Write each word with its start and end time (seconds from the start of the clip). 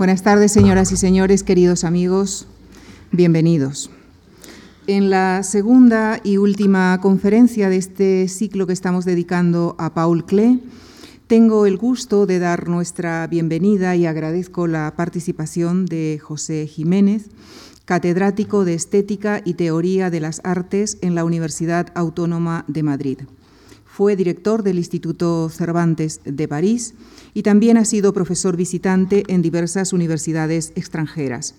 Buenas 0.00 0.22
tardes, 0.22 0.50
señoras 0.50 0.92
y 0.92 0.96
señores, 0.96 1.42
queridos 1.42 1.84
amigos, 1.84 2.46
bienvenidos. 3.12 3.90
En 4.86 5.10
la 5.10 5.42
segunda 5.42 6.22
y 6.24 6.38
última 6.38 6.98
conferencia 7.02 7.68
de 7.68 7.76
este 7.76 8.26
ciclo 8.28 8.66
que 8.66 8.72
estamos 8.72 9.04
dedicando 9.04 9.76
a 9.78 9.92
Paul 9.92 10.24
Klee, 10.24 10.62
tengo 11.26 11.66
el 11.66 11.76
gusto 11.76 12.24
de 12.24 12.38
dar 12.38 12.66
nuestra 12.66 13.26
bienvenida 13.26 13.94
y 13.94 14.06
agradezco 14.06 14.66
la 14.66 14.94
participación 14.96 15.84
de 15.84 16.18
José 16.18 16.66
Jiménez, 16.66 17.26
catedrático 17.84 18.64
de 18.64 18.72
Estética 18.72 19.42
y 19.44 19.52
Teoría 19.52 20.08
de 20.08 20.20
las 20.20 20.40
Artes 20.44 20.96
en 21.02 21.14
la 21.14 21.26
Universidad 21.26 21.88
Autónoma 21.94 22.64
de 22.68 22.82
Madrid. 22.82 23.18
Fue 23.92 24.14
director 24.14 24.62
del 24.62 24.78
Instituto 24.78 25.48
Cervantes 25.48 26.20
de 26.24 26.46
París 26.46 26.94
y 27.34 27.42
también 27.42 27.76
ha 27.76 27.84
sido 27.84 28.12
profesor 28.12 28.56
visitante 28.56 29.24
en 29.26 29.42
diversas 29.42 29.92
universidades 29.92 30.72
extranjeras. 30.76 31.56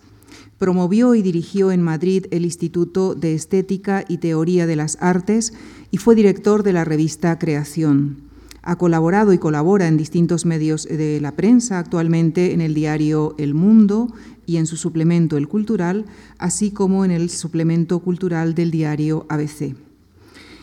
Promovió 0.57 1.13
y 1.13 1.21
dirigió 1.21 1.73
en 1.73 1.81
Madrid 1.81 2.27
el 2.31 2.45
Instituto 2.45 3.15
de 3.15 3.35
Estética 3.35 4.05
y 4.07 4.19
Teoría 4.19 4.65
de 4.65 4.77
las 4.77 4.97
Artes 5.01 5.51
y 5.91 5.97
fue 5.97 6.15
director 6.15 6.63
de 6.63 6.71
la 6.71 6.85
revista 6.85 7.37
Creación. 7.37 8.17
Ha 8.63 8.77
colaborado 8.77 9.33
y 9.33 9.37
colabora 9.37 9.89
en 9.89 9.97
distintos 9.97 10.45
medios 10.45 10.85
de 10.85 11.19
la 11.19 11.33
prensa, 11.33 11.79
actualmente 11.79 12.53
en 12.53 12.61
el 12.61 12.73
diario 12.73 13.35
El 13.39 13.55
Mundo 13.55 14.07
y 14.45 14.55
en 14.55 14.67
su 14.67 14.77
suplemento 14.77 15.35
El 15.35 15.49
Cultural, 15.49 16.05
así 16.37 16.71
como 16.71 17.03
en 17.03 17.11
el 17.11 17.29
suplemento 17.29 17.99
cultural 17.99 18.55
del 18.55 18.71
diario 18.71 19.25
ABC. 19.27 19.90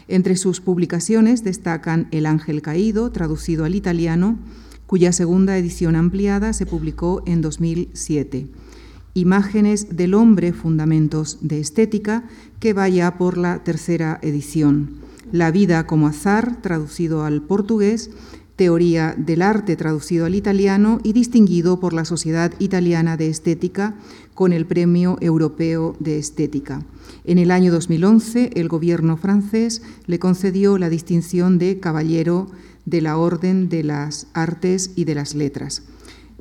Entre 0.09 0.37
sus 0.37 0.63
publicaciones 0.63 1.45
destacan 1.45 2.09
El 2.11 2.25
Ángel 2.25 2.63
Caído, 2.63 3.13
traducido 3.13 3.67
al 3.67 3.75
italiano, 3.75 4.39
cuya 4.87 5.13
segunda 5.13 5.59
edición 5.59 5.97
ampliada 5.97 6.55
se 6.55 6.65
publicó 6.65 7.23
en 7.27 7.43
2007. 7.43 8.49
Imágenes 9.13 9.97
del 9.97 10.15
hombre, 10.15 10.55
fundamentos 10.55 11.39
de 11.43 11.61
estética, 11.61 12.25
que 12.59 12.73
vaya 12.73 13.19
por 13.19 13.37
la 13.37 13.63
tercera 13.65 14.19
edición. 14.23 14.97
La 15.31 15.51
vida 15.51 15.87
como 15.87 16.07
azar, 16.07 16.63
traducido 16.63 17.25
al 17.25 17.43
portugués, 17.43 18.11
Teoría 18.59 19.15
del 19.17 19.43
arte, 19.43 19.77
traducido 19.77 20.27
al 20.27 20.35
italiano 20.35 20.99
y 21.05 21.13
distinguido 21.13 21.79
por 21.79 21.93
la 21.93 22.05
Sociedad 22.05 22.53
Italiana 22.59 23.17
de 23.17 23.29
Estética 23.29 23.95
con 24.35 24.53
el 24.53 24.67
Premio 24.67 25.17
Europeo 25.21 25.95
de 26.01 26.19
Estética. 26.19 26.83
En 27.23 27.39
el 27.39 27.53
año 27.53 27.71
2011, 27.71 28.51
el 28.57 28.67
gobierno 28.67 29.17
francés 29.17 29.83
le 30.07 30.19
concedió 30.19 30.77
la 30.77 30.91
distinción 30.91 31.59
de 31.59 31.79
Caballero 31.79 32.49
de 32.85 33.01
la 33.01 33.17
Orden 33.17 33.69
de 33.69 33.85
las 33.85 34.27
Artes 34.33 34.91
y 34.97 35.05
de 35.05 35.15
las 35.15 35.37
Letras. 35.37 35.85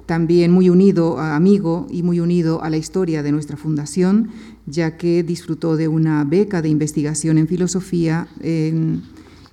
También 0.08 0.52
muy 0.52 0.72
unido 0.72 1.20
a 1.20 1.36
amigo 1.36 1.86
y 1.92 2.02
muy 2.02 2.20
unido 2.20 2.64
a 2.64 2.72
la 2.72 2.78
historia 2.78 3.22
de 3.22 3.32
nuestra 3.32 3.58
fundación, 3.58 4.30
ya 4.66 4.98
que 4.98 5.22
disfrutó 5.22 5.76
de 5.76 5.88
una 5.88 6.23
beca 6.23 6.64
de 6.64 6.70
investigación 6.70 7.38
en 7.38 7.48
filosofía 7.48 8.28
en, 8.42 9.04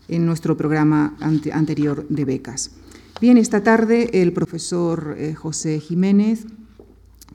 en 0.08 0.26
nuestro 0.26 0.56
programa 0.56 1.16
anterior 1.20 2.06
de 2.08 2.24
becas. 2.24 2.72
Bien, 3.20 3.38
esta 3.38 3.62
tarde 3.62 4.10
el 4.12 4.32
profesor 4.32 5.14
eh, 5.18 5.34
José 5.34 5.80
Jiménez 5.80 6.46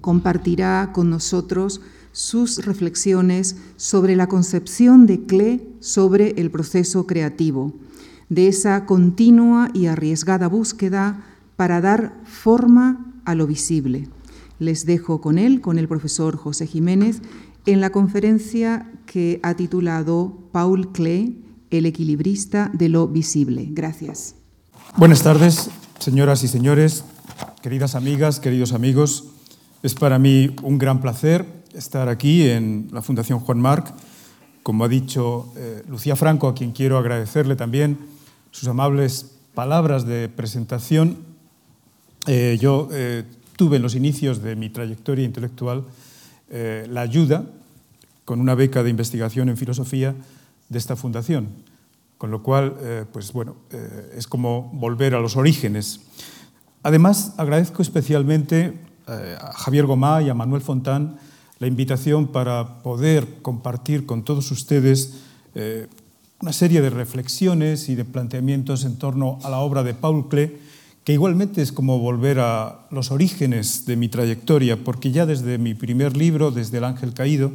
compartirá 0.01 0.91
con 0.93 1.09
nosotros 1.09 1.81
sus 2.11 2.65
reflexiones 2.65 3.55
sobre 3.77 4.15
la 4.15 4.27
concepción 4.27 5.05
de 5.05 5.21
Klee 5.25 5.67
sobre 5.79 6.31
el 6.37 6.51
proceso 6.51 7.05
creativo 7.07 7.73
de 8.29 8.47
esa 8.47 8.85
continua 8.85 9.69
y 9.73 9.87
arriesgada 9.87 10.47
búsqueda 10.47 11.23
para 11.55 11.81
dar 11.81 12.21
forma 12.23 13.13
a 13.25 13.35
lo 13.35 13.47
visible. 13.47 14.07
Les 14.59 14.85
dejo 14.85 15.19
con 15.19 15.37
él, 15.37 15.61
con 15.61 15.79
el 15.79 15.87
profesor 15.87 16.37
José 16.37 16.67
Jiménez, 16.67 17.21
en 17.65 17.81
la 17.81 17.89
conferencia 17.89 18.91
que 19.05 19.39
ha 19.43 19.55
titulado 19.55 20.37
Paul 20.51 20.91
Klee, 20.91 21.43
el 21.71 21.85
equilibrista 21.85 22.71
de 22.73 22.89
lo 22.89 23.07
visible. 23.07 23.67
Gracias. 23.69 24.35
Buenas 24.97 25.23
tardes, 25.23 25.69
señoras 25.99 26.43
y 26.43 26.47
señores, 26.47 27.03
queridas 27.61 27.95
amigas, 27.95 28.39
queridos 28.39 28.73
amigos. 28.73 29.25
Es 29.83 29.93
para 29.93 30.19
mí 30.19 30.55
un 30.63 30.77
gran 30.77 30.99
placer 30.99 31.45
estar 31.73 32.09
aquí 32.09 32.49
en 32.49 32.89
la 32.91 33.01
Fundación 33.01 33.39
Juan 33.39 33.59
Marc. 33.59 33.93
Como 34.63 34.83
ha 34.83 34.87
dicho 34.87 35.53
eh, 35.55 35.83
Lucía 35.87 36.15
Franco, 36.15 36.47
a 36.47 36.55
quien 36.55 36.71
quiero 36.71 36.97
agradecerle 36.97 37.55
también 37.55 37.97
sus 38.51 38.67
amables 38.67 39.31
palabras 39.53 40.05
de 40.05 40.27
presentación. 40.27 41.17
Eh, 42.27 42.57
yo 42.59 42.89
eh, 42.91 43.23
tuve 43.55 43.77
en 43.77 43.83
los 43.83 43.95
inicios 43.95 44.41
de 44.41 44.55
mi 44.55 44.69
trayectoria 44.69 45.25
intelectual 45.25 45.85
la 46.51 47.01
ayuda, 47.01 47.45
con 48.25 48.41
una 48.41 48.55
beca 48.55 48.81
de 48.81 48.89
investigación 48.89 49.49
en 49.49 49.57
filosofía, 49.57 50.15
de 50.69 50.77
esta 50.77 50.95
fundación, 50.95 51.49
con 52.17 52.31
lo 52.31 52.43
cual, 52.43 53.07
pues 53.11 53.33
bueno, 53.33 53.55
es 54.15 54.27
como 54.27 54.69
volver 54.73 55.15
a 55.15 55.19
los 55.19 55.35
orígenes. 55.35 56.01
Además, 56.83 57.33
agradezco 57.37 57.81
especialmente 57.81 58.79
a 59.07 59.51
Javier 59.53 59.85
Gomá 59.85 60.21
y 60.21 60.29
a 60.29 60.33
Manuel 60.33 60.61
Fontán 60.61 61.17
la 61.59 61.67
invitación 61.67 62.27
para 62.27 62.81
poder 62.83 63.41
compartir 63.41 64.05
con 64.05 64.23
todos 64.23 64.51
ustedes 64.51 65.15
una 66.41 66.53
serie 66.53 66.81
de 66.81 66.89
reflexiones 66.89 67.89
y 67.89 67.95
de 67.95 68.05
planteamientos 68.05 68.85
en 68.85 68.97
torno 68.97 69.39
a 69.43 69.49
la 69.49 69.59
obra 69.59 69.83
de 69.83 69.93
Paul 69.93 70.29
Klee, 70.29 70.57
que 71.03 71.13
igualmente 71.13 71.61
es 71.61 71.71
como 71.71 71.99
volver 71.99 72.39
a 72.39 72.87
los 72.91 73.11
orígenes 73.11 73.85
de 73.85 73.95
mi 73.97 74.07
trayectoria, 74.07 74.77
porque 74.83 75.11
ya 75.11 75.25
desde 75.25 75.57
mi 75.57 75.73
primer 75.73 76.15
libro, 76.15 76.51
desde 76.51 76.77
El 76.77 76.83
Ángel 76.83 77.13
Caído, 77.13 77.51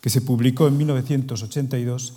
que 0.00 0.10
se 0.10 0.20
publicó 0.20 0.68
en 0.68 0.76
1982, 0.76 2.14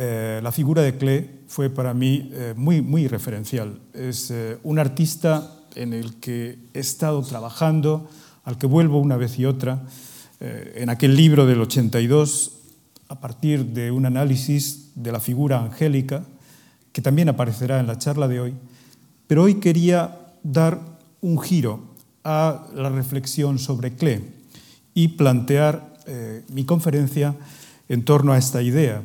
eh, 0.00 0.38
la 0.44 0.52
figura 0.52 0.82
de 0.82 0.96
Klee 0.96 1.28
fue 1.48 1.70
para 1.70 1.92
mí 1.92 2.30
eh, 2.32 2.54
muy, 2.56 2.82
muy 2.82 3.08
referencial. 3.08 3.80
Es 3.92 4.30
eh, 4.30 4.56
un 4.62 4.78
artista 4.78 5.56
en 5.74 5.92
el 5.92 6.20
que 6.20 6.56
he 6.72 6.78
estado 6.78 7.20
trabajando, 7.24 8.08
al 8.44 8.58
que 8.58 8.68
vuelvo 8.68 9.00
una 9.00 9.16
vez 9.16 9.38
y 9.38 9.44
otra. 9.44 9.82
en 10.40 10.88
aquel 10.88 11.16
libro 11.16 11.46
del 11.46 11.60
82 11.60 12.52
a 13.08 13.18
partir 13.18 13.64
de 13.74 13.90
un 13.90 14.06
análisis 14.06 14.92
de 14.94 15.10
la 15.10 15.18
figura 15.18 15.58
angélica, 15.58 16.22
que 16.92 17.02
también 17.02 17.28
aparecerá 17.28 17.80
en 17.80 17.88
la 17.88 17.98
charla 17.98 18.28
de 18.28 18.38
hoy, 18.38 18.54
pero 19.26 19.42
hoy 19.42 19.54
quería 19.54 20.16
dar 20.44 20.78
un 21.20 21.40
giro 21.40 21.82
a 22.22 22.68
la 22.72 22.88
reflexión 22.88 23.58
sobre 23.58 23.96
Klee 23.96 24.22
y 24.94 25.08
plantear 25.08 25.98
mi 26.52 26.64
conferencia 26.64 27.34
en 27.88 28.04
torno 28.04 28.32
a 28.32 28.38
esta 28.38 28.62
idea. 28.62 29.02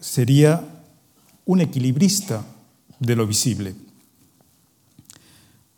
Sería 0.00 0.64
un 1.44 1.60
equilibrista 1.60 2.42
de 3.00 3.16
lo 3.16 3.26
visible. 3.26 3.74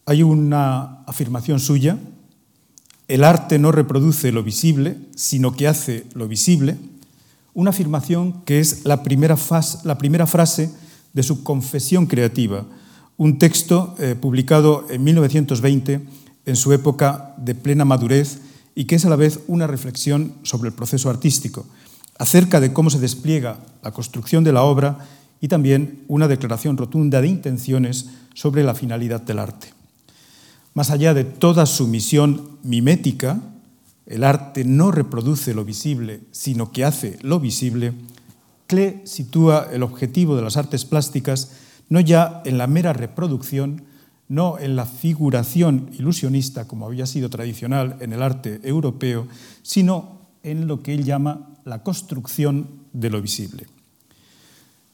Hay 0.07 0.23
una 0.23 1.03
afirmación 1.07 1.59
suya. 1.59 1.99
El 3.09 3.25
arte 3.25 3.59
no 3.59 3.73
reproduce 3.73 4.31
lo 4.31 4.45
visible, 4.45 4.97
sino 5.17 5.57
que 5.57 5.67
hace 5.67 6.07
lo 6.15 6.29
visible, 6.29 6.77
una 7.53 7.71
afirmación 7.71 8.45
que 8.45 8.61
es 8.61 8.85
la 8.85 9.03
primera, 9.03 9.37
la 9.83 9.99
primera 9.99 10.29
frase 10.29 10.71
de 11.13 11.25
su 11.25 11.43
Confesión 11.43 12.07
Creativa, 12.07 12.65
un 13.17 13.41
texto 13.41 13.97
eh, 13.99 14.15
publicado 14.15 14.87
en 14.89 15.03
1920 15.03 16.01
en 16.47 16.57
su 16.57 16.73
época 16.73 17.35
de 17.39 17.57
plena 17.57 17.85
madurez 17.85 18.39
y 18.77 18.85
que 18.85 18.95
es 18.95 19.05
a 19.05 19.11
la 19.11 19.17
vez 19.17 19.41
una 19.49 19.67
reflexión 19.67 20.35
sobre 20.45 20.69
el 20.69 20.75
proceso 20.77 21.11
artístico, 21.11 21.67
acerca 22.19 22.61
de 22.61 22.73
cómo 22.73 22.91
se 22.91 23.01
despliega 23.01 23.59
la 23.83 23.93
construcción 23.93 24.45
de 24.45 24.53
la 24.53 24.63
obra 24.63 24.99
y 25.41 25.49
también 25.49 26.05
una 26.09 26.29
declaración 26.29 26.77
rotunda 26.77 27.21
de 27.21 27.29
intenciones 27.29 28.11
sobre 28.35 28.63
la 28.63 28.75
finalidad 28.75 29.21
del 29.21 29.39
arte. 29.39 29.73
Más 30.75 30.91
allá 30.91 31.15
de 31.15 31.25
toda 31.25 31.67
su 31.67 31.87
misión 31.87 32.59
mimética, 32.63 33.41
el 34.07 34.25
arte 34.25 34.65
no 34.65 34.91
reproduce 34.91 35.55
lo 35.55 35.65
visible, 35.65 36.21
sino 36.33 36.73
que 36.73 36.85
hace 36.85 37.19
lo 37.23 37.41
visible, 37.41 37.95
Klee 38.67 39.03
sitúa 39.05 39.69
el 39.73 39.83
objetivo 39.83 40.37
de 40.37 40.43
las 40.43 40.57
artes 40.57 40.85
plásticas 40.85 41.51
no 41.89 42.01
ya 42.01 42.43
en 42.45 42.59
la 42.59 42.67
mera 42.67 42.93
reproducción, 42.93 43.83
no 44.29 44.59
en 44.59 44.75
la 44.75 44.87
figuración 44.87 45.91
ilusionista, 45.99 46.67
como 46.67 46.87
había 46.87 47.07
sido 47.07 47.29
tradicional 47.29 47.97
en 48.01 48.13
el 48.13 48.23
arte 48.23 48.61
europeo, 48.65 49.29
sino 49.63 50.21
en 50.43 50.67
lo 50.67 50.83
que 50.83 50.95
él 50.95 51.05
llama 51.05 51.54
la 51.65 51.83
construcción 51.83 52.69
de 52.93 53.11
lo 53.11 53.21
visible. 53.23 53.67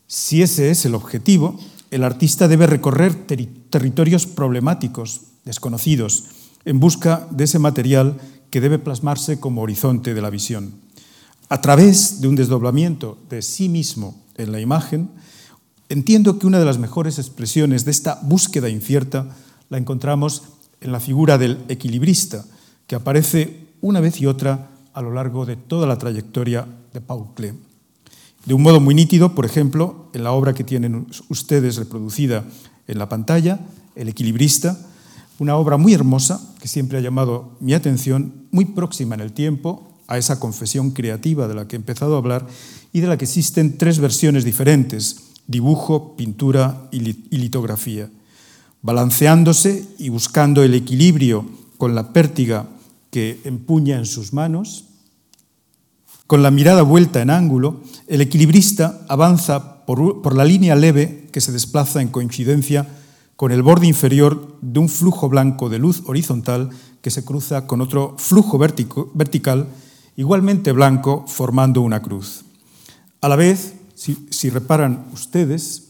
Si 0.06 0.42
ese 0.42 0.70
es 0.70 0.84
el 0.84 0.94
objetivo, 0.94 1.58
el 1.90 2.04
artista 2.04 2.48
debe 2.48 2.66
recorrer 2.66 3.14
territorios 3.26 4.26
problemáticos, 4.26 5.22
desconocidos, 5.44 6.24
en 6.64 6.80
busca 6.80 7.26
de 7.30 7.44
ese 7.44 7.58
material 7.58 8.18
que 8.50 8.60
debe 8.60 8.78
plasmarse 8.78 9.40
como 9.40 9.62
horizonte 9.62 10.14
de 10.14 10.22
la 10.22 10.30
visión. 10.30 10.74
A 11.48 11.60
través 11.60 12.20
de 12.20 12.28
un 12.28 12.36
desdoblamiento 12.36 13.18
de 13.28 13.42
sí 13.42 13.68
mismo 13.68 14.22
en 14.36 14.52
la 14.52 14.60
imagen, 14.60 15.10
entiendo 15.88 16.38
que 16.38 16.46
una 16.46 16.58
de 16.58 16.64
las 16.64 16.78
mejores 16.78 17.18
expresiones 17.18 17.84
de 17.84 17.90
esta 17.90 18.20
búsqueda 18.22 18.68
incierta 18.68 19.36
la 19.68 19.78
encontramos 19.78 20.42
en 20.80 20.92
la 20.92 21.00
figura 21.00 21.38
del 21.38 21.58
equilibrista, 21.68 22.44
que 22.86 22.94
aparece 22.96 23.66
una 23.80 24.00
vez 24.00 24.20
y 24.20 24.26
otra 24.26 24.69
a 24.92 25.02
lo 25.02 25.12
largo 25.12 25.46
de 25.46 25.56
toda 25.56 25.86
la 25.86 25.98
trayectoria 25.98 26.66
de 26.92 27.00
Paul 27.00 27.34
Klee. 27.34 27.52
De 28.46 28.54
un 28.54 28.62
modo 28.62 28.80
muy 28.80 28.94
nítido, 28.94 29.34
por 29.34 29.44
ejemplo, 29.44 30.08
en 30.14 30.24
la 30.24 30.32
obra 30.32 30.54
que 30.54 30.64
tienen 30.64 31.06
ustedes 31.28 31.76
reproducida 31.76 32.44
en 32.86 32.98
la 32.98 33.08
pantalla, 33.08 33.60
El 33.94 34.08
equilibrista, 34.08 34.78
una 35.38 35.56
obra 35.56 35.76
muy 35.76 35.92
hermosa 35.94 36.40
que 36.60 36.68
siempre 36.68 36.98
ha 36.98 37.00
llamado 37.00 37.56
mi 37.60 37.74
atención, 37.74 38.46
muy 38.50 38.66
próxima 38.66 39.14
en 39.14 39.20
el 39.20 39.32
tiempo 39.32 39.90
a 40.06 40.18
esa 40.18 40.40
confesión 40.40 40.90
creativa 40.90 41.48
de 41.48 41.54
la 41.54 41.68
que 41.68 41.76
he 41.76 41.78
empezado 41.78 42.14
a 42.14 42.18
hablar 42.18 42.46
y 42.92 43.00
de 43.00 43.06
la 43.06 43.16
que 43.16 43.24
existen 43.24 43.78
tres 43.78 43.98
versiones 43.98 44.44
diferentes, 44.44 45.30
dibujo, 45.46 46.16
pintura 46.16 46.88
y 46.90 47.00
litografía, 47.36 48.10
balanceándose 48.82 49.86
y 49.98 50.08
buscando 50.08 50.62
el 50.62 50.74
equilibrio 50.74 51.44
con 51.78 51.94
la 51.94 52.12
pértiga 52.12 52.66
que 53.10 53.40
empuña 53.44 53.98
en 53.98 54.06
sus 54.06 54.32
manos, 54.32 54.84
con 56.26 56.42
la 56.42 56.50
mirada 56.50 56.82
vuelta 56.82 57.20
en 57.20 57.30
ángulo, 57.30 57.80
el 58.06 58.20
equilibrista 58.20 59.00
avanza 59.08 59.84
por, 59.84 60.36
la 60.36 60.44
línea 60.44 60.76
leve 60.76 61.28
que 61.32 61.40
se 61.40 61.50
desplaza 61.50 62.00
en 62.00 62.08
coincidencia 62.08 62.86
con 63.34 63.50
el 63.50 63.62
borde 63.62 63.88
inferior 63.88 64.56
de 64.60 64.78
un 64.78 64.88
flujo 64.88 65.28
blanco 65.28 65.68
de 65.68 65.80
luz 65.80 66.02
horizontal 66.06 66.70
que 67.02 67.10
se 67.10 67.24
cruza 67.24 67.66
con 67.66 67.80
otro 67.80 68.14
flujo 68.18 68.58
vertical 68.58 69.66
igualmente 70.16 70.70
blanco 70.70 71.24
formando 71.26 71.80
una 71.80 72.00
cruz. 72.00 72.44
A 73.20 73.28
la 73.28 73.36
vez, 73.36 73.74
si 73.94 74.50
reparan 74.50 75.06
ustedes, 75.12 75.89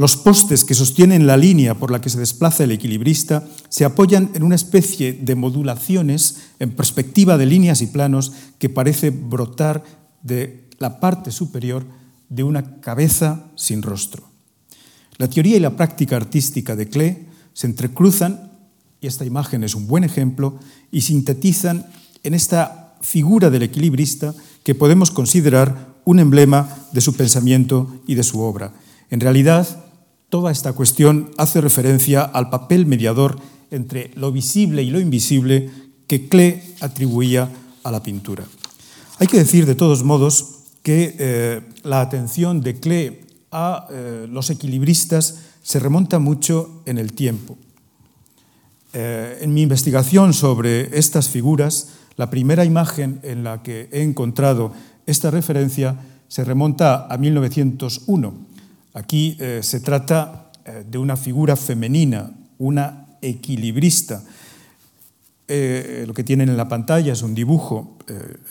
los 0.00 0.16
postes 0.16 0.64
que 0.64 0.72
sostienen 0.72 1.26
la 1.26 1.36
línea 1.36 1.74
por 1.74 1.90
la 1.90 2.00
que 2.00 2.08
se 2.08 2.18
desplaza 2.18 2.64
el 2.64 2.70
equilibrista 2.70 3.46
se 3.68 3.84
apoyan 3.84 4.30
en 4.32 4.42
una 4.42 4.54
especie 4.54 5.12
de 5.12 5.34
modulaciones 5.34 6.36
en 6.58 6.70
perspectiva 6.70 7.36
de 7.36 7.44
líneas 7.44 7.82
y 7.82 7.86
planos 7.86 8.32
que 8.58 8.70
parece 8.70 9.10
brotar 9.10 9.84
de 10.22 10.70
la 10.78 11.00
parte 11.00 11.30
superior 11.30 11.84
de 12.30 12.42
una 12.44 12.80
cabeza 12.80 13.50
sin 13.56 13.82
rostro. 13.82 14.24
La 15.18 15.28
teoría 15.28 15.58
y 15.58 15.60
la 15.60 15.76
práctica 15.76 16.16
artística 16.16 16.76
de 16.76 16.88
Klee 16.88 17.26
se 17.52 17.66
entrecruzan, 17.66 18.52
y 19.02 19.06
esta 19.06 19.26
imagen 19.26 19.64
es 19.64 19.74
un 19.74 19.86
buen 19.86 20.04
ejemplo, 20.04 20.58
y 20.90 21.02
sintetizan 21.02 21.84
en 22.22 22.32
esta 22.32 22.96
figura 23.02 23.50
del 23.50 23.64
equilibrista 23.64 24.34
que 24.64 24.74
podemos 24.74 25.10
considerar 25.10 25.96
un 26.06 26.20
emblema 26.20 26.74
de 26.90 27.02
su 27.02 27.12
pensamiento 27.12 28.00
y 28.06 28.14
de 28.14 28.22
su 28.22 28.40
obra. 28.40 28.72
En 29.10 29.20
realidad, 29.20 29.89
Toda 30.30 30.52
esta 30.52 30.72
cuestión 30.72 31.32
hace 31.38 31.60
referencia 31.60 32.22
al 32.22 32.50
papel 32.50 32.86
mediador 32.86 33.36
entre 33.72 34.12
lo 34.14 34.30
visible 34.30 34.80
y 34.82 34.90
lo 34.90 35.00
invisible 35.00 35.68
que 36.06 36.28
Klee 36.28 36.62
atribuía 36.80 37.50
a 37.82 37.90
la 37.90 38.00
pintura. 38.00 38.44
Hay 39.18 39.26
que 39.26 39.38
decir, 39.38 39.66
de 39.66 39.74
todos 39.74 40.04
modos, 40.04 40.60
que 40.84 41.16
eh, 41.18 41.60
la 41.82 42.00
atención 42.00 42.60
de 42.60 42.78
Klee 42.78 43.20
a 43.50 43.88
eh, 43.90 44.28
los 44.30 44.50
equilibristas 44.50 45.40
se 45.62 45.80
remonta 45.80 46.20
mucho 46.20 46.82
en 46.86 46.98
el 46.98 47.12
tiempo. 47.12 47.58
Eh, 48.92 49.38
en 49.42 49.52
mi 49.52 49.62
investigación 49.62 50.32
sobre 50.32 50.96
estas 50.96 51.28
figuras, 51.28 51.88
la 52.16 52.30
primera 52.30 52.64
imagen 52.64 53.18
en 53.24 53.42
la 53.42 53.64
que 53.64 53.88
he 53.90 54.02
encontrado 54.02 54.72
esta 55.06 55.30
referencia 55.32 55.96
se 56.28 56.44
remonta 56.44 57.06
a 57.08 57.18
1901 57.18 58.34
Aquí 58.94 59.36
eh, 59.38 59.60
se 59.62 59.80
trata 59.80 60.50
eh, 60.64 60.84
de 60.88 60.98
una 60.98 61.16
figura 61.16 61.56
femenina, 61.56 62.32
una 62.58 63.06
equilibrista. 63.22 64.22
Eh, 65.46 66.04
lo 66.06 66.14
que 66.14 66.24
tienen 66.24 66.48
en 66.48 66.56
la 66.56 66.68
pantalla 66.68 67.12
es 67.12 67.22
un 67.22 67.34
dibujo 67.34 67.96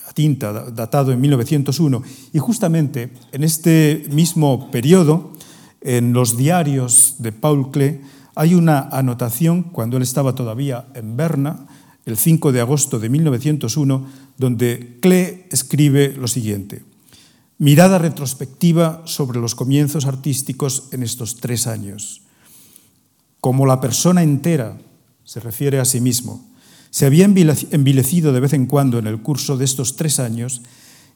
a 0.08 0.14
tinta 0.14 0.72
datado 0.72 1.12
en 1.12 1.20
1901 1.20 2.04
y 2.34 2.40
justamente 2.40 3.12
en 3.32 3.44
este 3.44 4.06
mismo 4.12 4.72
periodo, 4.72 5.34
en 5.82 6.14
los 6.14 6.38
diarios 6.38 7.16
de 7.20 7.32
Paul 7.32 7.72
Klee, 7.72 8.02
hay 8.36 8.54
una 8.54 8.88
anotación 8.90 9.64
cuando 9.64 9.98
él 9.98 10.04
estaba 10.04 10.34
todavía 10.36 10.88
en 10.94 11.18
Berna, 11.18 11.68
el 12.06 12.18
5 12.18 12.52
de 12.52 12.62
agosto 12.62 13.00
de 13.00 13.10
1901, 13.10 14.08
donde 14.38 14.98
Klee 15.02 15.46
escribe 15.52 16.14
lo 16.18 16.28
siguiente. 16.28 16.84
Mirada 17.62 17.98
retrospectiva 17.98 19.02
sobre 19.04 19.42
los 19.42 19.54
comienzos 19.54 20.06
artísticos 20.06 20.88
en 20.94 21.04
estos 21.04 21.36
tres 21.42 21.68
años. 21.68 22.22
Como 23.42 23.66
la 23.66 23.82
persona 23.82 24.24
entera, 24.24 24.78
se 25.26 25.42
refiere 25.42 25.82
a 25.82 25.84
sí 25.84 26.00
mismo, 26.00 26.50
se 26.90 27.06
había 27.06 27.26
envilecido 27.26 28.32
de 28.32 28.40
vez 28.40 28.54
en 28.54 28.66
cuando 28.66 28.98
en 28.98 29.08
el 29.08 29.22
curso 29.22 29.58
de 29.58 29.66
estos 29.66 29.98
tres 29.98 30.22
años, 30.22 30.62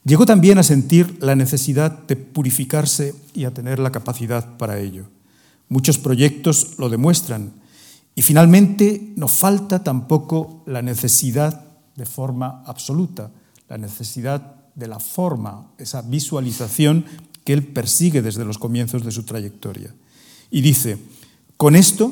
llegó 0.04 0.26
también 0.26 0.58
a 0.58 0.64
sentir 0.64 1.18
la 1.22 1.38
necesidad 1.38 1.98
de 2.08 2.18
purificarse 2.18 3.16
y 3.34 3.46
a 3.46 3.54
tener 3.54 3.80
la 3.80 3.94
capacidad 3.94 4.58
para 4.58 4.80
ello. 4.80 5.06
Muchos 5.70 5.98
proyectos 5.98 6.78
lo 6.78 6.90
demuestran. 6.90 7.54
Y 8.16 8.22
finalmente 8.22 9.14
no 9.16 9.30
falta 9.30 9.82
tampoco 9.82 10.62
la 10.68 10.82
necesidad 10.82 11.64
de 11.96 12.06
forma 12.06 12.64
absoluta, 12.66 13.32
la 13.70 13.78
necesidad 13.78 14.63
de 14.76 14.88
la 14.88 15.00
forma, 15.00 15.68
esa 15.78 16.02
visualización 16.02 17.06
que 17.44 17.54
él 17.54 17.64
persigue 17.64 18.22
desde 18.22 18.46
los 18.46 18.58
comienzos 18.58 19.04
de 19.04 19.12
su 19.12 19.24
trayectoria. 19.24 19.94
Y 20.50 20.62
dice, 20.62 20.98
con 21.58 21.76
esto, 21.76 22.12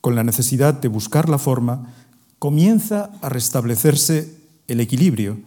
con 0.00 0.14
la 0.14 0.24
necesidad 0.24 0.74
de 0.74 0.88
buscar 0.88 1.28
la 1.28 1.38
forma, 1.38 1.94
comienza 2.38 3.10
a 3.22 3.28
restablecerse 3.28 4.36
el 4.68 4.80
equilibrio 4.80 5.38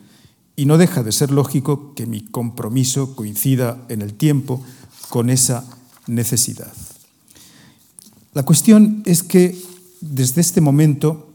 y 0.55 0.65
no 0.65 0.77
deja 0.77 1.03
de 1.03 1.11
ser 1.11 1.31
lógico 1.31 1.93
que 1.93 2.05
mi 2.05 2.21
compromiso 2.21 3.15
coincida 3.15 3.77
en 3.89 4.01
el 4.01 4.15
tiempo 4.15 4.63
con 5.09 5.29
esa 5.29 5.65
necesidad. 6.07 6.73
La 8.33 8.43
cuestión 8.43 9.03
es 9.05 9.23
que 9.23 9.59
desde 10.01 10.41
este 10.41 10.61
momento 10.61 11.31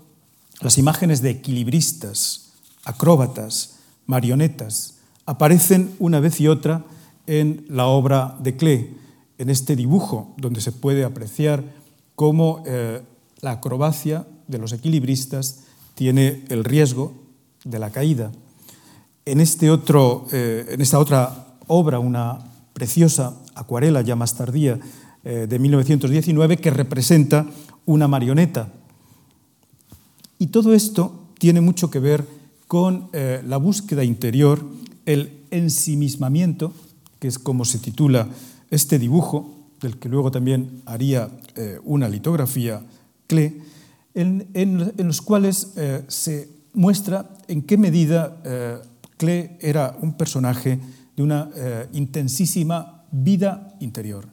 las 0.61 0.79
imágenes 0.79 1.23
de 1.23 1.31
equilibristas, 1.31 2.53
acróbatas, 2.85 3.77
marionetas, 4.07 4.92
aparecen 5.27 5.95
una 5.99 6.21
vez 6.21 6.41
y 6.41 6.49
otra 6.49 6.85
en 7.27 7.65
la 7.69 7.87
obra 7.87 8.37
de 8.41 8.57
Klee, 8.57 8.97
en 9.39 9.51
este 9.51 9.77
dibujo, 9.77 10.35
donde 10.37 10.61
se 10.61 10.73
puede 10.73 11.05
apreciar 11.05 11.65
cómo 12.15 12.63
eh, 12.67 13.03
la 13.41 13.53
acrobacia 13.53 14.27
de 14.49 14.59
los 14.59 14.73
equilibristas 14.73 15.61
tiene 15.95 16.45
el 16.49 16.65
riesgo 16.65 17.15
de 17.65 17.79
la 17.79 17.91
caída. 17.91 18.33
En, 19.25 19.41
este 19.41 19.71
otro, 19.71 20.27
eh, 20.33 20.67
en 20.71 20.81
esta 20.81 20.99
otra 20.99 21.57
obra, 21.67 21.99
una 21.99 22.39
preciosa 22.73 23.37
acuarela 23.55 24.03
ya 24.03 24.17
más 24.17 24.35
tardía, 24.35 24.79
eh, 25.25 25.47
de 25.49 25.59
1919, 25.59 26.57
que 26.57 26.71
representa 26.71 27.47
una 27.87 28.09
marioneta. 28.09 28.73
Y 30.39 30.49
todo 30.49 30.75
esto 30.75 31.29
tiene 31.39 31.61
mucho 31.61 31.91
que 31.91 32.01
ver 32.01 32.27
con 32.67 33.11
la 33.13 33.59
búsqueda 33.59 34.03
interior 34.03 34.65
el 35.07 35.45
ensimismamiento, 35.51 36.73
que 37.19 37.29
es 37.29 37.39
como 37.39 37.65
se 37.65 37.79
titula 37.79 38.29
este 38.71 38.99
dibujo, 38.99 39.63
del 39.81 39.99
que 39.99 40.09
luego 40.09 40.31
también 40.31 40.83
haría 40.87 41.29
eh, 41.57 41.79
una 41.85 42.09
litografía 42.09 42.83
Klee, 43.27 43.63
en, 44.15 44.93
los 44.97 45.23
cuales 45.23 45.73
eh, 45.77 46.05
se 46.09 46.49
muestra 46.75 47.31
en 47.49 47.63
qué 47.63 47.77
medida 47.77 48.41
eh, 48.45 48.79
era 49.61 49.97
un 50.01 50.15
personaje 50.15 50.81
de 51.17 51.23
una 51.23 51.49
intensísima 51.93 53.05
vida 53.13 53.77
interior. 53.79 54.27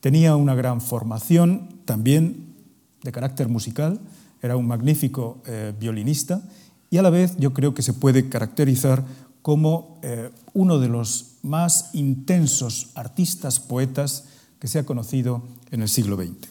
Tenía 0.00 0.36
una 0.36 0.54
gran 0.54 0.82
formación 0.82 1.68
también 1.86 2.54
de 3.02 3.12
carácter 3.12 3.48
musical, 3.48 3.98
era 4.42 4.58
un 4.58 4.66
magnífico 4.66 5.38
violinista 5.80 6.42
y 6.90 6.98
a 6.98 7.02
la 7.02 7.08
vez 7.08 7.34
yo 7.38 7.54
creo 7.54 7.72
que 7.72 7.80
se 7.80 7.94
puede 7.94 8.28
caracterizar 8.28 9.04
como 9.46 10.00
eh, 10.02 10.30
uno 10.54 10.80
de 10.80 10.88
los 10.88 11.36
más 11.42 11.90
intensos 11.92 12.88
artistas 12.96 13.60
poetas 13.60 14.24
que 14.58 14.66
se 14.66 14.80
ha 14.80 14.84
conocido 14.84 15.40
en 15.70 15.82
el 15.82 15.88
siglo 15.88 16.16
XX. 16.16 16.48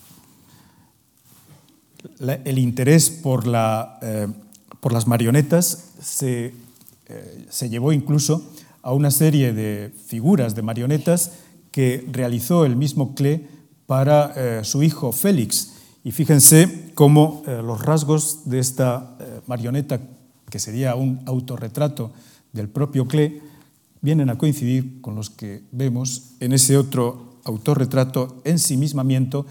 el 2.46 2.58
interés 2.58 3.10
por, 3.10 3.44
eh, 4.02 4.28
por, 4.80 4.94
las 4.94 5.08
marionetas 5.08 5.90
se, 6.02 6.54
eh, 7.08 7.46
se, 7.50 7.68
llevó 7.68 7.92
incluso 7.92 8.50
a 8.82 8.94
una 8.94 9.12
serie 9.12 9.52
de 9.52 9.92
figuras 10.08 10.56
de 10.56 10.62
marionetas 10.62 11.32
que 11.72 12.08
realizó 12.10 12.64
el 12.64 12.78
mismo 12.78 13.14
Klee 13.14 13.46
para 13.88 14.64
su 14.64 14.84
hijo 14.84 15.12
Félix. 15.12 15.74
Y 16.06 16.12
fíjense 16.12 16.92
cómo 16.94 17.44
los 17.46 17.82
rasgos 17.82 18.50
de 18.50 18.60
esta 18.60 19.18
marioneta, 19.48 20.00
que 20.50 20.60
sería 20.60 20.96
un 20.96 21.24
autorretrato 21.26 22.14
del 22.56 22.70
propio 22.70 23.08
Klee 23.08 23.42
vienen 24.02 24.30
a 24.30 24.38
coincidir 24.38 25.02
con 25.02 25.16
los 25.16 25.30
que 25.30 25.62
vemos 25.72 26.32
en 26.40 26.54
ese 26.54 26.78
otro 26.78 27.40
autorretrato, 27.44 28.42
ensimismamiento, 28.46 29.46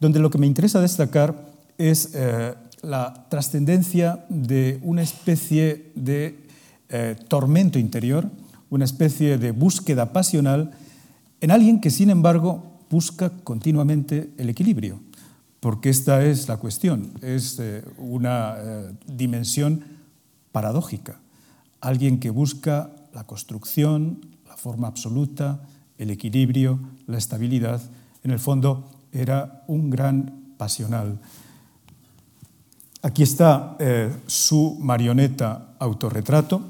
donde 0.00 0.18
lo 0.18 0.30
que 0.30 0.38
me 0.38 0.46
interesa 0.46 0.80
destacar 0.80 1.52
es 1.76 2.10
eh, 2.14 2.54
la 2.82 3.26
trascendencia 3.28 4.24
de 4.28 4.80
una 4.82 5.02
especie 5.02 5.92
de 5.94 6.38
eh, 6.88 7.16
tormento 7.28 7.78
interior, 7.78 8.28
una 8.70 8.84
especie 8.84 9.38
de 9.38 9.50
búsqueda 9.52 10.12
pasional 10.12 10.72
en 11.40 11.50
alguien 11.50 11.80
que, 11.80 11.90
sin 11.90 12.10
embargo, 12.10 12.64
busca 12.90 13.30
continuamente 13.44 14.30
el 14.38 14.48
equilibrio, 14.48 15.00
porque 15.60 15.90
esta 15.90 16.24
es 16.24 16.48
la 16.48 16.56
cuestión, 16.56 17.12
es 17.20 17.58
eh, 17.60 17.84
una 17.98 18.56
dimensión 19.06 19.84
paradójica. 20.50 21.20
Alguien 21.80 22.20
que 22.20 22.30
busca 22.30 22.90
la 23.12 23.24
construcción, 23.24 24.20
la 24.46 24.56
forma 24.56 24.88
absoluta, 24.88 25.60
el 25.98 26.10
equilibrio, 26.10 26.78
la 27.06 27.18
estabilidad, 27.18 27.80
en 28.24 28.30
el 28.30 28.38
fondo 28.38 28.88
era 29.12 29.64
un 29.66 29.90
gran 29.90 30.54
pasional. 30.56 31.18
Aquí 33.02 33.22
está 33.22 33.76
eh, 33.78 34.12
su 34.26 34.76
marioneta 34.80 35.74
autorretrato 35.78 36.62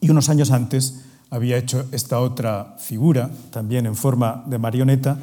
y 0.00 0.10
unos 0.10 0.28
años 0.28 0.50
antes 0.52 1.00
había 1.30 1.56
hecho 1.56 1.86
esta 1.90 2.20
otra 2.20 2.76
figura, 2.78 3.30
también 3.50 3.86
en 3.86 3.96
forma 3.96 4.44
de 4.46 4.58
marioneta, 4.58 5.18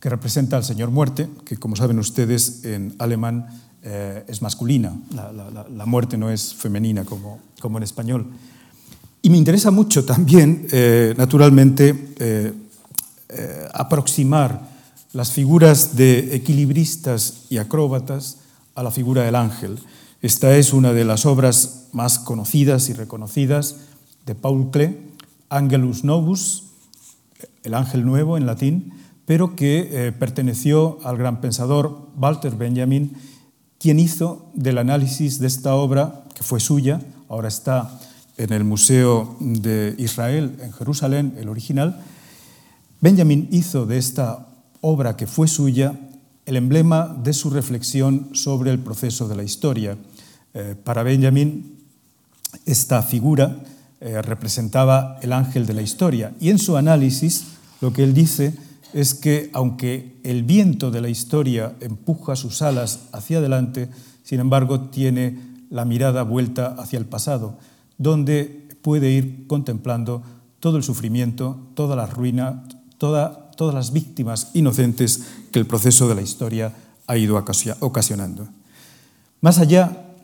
que 0.00 0.08
representa 0.08 0.56
al 0.56 0.64
Señor 0.64 0.90
Muerte, 0.90 1.28
que 1.44 1.58
como 1.58 1.76
saben 1.76 1.98
ustedes 1.98 2.64
en 2.64 2.94
alemán 2.98 3.48
eh, 3.82 4.24
es 4.28 4.42
masculina, 4.42 4.94
la, 5.12 5.86
muerte 5.86 6.16
no 6.16 6.30
es 6.30 6.54
femenina 6.54 7.04
como, 7.04 7.40
en 7.62 7.82
español. 7.82 8.26
Y 9.22 9.30
me 9.30 9.36
interesa 9.36 9.70
mucho 9.70 10.04
también, 10.04 10.66
eh, 10.72 11.14
naturalmente, 11.16 12.44
aproximar 13.72 14.68
las 15.12 15.32
figuras 15.32 15.96
de 15.96 16.34
equilibristas 16.34 17.46
y 17.48 17.58
acróbatas 17.58 18.38
a 18.74 18.82
la 18.82 18.90
figura 18.90 19.22
del 19.22 19.34
ángel. 19.34 19.78
Esta 20.22 20.56
es 20.56 20.72
una 20.72 20.92
de 20.92 21.04
las 21.04 21.26
obras 21.26 21.88
más 21.92 22.18
conocidas 22.18 22.88
y 22.88 22.92
reconocidas 22.92 23.76
de 24.26 24.34
Paul 24.34 24.70
Klee, 24.70 24.96
Angelus 25.48 26.04
Novus, 26.04 26.64
el 27.64 27.74
ángel 27.74 28.04
nuevo 28.04 28.36
en 28.36 28.46
latín, 28.46 28.92
pero 29.26 29.56
que 29.56 29.88
eh, 29.90 30.12
perteneció 30.12 30.98
al 31.04 31.16
gran 31.16 31.40
pensador 31.40 32.08
Walter 32.16 32.54
Benjamin, 32.54 33.12
quien 33.80 33.98
hizo 33.98 34.50
del 34.52 34.76
análisis 34.76 35.40
de 35.40 35.46
esta 35.46 35.74
obra, 35.74 36.24
que 36.34 36.42
fue 36.42 36.60
suya, 36.60 37.00
ahora 37.30 37.48
está 37.48 37.98
en 38.36 38.52
el 38.52 38.62
Museo 38.62 39.36
de 39.40 39.94
Israel 39.96 40.58
en 40.60 40.70
Jerusalén, 40.72 41.34
el 41.38 41.48
original, 41.48 41.98
Benjamin 43.00 43.48
hizo 43.50 43.86
de 43.86 43.96
esta 43.96 44.48
obra 44.82 45.16
que 45.16 45.26
fue 45.26 45.48
suya 45.48 45.98
el 46.44 46.56
emblema 46.56 47.16
de 47.24 47.32
su 47.32 47.48
reflexión 47.48 48.28
sobre 48.32 48.70
el 48.70 48.80
proceso 48.80 49.28
de 49.28 49.36
la 49.36 49.44
historia. 49.44 49.96
Eh, 50.52 50.74
para 50.84 51.02
Benjamin, 51.02 51.78
esta 52.66 53.02
figura 53.02 53.62
eh, 54.00 54.20
representaba 54.20 55.18
el 55.22 55.32
ángel 55.32 55.64
de 55.64 55.74
la 55.74 55.82
historia 55.82 56.34
y 56.38 56.50
en 56.50 56.58
su 56.58 56.76
análisis 56.76 57.44
lo 57.80 57.94
que 57.94 58.04
él 58.04 58.12
dice 58.12 58.52
es 58.92 59.14
que 59.14 59.50
aunque 59.52 60.18
el 60.24 60.42
viento 60.42 60.90
de 60.90 61.00
la 61.00 61.08
historia 61.08 61.76
empuja 61.80 62.36
sus 62.36 62.62
alas 62.62 63.00
hacia 63.12 63.38
adelante, 63.38 63.88
sin 64.22 64.40
embargo 64.40 64.88
tiene 64.90 65.38
la 65.70 65.84
mirada 65.84 66.22
vuelta 66.22 66.74
hacia 66.78 66.98
el 66.98 67.06
pasado, 67.06 67.58
donde 67.98 68.68
puede 68.82 69.10
ir 69.10 69.46
contemplando 69.46 70.22
todo 70.58 70.76
el 70.76 70.82
sufrimiento, 70.82 71.58
toda 71.74 71.96
la 71.96 72.06
ruina, 72.06 72.64
toda 72.98 73.50
todas 73.60 73.74
las 73.74 73.92
víctimas 73.92 74.52
inocentes 74.54 75.20
que 75.52 75.58
el 75.58 75.66
proceso 75.66 76.08
de 76.08 76.14
la 76.14 76.22
historia 76.22 76.72
ha 77.06 77.18
ido 77.18 77.36
ocasionando. 77.80 78.48
Más 79.42 79.58
allá 79.58 80.14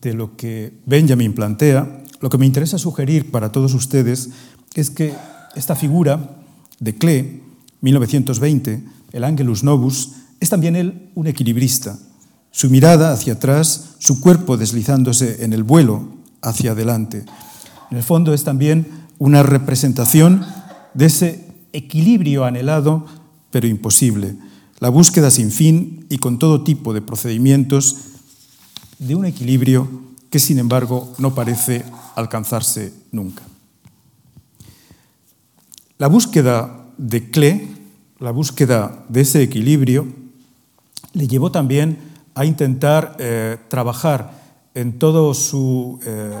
de 0.00 0.14
lo 0.14 0.36
que 0.36 0.78
Benjamin 0.86 1.34
plantea, 1.34 2.04
lo 2.20 2.30
que 2.30 2.38
me 2.38 2.46
interesa 2.46 2.78
sugerir 2.78 3.32
para 3.32 3.50
todos 3.50 3.74
ustedes 3.74 4.30
es 4.76 4.90
que 4.90 5.12
esta 5.56 5.74
figura 5.74 6.36
de 6.78 6.94
Klee, 6.94 7.42
1920, 7.84 8.82
el 9.12 9.24
Angelus 9.24 9.62
Novus, 9.62 10.12
es 10.40 10.48
también 10.48 10.74
él 10.74 11.10
un 11.14 11.26
equilibrista. 11.26 11.98
Su 12.50 12.70
mirada 12.70 13.12
hacia 13.12 13.34
atrás, 13.34 13.96
su 13.98 14.20
cuerpo 14.20 14.56
deslizándose 14.56 15.44
en 15.44 15.52
el 15.52 15.64
vuelo 15.64 16.08
hacia 16.40 16.72
adelante. 16.72 17.24
En 17.90 17.98
el 17.98 18.02
fondo 18.02 18.32
es 18.32 18.42
también 18.42 18.86
una 19.18 19.42
representación 19.42 20.46
de 20.94 21.06
ese 21.06 21.46
equilibrio 21.72 22.44
anhelado 22.44 23.06
pero 23.50 23.68
imposible, 23.68 24.34
la 24.80 24.88
búsqueda 24.88 25.30
sin 25.30 25.52
fin 25.52 26.06
y 26.08 26.18
con 26.18 26.38
todo 26.38 26.64
tipo 26.64 26.92
de 26.92 27.02
procedimientos 27.02 27.96
de 28.98 29.14
un 29.14 29.26
equilibrio 29.26 29.88
que 30.30 30.38
sin 30.38 30.58
embargo 30.58 31.12
no 31.18 31.34
parece 31.34 31.84
alcanzarse 32.16 32.92
nunca. 33.12 33.42
La 35.98 36.08
búsqueda 36.08 36.83
de 36.96 37.30
Klee, 37.30 37.76
la 38.18 38.30
búsqueda 38.30 39.04
de 39.08 39.20
ese 39.20 39.42
equilibrio, 39.42 40.06
le 41.12 41.28
llevó 41.28 41.50
también 41.50 41.98
a 42.34 42.44
intentar 42.44 43.16
eh, 43.18 43.56
trabajar 43.68 44.42
en, 44.74 44.98
todo 44.98 45.34
su, 45.34 46.00
eh, 46.04 46.38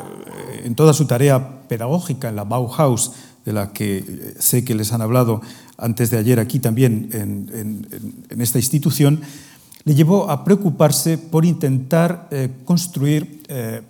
en 0.64 0.74
toda 0.74 0.92
su 0.92 1.06
tarea 1.06 1.66
pedagógica 1.68 2.28
en 2.28 2.36
la 2.36 2.44
Bauhaus 2.44 3.12
de 3.44 3.52
la 3.52 3.72
que 3.72 4.34
sé 4.38 4.64
que 4.64 4.74
les 4.74 4.92
han 4.92 5.02
hablado 5.02 5.40
antes 5.76 6.10
de 6.10 6.18
ayer 6.18 6.40
aquí 6.40 6.58
también 6.58 7.08
en, 7.12 8.40
esta 8.40 8.58
institución, 8.58 9.20
le 9.84 9.94
llevó 9.94 10.30
a 10.30 10.44
preocuparse 10.44 11.18
por 11.18 11.44
intentar 11.44 12.28
eh, 12.30 12.48
construir 12.64 13.42
eh, 13.48 13.82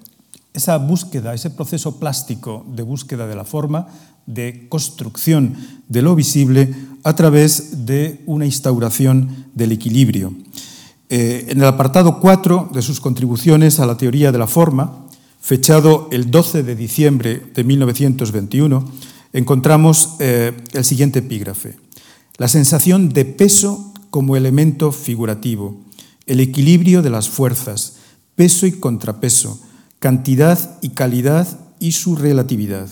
esa 0.52 0.76
búsqueda, 0.78 1.34
ese 1.34 1.50
proceso 1.50 1.98
plástico 1.98 2.64
de 2.68 2.82
búsqueda 2.82 3.26
de 3.26 3.36
la 3.36 3.44
forma, 3.44 3.88
de 4.26 4.66
construcción 4.68 5.54
de 5.88 6.02
lo 6.02 6.14
visible 6.14 6.74
a 7.02 7.14
través 7.14 7.86
de 7.86 8.22
una 8.26 8.46
instauración 8.46 9.46
del 9.54 9.72
equilibrio. 9.72 10.32
Eh, 11.10 11.46
en 11.48 11.58
el 11.58 11.64
apartado 11.64 12.18
4 12.18 12.70
de 12.72 12.82
sus 12.82 13.00
contribuciones 13.00 13.78
a 13.78 13.86
la 13.86 13.96
teoría 13.96 14.32
de 14.32 14.38
la 14.38 14.46
forma, 14.46 15.06
fechado 15.40 16.08
el 16.10 16.30
12 16.30 16.62
de 16.62 16.74
diciembre 16.74 17.42
de 17.54 17.64
1921, 17.64 18.90
encontramos 19.34 20.16
eh, 20.18 20.56
el 20.72 20.84
siguiente 20.84 21.18
epígrafe. 21.18 21.76
La 22.38 22.48
sensación 22.48 23.10
de 23.10 23.26
peso 23.26 23.92
como 24.10 24.36
elemento 24.36 24.90
figurativo, 24.90 25.76
el 26.26 26.40
equilibrio 26.40 27.02
de 27.02 27.10
las 27.10 27.28
fuerzas, 27.28 27.96
peso 28.34 28.66
y 28.66 28.72
contrapeso, 28.72 29.60
cantidad 29.98 30.78
y 30.80 30.90
calidad 30.90 31.46
y 31.78 31.92
su 31.92 32.16
relatividad. 32.16 32.88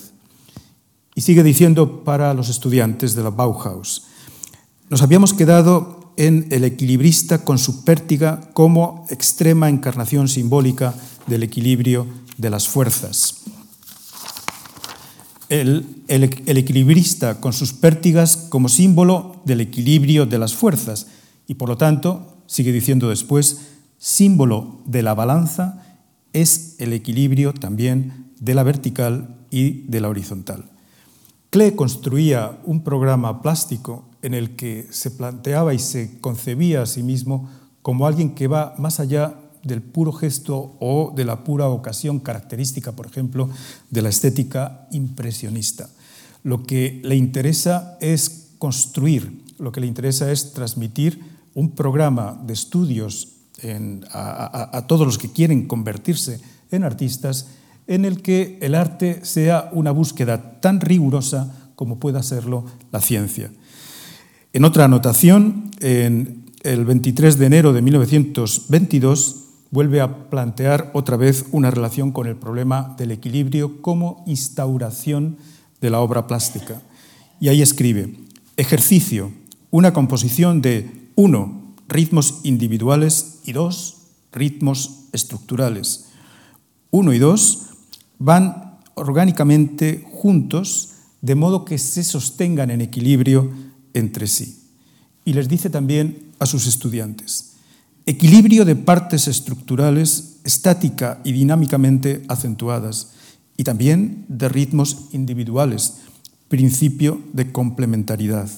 Y 1.14 1.21
sigue 1.21 1.42
diciendo 1.42 2.04
para 2.04 2.35
los 2.35 2.49
estudiantes 2.49 3.14
de 3.14 3.23
la 3.23 3.31
Bauhaus, 3.31 4.04
nos 4.88 5.02
habíamos 5.02 5.35
quedado 5.35 6.12
en 6.16 6.47
el 6.50 6.64
equilibrista 6.64 7.45
con 7.45 7.59
su 7.59 7.85
pértiga 7.85 8.50
como 8.52 9.07
extrema 9.09 9.69
encarnación 9.69 10.28
simbólica 10.28 10.95
del 11.26 11.42
equilibrio 11.42 12.07
de 12.37 12.50
las 12.50 12.69
fuerzas 12.69 13.42
el, 15.61 15.85
equilibrista 16.47 17.40
con 17.40 17.52
sus 17.52 17.75
pértigas 17.75 18.37
como 18.49 18.71
símbolo 18.71 19.42
del 19.45 19.61
equilibrio 19.61 20.25
de 20.25 20.38
las 20.38 20.54
fuerzas 20.54 21.09
y 21.47 21.54
por 21.54 21.69
lo 21.69 21.76
tanto, 21.76 22.38
sigue 22.47 22.73
diciendo 22.73 23.11
después, 23.11 23.61
símbolo 23.99 24.81
de 24.87 25.02
la 25.02 25.14
balanza 25.14 25.85
es 26.33 26.76
el 26.78 26.95
equilibrio 26.95 27.52
también 27.52 28.31
de 28.40 28.54
la 28.54 28.62
vertical 28.62 29.37
y 29.50 29.83
de 29.88 30.00
la 30.00 30.09
horizontal. 30.09 30.72
Klee 31.52 31.73
construía 31.73 32.59
un 32.64 32.82
programa 32.82 33.42
plástico 33.42 34.09
en 34.23 34.32
el 34.32 34.56
que 34.56 34.88
se 34.88 35.11
planteaba 35.11 35.75
y 35.75 35.78
se 35.78 36.18
concebía 36.18 36.80
a 36.80 36.87
sí 36.87 37.02
mismo 37.02 37.50
como 37.82 38.06
alguien 38.06 38.35
que 38.35 38.49
va 38.49 38.75
más 38.78 39.00
allá 39.00 39.35
del 39.62 39.82
puro 39.82 40.14
gesto 40.14 40.78
o 40.80 41.12
de 41.14 41.26
la 41.26 41.44
pura 41.44 41.68
ocasión 41.68 42.21
característica, 42.21 42.92
por 42.92 43.04
ejemplo, 43.04 43.50
de 43.90 44.00
la 44.00 44.09
estética 44.09 44.88
impresionista. 44.92 45.90
Lo 46.42 46.62
que 46.62 47.02
le 47.04 47.16
interesa 47.16 47.99
es 48.00 48.54
construir, 48.56 49.44
lo 49.59 49.73
que 49.73 49.82
le 49.82 49.88
interesa 49.88 50.32
es 50.32 50.54
transmitir 50.54 51.21
un 51.52 51.73
programa 51.73 52.42
de 52.47 52.54
estudios 52.54 53.28
a, 54.11 54.71
a 54.78 54.87
todos 54.87 55.06
los 55.06 55.18
que 55.18 55.30
quieren 55.30 55.68
convertirse 55.68 56.40
en 56.71 56.82
artistas 56.82 57.47
en 57.87 58.05
el 58.05 58.23
que 58.23 58.59
el 58.61 58.75
arte 58.75 59.25
sea 59.25 59.71
una 59.73 59.91
búsqueda 59.91 60.61
tan 60.61 60.81
rigurosa 60.81 61.71
como 61.75 61.99
pueda 61.99 62.23
serlo 62.23 62.65
la 62.93 63.01
ciencia. 63.01 63.51
En 64.53 64.65
otra 64.65 64.85
anotación, 64.85 65.71
en 65.81 66.45
el 66.62 66.85
23 66.85 67.39
de 67.39 67.47
enero 67.47 67.73
de 67.73 67.83
1922, 67.83 69.43
vuelve 69.71 70.01
a 70.01 70.29
plantear 70.29 70.91
otra 70.93 71.17
vez 71.17 71.47
una 71.51 71.71
relación 71.71 72.12
con 72.12 72.27
el 72.27 72.37
problema 72.37 72.95
del 72.99 73.11
equilibrio 73.11 73.81
como 73.81 74.23
instauración 74.27 75.39
de 75.81 75.91
la 75.91 76.01
obra 76.01 76.27
plástica. 76.27 76.83
Y 77.41 77.49
ahí 77.49 77.62
escribe, 77.62 78.15
ejercicio, 78.57 79.33
una 79.71 79.93
composición 79.93 80.61
de 80.61 81.09
uno, 81.15 81.75
ritmos 81.89 82.41
individuales 82.45 83.41
y 83.45 83.53
dos, 83.53 83.97
ritmos 84.31 85.09
estructurales. 85.12 86.11
Uno 86.91 87.15
y 87.15 87.19
dos 87.19 87.72
van 88.25 88.79
orgánicamente 88.95 90.05
juntos 90.12 90.91
de 91.21 91.35
modo 91.35 91.64
que 91.64 91.79
se 91.79 92.05
sostengan 92.05 92.71
en 92.71 92.81
equilibrio 92.81 93.50
entre 93.95 94.26
sí. 94.26 94.62
Y 95.25 95.33
les 95.33 95.49
dice 95.49 95.71
también 95.71 96.31
a 96.38 96.47
sus 96.47 96.67
estudiantes, 96.67 97.55
equilibrio 98.07 98.64
de 98.64 98.76
partes 98.76 99.29
estructurales 99.29 100.41
estática 100.45 101.21
y 101.25 101.33
dinámicamente 101.33 102.25
acentuadas, 102.29 103.12
y 103.57 103.64
también 103.64 104.25
de 104.29 104.49
ritmos 104.49 105.09
individuales, 105.12 105.99
principio 106.49 107.21
de 107.33 107.52
complementariedad, 107.52 108.50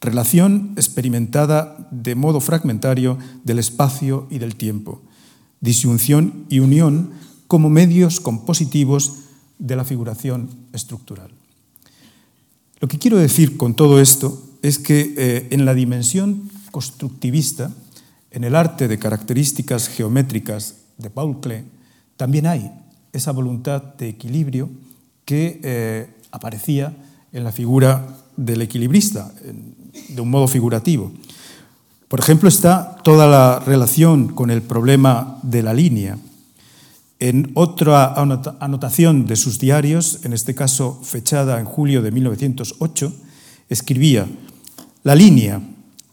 relación 0.00 0.72
experimentada 0.76 1.88
de 1.90 2.14
modo 2.14 2.40
fragmentario 2.40 3.18
del 3.44 3.58
espacio 3.58 4.26
y 4.30 4.38
del 4.38 4.56
tiempo, 4.56 5.02
disyunción 5.60 6.46
y 6.48 6.60
unión 6.60 7.10
como 7.50 7.68
medios 7.68 8.20
compositivos 8.20 9.26
de 9.58 9.74
la 9.74 9.84
figuración 9.84 10.48
estructural. 10.72 11.32
Lo 12.78 12.86
que 12.86 13.00
quiero 13.00 13.16
decir 13.16 13.56
con 13.56 13.74
todo 13.74 14.00
esto 14.00 14.40
es 14.62 14.78
que 14.78 15.14
eh, 15.18 15.48
en 15.50 15.64
la 15.64 15.74
dimensión 15.74 16.48
constructivista, 16.70 17.72
en 18.30 18.44
el 18.44 18.54
arte 18.54 18.86
de 18.86 19.00
características 19.00 19.88
geométricas 19.88 20.76
de 20.96 21.10
Paul 21.10 21.40
Klee, 21.40 21.64
también 22.16 22.46
hay 22.46 22.70
esa 23.12 23.32
voluntad 23.32 23.82
de 23.82 24.10
equilibrio 24.10 24.70
que 25.24 25.58
eh, 25.64 26.08
aparecía 26.30 26.96
en 27.32 27.42
la 27.42 27.50
figura 27.50 28.16
del 28.36 28.62
equilibrista, 28.62 29.34
de 30.08 30.20
un 30.20 30.30
modo 30.30 30.46
figurativo. 30.46 31.10
Por 32.06 32.20
ejemplo, 32.20 32.48
está 32.48 32.94
toda 33.02 33.26
la 33.26 33.58
relación 33.58 34.28
con 34.28 34.52
el 34.52 34.62
problema 34.62 35.40
de 35.42 35.64
la 35.64 35.74
línea. 35.74 36.16
En 37.20 37.52
otra 37.52 38.14
anotación 38.14 39.26
de 39.26 39.36
sus 39.36 39.58
diarios, 39.58 40.20
en 40.24 40.32
este 40.32 40.54
caso 40.54 40.98
fechada 41.02 41.60
en 41.60 41.66
julio 41.66 42.00
de 42.00 42.12
1908, 42.12 43.12
escribía, 43.68 44.26
La 45.02 45.14
línea, 45.14 45.60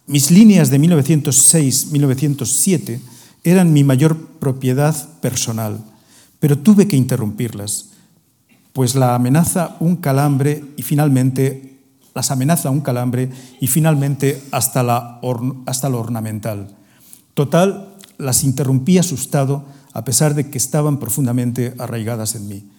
mis 0.05 0.31
líneas 0.31 0.69
de 0.69 0.81
1906-1907 0.81 2.99
eran 3.45 3.71
mi 3.71 3.85
mayor 3.85 4.17
propiedad 4.17 4.93
personal, 5.21 5.79
pero 6.41 6.57
tuve 6.57 6.89
que 6.89 6.97
interrumpirlas, 6.97 7.91
pues 8.73 8.93
las 8.93 9.11
amenaza 9.11 9.77
un 9.79 9.95
calambre 9.95 10.61
y 10.75 10.81
finalmente 10.83 11.79
hasta, 14.51 14.83
la 14.83 15.21
hasta 15.65 15.87
lo 15.87 16.01
ornamental. 16.01 16.75
Total, 17.33 17.95
las 18.17 18.43
interrumpí 18.43 18.97
asustado 18.97 19.76
a 19.97 20.05
pesar 20.05 20.35
de 20.35 20.51
que 20.51 20.59
estaban 20.59 20.99
profundamente 20.99 21.73
arraigadas 21.79 22.35
en 22.35 22.47
mí. 22.47 22.69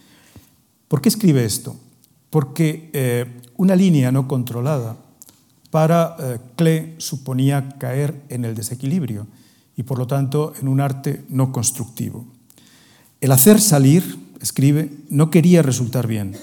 ¿Por 0.86 1.02
qué 1.02 1.08
escribe 1.08 1.44
esto? 1.44 1.74
Porque 2.30 2.90
eh, 2.92 3.26
una 3.56 3.74
línea 3.74 4.12
no 4.12 4.28
controlada 4.28 4.96
para 5.72 6.14
eh, 6.20 6.38
Klee 6.54 6.94
suponía 6.98 7.70
caer 7.76 8.22
en 8.28 8.44
el 8.44 8.54
desequilibrio 8.54 9.26
y 9.76 9.82
por 9.82 9.98
lo 9.98 10.06
tanto 10.06 10.52
en 10.60 10.68
un 10.68 10.80
arte 10.80 11.24
no 11.28 11.50
constructivo. 11.50 12.24
El 13.20 13.32
hacer 13.32 13.60
salir, 13.60 14.16
escribe, 14.40 14.88
no 15.10 15.28
quería 15.28 15.62
resultar 15.62 16.06
bien 16.06 16.36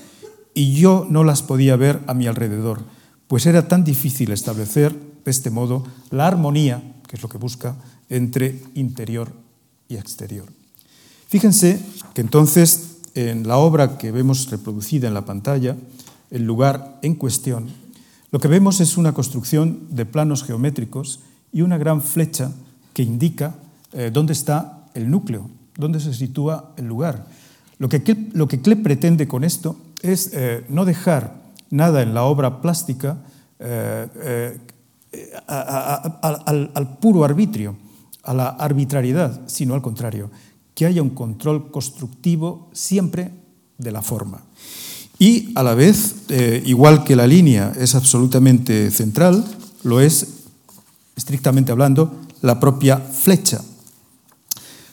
y 0.54 0.74
yo 0.74 1.08
no 1.10 1.24
las 1.24 1.42
podía 1.42 1.78
ver 1.78 2.02
a 2.06 2.14
mi 2.14 2.28
alrededor, 2.28 2.84
pues 3.30 3.46
era 3.46 3.70
tan 3.70 3.86
difícil 3.86 4.34
establecer 4.34 4.94
de 5.24 5.32
este 5.32 5.52
modo 5.52 5.86
la 6.12 6.28
armonía, 6.28 6.84
que 7.08 7.16
es 7.16 7.24
lo 7.24 7.30
que 7.30 7.38
busca, 7.38 7.78
entre 8.10 8.62
interior 8.74 9.32
y 9.88 9.96
exterior. 9.96 10.52
Fíjense 11.28 11.80
que 12.14 12.22
entonces 12.22 12.98
en 13.16 13.48
la 13.48 13.58
obra 13.58 13.98
que 13.98 14.12
vemos 14.12 14.50
reproducida 14.52 15.08
en 15.08 15.14
la 15.14 15.26
pantalla, 15.26 15.76
el 16.30 16.44
lugar 16.44 17.00
en 17.02 17.16
cuestión, 17.16 17.70
lo 18.32 18.40
que 18.40 18.48
vemos 18.48 18.82
es 18.82 18.98
una 18.98 19.14
construcción 19.14 19.88
de 19.90 20.06
planos 20.06 20.44
geométricos 20.44 21.22
y 21.54 21.62
una 21.62 21.78
gran 21.78 22.02
flecha 22.02 22.52
que 22.94 23.04
indica 23.04 23.56
eh, 23.94 24.12
dónde 24.12 24.34
está 24.34 24.90
el 24.94 25.10
núcleo, 25.10 25.50
dónde 25.78 26.00
se 26.02 26.14
sitúa 26.14 26.74
el 26.76 26.86
lugar. 26.86 27.28
Lo 27.78 27.88
que, 27.90 28.30
lo 28.34 28.48
pretende 28.48 29.28
con 29.28 29.44
esto 29.44 29.78
es 30.02 30.32
eh, 30.34 30.66
no 30.70 30.86
dejar 30.86 31.36
nada 31.70 32.02
en 32.02 32.14
la 32.14 32.24
obra 32.24 32.62
plástica 32.62 33.18
eh, 33.60 34.60
al 35.48 36.98
puro 37.00 37.24
arbitrio, 37.24 37.78
a 38.24 38.34
la 38.34 38.50
arbitrariedad, 38.50 39.42
sino 39.48 39.74
al 39.76 39.82
contrario, 39.82 40.30
que 40.76 40.86
haya 40.86 41.02
un 41.02 41.12
control 41.12 41.72
constructivo 41.72 42.70
siempre 42.74 43.32
de 43.78 43.92
la 43.92 44.02
forma. 44.02 44.44
Y 45.18 45.54
a 45.56 45.64
la 45.64 45.74
vez, 45.74 46.16
eh, 46.30 46.62
igual 46.66 47.06
que 47.06 47.16
la 47.16 47.26
línea 47.26 47.72
es 47.80 47.96
absolutamente 47.96 48.92
central, 48.92 49.46
lo 49.84 50.02
es, 50.02 50.28
estrictamente 51.16 51.72
hablando, 51.72 52.20
la 52.42 52.60
propia 52.60 52.98
flecha. 52.98 53.62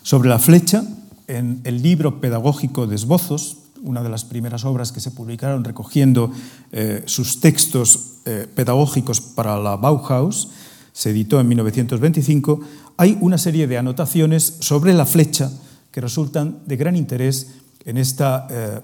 Sobre 0.02 0.28
la 0.28 0.38
flecha, 0.38 0.84
en 1.26 1.60
el 1.64 1.82
libro 1.82 2.20
pedagógico 2.20 2.86
de 2.86 2.94
esbozos, 2.94 3.56
una 3.82 4.02
de 4.02 4.08
las 4.08 4.24
primeras 4.24 4.64
obras 4.64 4.92
que 4.92 5.00
se 5.00 5.10
publicaron 5.10 5.64
recogiendo 5.64 6.30
eh, 6.70 7.02
sus 7.06 7.40
textos 7.40 8.18
eh, 8.24 8.46
pedagógicos 8.54 9.20
para 9.20 9.58
la 9.58 9.76
Bauhaus, 9.76 10.50
se 10.92 11.10
editó 11.10 11.40
en 11.40 11.48
1925, 11.48 12.60
hay 12.96 13.18
una 13.20 13.38
serie 13.38 13.66
de 13.66 13.78
anotaciones 13.78 14.58
sobre 14.60 14.94
la 14.94 15.06
flecha 15.06 15.50
que 15.92 16.00
resultan 16.00 16.61
de 16.66 16.76
gran 16.76 16.96
interés 16.96 17.48
en 17.85 17.98
esta, 17.98 18.48
eh, 18.50 18.81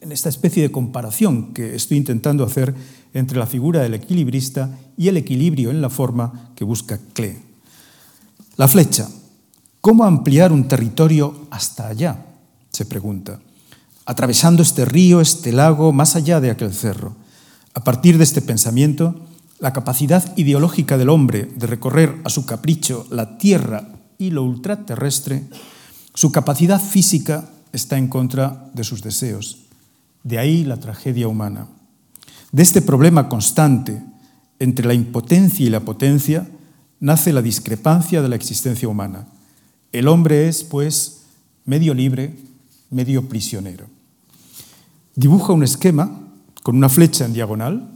en 0.00 0.12
esta 0.12 0.28
especie 0.28 0.62
de 0.62 0.72
comparación 0.72 1.54
que 1.54 1.74
estoy 1.74 1.96
intentando 1.96 2.44
hacer 2.44 2.74
entre 3.14 3.38
la 3.38 3.46
figura 3.46 3.82
del 3.82 3.94
equilibrista 3.94 4.68
y 4.98 5.08
el 5.08 5.16
equilibrio 5.16 5.70
en 5.70 5.80
la 5.80 5.88
forma 5.88 6.50
que 6.54 6.64
busca 6.64 6.98
Klee. 7.14 7.38
La 8.56 8.68
flecha. 8.68 9.08
¿Cómo 9.80 10.04
ampliar 10.04 10.52
un 10.52 10.68
territorio 10.68 11.46
hasta 11.50 11.88
allá? 11.88 12.26
se 12.76 12.84
pregunta. 12.84 13.40
Atravesando 14.04 14.62
este 14.62 14.84
río, 14.84 15.22
este 15.22 15.50
lago, 15.50 15.92
más 15.92 16.14
allá 16.14 16.40
de 16.40 16.50
aquel 16.50 16.74
cerro. 16.74 17.16
A 17.72 17.82
partir 17.84 18.18
de 18.18 18.24
este 18.24 18.42
pensamiento, 18.42 19.14
la 19.58 19.72
capacidad 19.72 20.36
ideológica 20.36 20.98
del 20.98 21.08
hombre 21.08 21.48
de 21.56 21.66
recorrer 21.66 22.16
a 22.24 22.28
su 22.28 22.44
capricho 22.44 23.06
la 23.10 23.38
tierra 23.38 23.88
y 24.18 24.30
lo 24.30 24.42
ultraterrestre 24.42 25.44
su 26.16 26.32
capacidad 26.32 26.80
física 26.80 27.50
está 27.72 27.98
en 27.98 28.08
contra 28.08 28.70
de 28.72 28.84
sus 28.84 29.02
deseos. 29.02 29.58
De 30.24 30.38
ahí 30.38 30.64
la 30.64 30.78
tragedia 30.78 31.28
humana. 31.28 31.68
De 32.52 32.62
este 32.62 32.80
problema 32.80 33.28
constante 33.28 34.02
entre 34.58 34.86
la 34.86 34.94
impotencia 34.94 35.66
y 35.66 35.68
la 35.68 35.80
potencia 35.80 36.48
nace 37.00 37.34
la 37.34 37.42
discrepancia 37.42 38.22
de 38.22 38.30
la 38.30 38.36
existencia 38.36 38.88
humana. 38.88 39.26
El 39.92 40.08
hombre 40.08 40.48
es, 40.48 40.64
pues, 40.64 41.24
medio 41.66 41.92
libre, 41.92 42.34
medio 42.90 43.28
prisionero. 43.28 43.84
Dibuja 45.14 45.52
un 45.52 45.64
esquema 45.64 46.18
con 46.62 46.76
una 46.76 46.88
flecha 46.88 47.26
en 47.26 47.34
diagonal, 47.34 47.90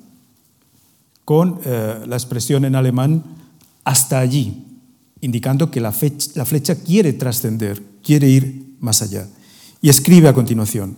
con 1.24 1.59
eh, 1.64 2.04
la 2.06 2.16
expresión 2.16 2.66
en 2.66 2.74
alemán 2.74 3.24
hasta 3.85 4.18
allí, 4.18 4.66
indicando 5.22 5.70
que 5.70 5.80
la, 5.80 5.92
flecha 5.92 6.74
quiere 6.74 7.14
trascender, 7.14 7.89
quiere 8.02 8.28
ir 8.28 8.76
más 8.80 9.02
allá. 9.02 9.28
Y 9.82 9.88
escribe 9.88 10.28
a 10.28 10.34
continuación, 10.34 10.96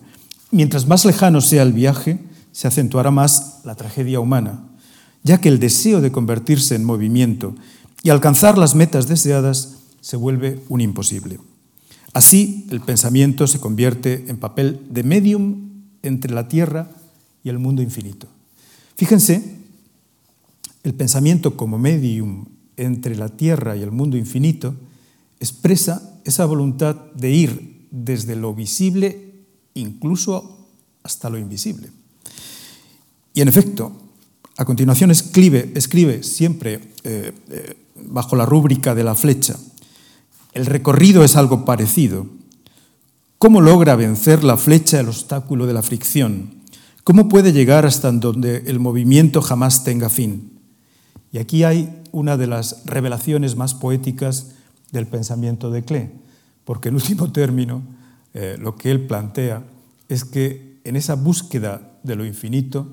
mientras 0.50 0.86
más 0.86 1.04
lejano 1.04 1.40
sea 1.40 1.62
el 1.62 1.72
viaje, 1.72 2.18
se 2.52 2.68
acentuará 2.68 3.10
más 3.10 3.60
la 3.64 3.74
tragedia 3.74 4.20
humana, 4.20 4.64
ya 5.22 5.40
que 5.40 5.48
el 5.48 5.58
deseo 5.58 6.00
de 6.00 6.12
convertirse 6.12 6.74
en 6.74 6.84
movimiento 6.84 7.54
y 8.02 8.10
alcanzar 8.10 8.58
las 8.58 8.74
metas 8.74 9.08
deseadas 9.08 9.76
se 10.00 10.16
vuelve 10.16 10.60
un 10.68 10.80
imposible. 10.80 11.38
Así, 12.12 12.66
el 12.70 12.80
pensamiento 12.80 13.46
se 13.46 13.60
convierte 13.60 14.24
en 14.28 14.36
papel 14.36 14.80
de 14.90 15.02
medium 15.02 15.70
entre 16.02 16.32
la 16.32 16.48
Tierra 16.48 16.90
y 17.42 17.48
el 17.48 17.58
mundo 17.58 17.80
infinito. 17.80 18.26
Fíjense, 18.96 19.56
el 20.82 20.94
pensamiento 20.94 21.56
como 21.56 21.78
medium 21.78 22.44
entre 22.76 23.16
la 23.16 23.28
Tierra 23.28 23.76
y 23.76 23.82
el 23.82 23.92
mundo 23.92 24.16
infinito 24.16 24.74
expresa 25.40 26.12
esa 26.24 26.44
voluntad 26.46 26.96
de 27.14 27.30
ir 27.30 27.87
desde 27.90 28.37
lo 28.37 28.54
visible 28.54 29.32
incluso 29.74 30.68
hasta 31.02 31.30
lo 31.30 31.38
invisible. 31.38 31.90
Y 33.35 33.40
en 33.40 33.48
efecto, 33.48 33.92
a 34.56 34.64
continuación 34.64 35.11
escribe, 35.11 35.72
escribe 35.74 36.22
siempre 36.22 36.94
eh, 37.04 37.32
eh, 37.50 37.76
bajo 37.96 38.37
la 38.37 38.46
rúbrica 38.46 38.94
de 38.94 39.04
la 39.04 39.14
flecha, 39.14 39.56
el 40.52 40.66
recorrido 40.66 41.24
es 41.24 41.37
algo 41.37 41.64
parecido. 41.64 42.26
¿Cómo 43.38 43.61
logra 43.61 43.96
vencer 43.96 44.44
la 44.44 44.56
flecha 44.58 45.00
el 45.00 45.08
obstáculo 45.08 45.66
de 45.66 45.72
la 45.72 45.82
fricción? 45.82 46.62
¿Cómo 47.04 47.28
puede 47.28 47.52
llegar 47.52 47.87
hasta 47.87 48.12
donde 48.12 48.58
el 48.66 48.78
movimiento 48.78 49.40
jamás 49.40 49.82
tenga 49.82 50.08
fin? 50.11 50.61
Y 51.32 51.38
aquí 51.38 51.64
hay 51.64 52.02
una 52.12 52.37
de 52.37 52.46
las 52.46 52.85
revelaciones 52.85 53.56
más 53.56 53.74
poéticas 53.74 54.52
del 54.92 55.07
pensamiento 55.07 55.70
de 55.70 55.83
Klee, 55.83 56.11
porque 56.64 56.90
en 56.90 56.94
último 56.96 57.33
término 57.33 57.83
eh, 58.35 58.57
lo 58.59 58.76
que 58.76 58.90
él 58.90 59.07
plantea 59.07 59.64
es 60.09 60.24
que 60.24 60.81
en 60.85 60.96
esa 60.96 61.14
búsqueda 61.14 61.90
de 62.02 62.16
lo 62.16 62.24
infinito 62.24 62.87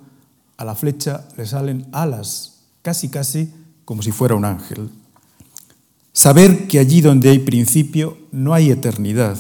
a 0.58 0.66
la 0.66 0.76
flecha 0.76 1.28
le 1.38 1.46
salen 1.46 1.88
alas, 1.92 2.62
casi 2.82 3.10
casi 3.10 3.54
como 3.86 4.02
si 4.02 4.12
fuera 4.12 4.36
un 4.36 4.46
ángel. 4.46 4.90
Saber 6.12 6.68
que 6.68 6.80
allí 6.80 7.02
donde 7.02 7.30
hay 7.30 7.40
principio 7.40 8.18
no 8.32 8.54
hay 8.54 8.72
eternidad. 8.72 9.38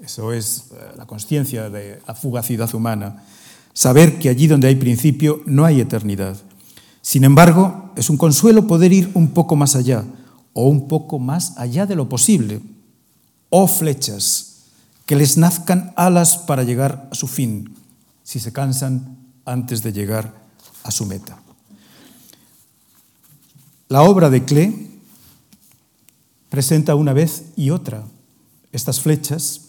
Eso 0.00 0.32
es 0.32 0.70
eh, 0.72 0.92
la 0.96 1.06
conciencia 1.06 1.70
de 1.70 2.00
la 2.06 2.14
fugacidad 2.14 2.72
humana. 2.74 3.24
Saber 3.72 4.18
que 4.18 4.28
allí 4.28 4.46
donde 4.46 4.68
hay 4.68 4.76
principio 4.76 5.42
no 5.46 5.64
hay 5.64 5.80
eternidad. 5.80 6.36
Sin 7.00 7.24
embargo, 7.24 7.90
es 7.96 8.10
un 8.10 8.16
consuelo 8.16 8.66
poder 8.66 8.92
ir 8.92 9.10
un 9.14 9.28
poco 9.28 9.56
más 9.56 9.74
allá, 9.74 10.04
o 10.52 10.68
un 10.68 10.88
poco 10.88 11.18
más 11.18 11.56
allá 11.58 11.86
de 11.86 11.96
lo 11.96 12.08
posible, 12.08 12.60
o 13.50 13.66
flechas, 13.66 14.64
que 15.06 15.16
les 15.16 15.36
nazcan 15.36 15.92
alas 15.96 16.38
para 16.38 16.62
llegar 16.62 17.08
a 17.10 17.14
su 17.14 17.26
fin, 17.26 17.74
si 18.22 18.40
se 18.40 18.52
cansan 18.52 19.16
antes 19.44 19.82
de 19.82 19.92
llegar 19.92 20.34
a 20.84 20.90
su 20.90 21.06
meta. 21.06 21.38
La 23.88 24.02
obra 24.02 24.30
de 24.30 24.44
Klee 24.44 25.00
presenta 26.48 26.94
una 26.94 27.12
vez 27.12 27.44
y 27.56 27.70
otra 27.70 28.04
estas 28.72 29.00
flechas. 29.00 29.68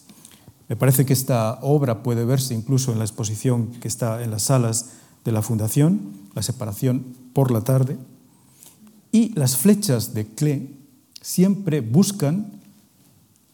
Me 0.70 0.76
parece 0.76 1.06
que 1.06 1.14
esta 1.14 1.60
obra 1.62 2.04
puede 2.04 2.24
verse 2.26 2.54
incluso 2.54 2.92
en 2.92 3.00
la 3.00 3.06
exposición 3.06 3.68
que 3.82 3.88
está 3.88 4.24
en 4.24 4.32
las 4.32 4.44
salas 4.44 4.92
de 5.26 5.32
la 5.32 5.42
Fundación, 5.42 6.14
la 6.36 6.42
separación 6.42 7.06
por 7.34 7.52
la 7.52 7.62
tarde. 7.62 7.98
Y 9.14 9.32
las 9.36 9.56
flechas 9.56 10.16
de 10.16 10.26
Klee 10.26 10.76
siempre 11.22 11.82
buscan 11.82 12.60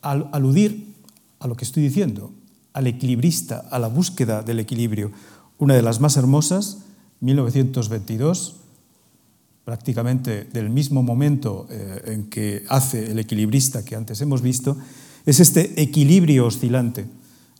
aludir 0.01 0.95
a 1.39 1.47
lo 1.47 1.55
que 1.55 1.65
estoy 1.65 1.83
diciendo, 1.83 2.31
al 2.71 2.87
equilibrista, 2.87 3.67
a 3.69 3.77
la 3.77 3.89
búsqueda 3.89 4.41
del 4.41 4.59
equilibrio. 4.59 5.11
Una 5.57 5.75
de 5.75 5.81
las 5.81 5.99
más 5.99 6.15
hermosas, 6.15 6.77
1922, 7.19 8.55
prácticamente 9.65 10.45
del 10.45 10.69
mismo 10.69 11.03
momento 11.03 11.67
eh, 11.69 12.03
en 12.05 12.29
que 12.29 12.63
hace 12.69 13.11
el 13.11 13.19
equilibrista 13.19 13.83
que 13.83 13.97
antes 13.97 14.21
hemos 14.21 14.41
visto, 14.41 14.77
es 15.25 15.41
este 15.41 15.81
equilibrio 15.81 16.45
oscilante, 16.45 17.05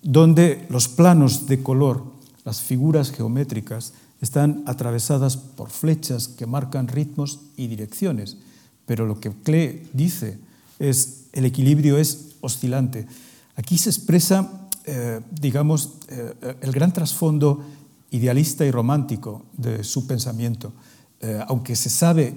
donde 0.02 0.66
los 0.70 0.88
planos 0.88 1.48
de 1.48 1.62
color, 1.62 2.06
las 2.46 2.62
figuras 2.62 3.12
geométricas, 3.12 3.92
están 4.22 4.64
atravesadas 4.66 5.38
por 5.38 5.70
flechas 5.70 6.28
que 6.28 6.46
marcan 6.46 6.88
ritmos 6.88 7.40
y 7.56 7.68
direcciones. 7.68 8.38
Pero 8.86 9.06
lo 9.06 9.20
que 9.20 9.32
Klee 9.32 9.88
dice 9.94 10.40
es 10.80 11.26
el 11.34 11.46
equilibrio 11.46 11.98
es 11.98 12.36
oscilante. 12.42 13.08
Aquí 13.56 13.78
se 13.78 13.90
expresa, 13.90 14.68
eh, 14.86 15.22
digamos, 15.32 15.94
eh, 16.08 16.34
el 16.62 16.72
gran 16.72 16.94
trasfondo 16.94 17.64
idealista 18.12 18.66
y 18.66 18.72
romántico 18.72 19.46
de 19.56 19.84
su 19.84 20.08
pensamiento. 20.08 20.74
Eh, 21.22 21.40
aunque 21.48 21.76
se 21.76 21.90
sabe 21.90 22.36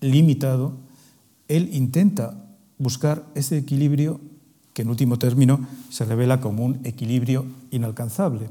limitado, 0.00 0.74
él 1.48 1.70
intenta 1.72 2.44
buscar 2.78 3.24
ese 3.34 3.56
equilibrio 3.56 4.20
que 4.74 4.82
en 4.82 4.90
último 4.90 5.18
término 5.18 5.66
se 5.88 6.04
revela 6.04 6.40
como 6.40 6.64
un 6.64 6.80
equilibrio 6.84 7.46
inalcanzable. 7.70 8.48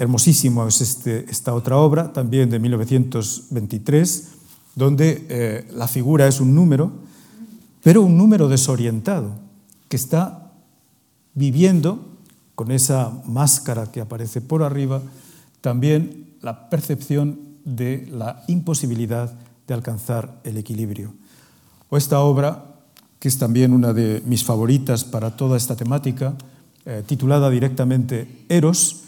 Hermosísimo 0.00 0.66
es 0.66 0.80
este, 0.80 1.30
esta 1.30 1.52
otra 1.52 1.76
obra, 1.76 2.10
también 2.14 2.48
de 2.48 2.58
1923, 2.58 4.28
donde 4.74 5.26
eh, 5.28 5.68
la 5.74 5.86
figura 5.88 6.26
es 6.26 6.40
un 6.40 6.54
número, 6.54 6.90
pero 7.82 8.00
un 8.00 8.16
número 8.16 8.48
desorientado, 8.48 9.32
que 9.90 9.96
está 9.96 10.52
viviendo 11.34 12.16
con 12.54 12.70
esa 12.70 13.12
máscara 13.26 13.92
que 13.92 14.00
aparece 14.00 14.40
por 14.40 14.62
arriba, 14.62 15.02
también 15.60 16.32
la 16.40 16.70
percepción 16.70 17.38
de 17.66 18.08
la 18.10 18.42
imposibilidad 18.48 19.30
de 19.66 19.74
alcanzar 19.74 20.40
el 20.44 20.56
equilibrio. 20.56 21.12
O 21.90 21.98
esta 21.98 22.20
obra, 22.20 22.64
que 23.18 23.28
es 23.28 23.36
también 23.36 23.74
una 23.74 23.92
de 23.92 24.22
mis 24.24 24.44
favoritas 24.44 25.04
para 25.04 25.36
toda 25.36 25.58
esta 25.58 25.76
temática, 25.76 26.36
eh, 26.86 27.02
titulada 27.06 27.50
directamente 27.50 28.46
Eros, 28.48 29.04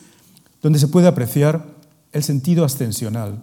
donde 0.63 0.79
se 0.79 0.89
puede 0.89 1.09
apreciar 1.09 1.67
el 2.13 2.23
sentido 2.23 2.65
ascensional, 2.65 3.43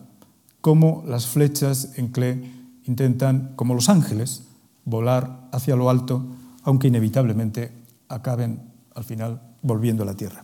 cómo 0.62 1.04
las 1.06 1.28
flechas 1.28 1.90
en 1.98 2.08
Cle 2.08 2.52
intentan, 2.86 3.52
como 3.56 3.74
los 3.74 3.90
ángeles, 3.90 4.44
volar 4.86 5.48
hacia 5.52 5.76
lo 5.76 5.90
alto, 5.90 6.26
aunque 6.64 6.88
inevitablemente 6.88 7.72
acaben 8.08 8.62
al 8.96 9.04
final 9.04 9.42
volviendo 9.62 10.04
a 10.04 10.06
la 10.06 10.16
tierra. 10.16 10.44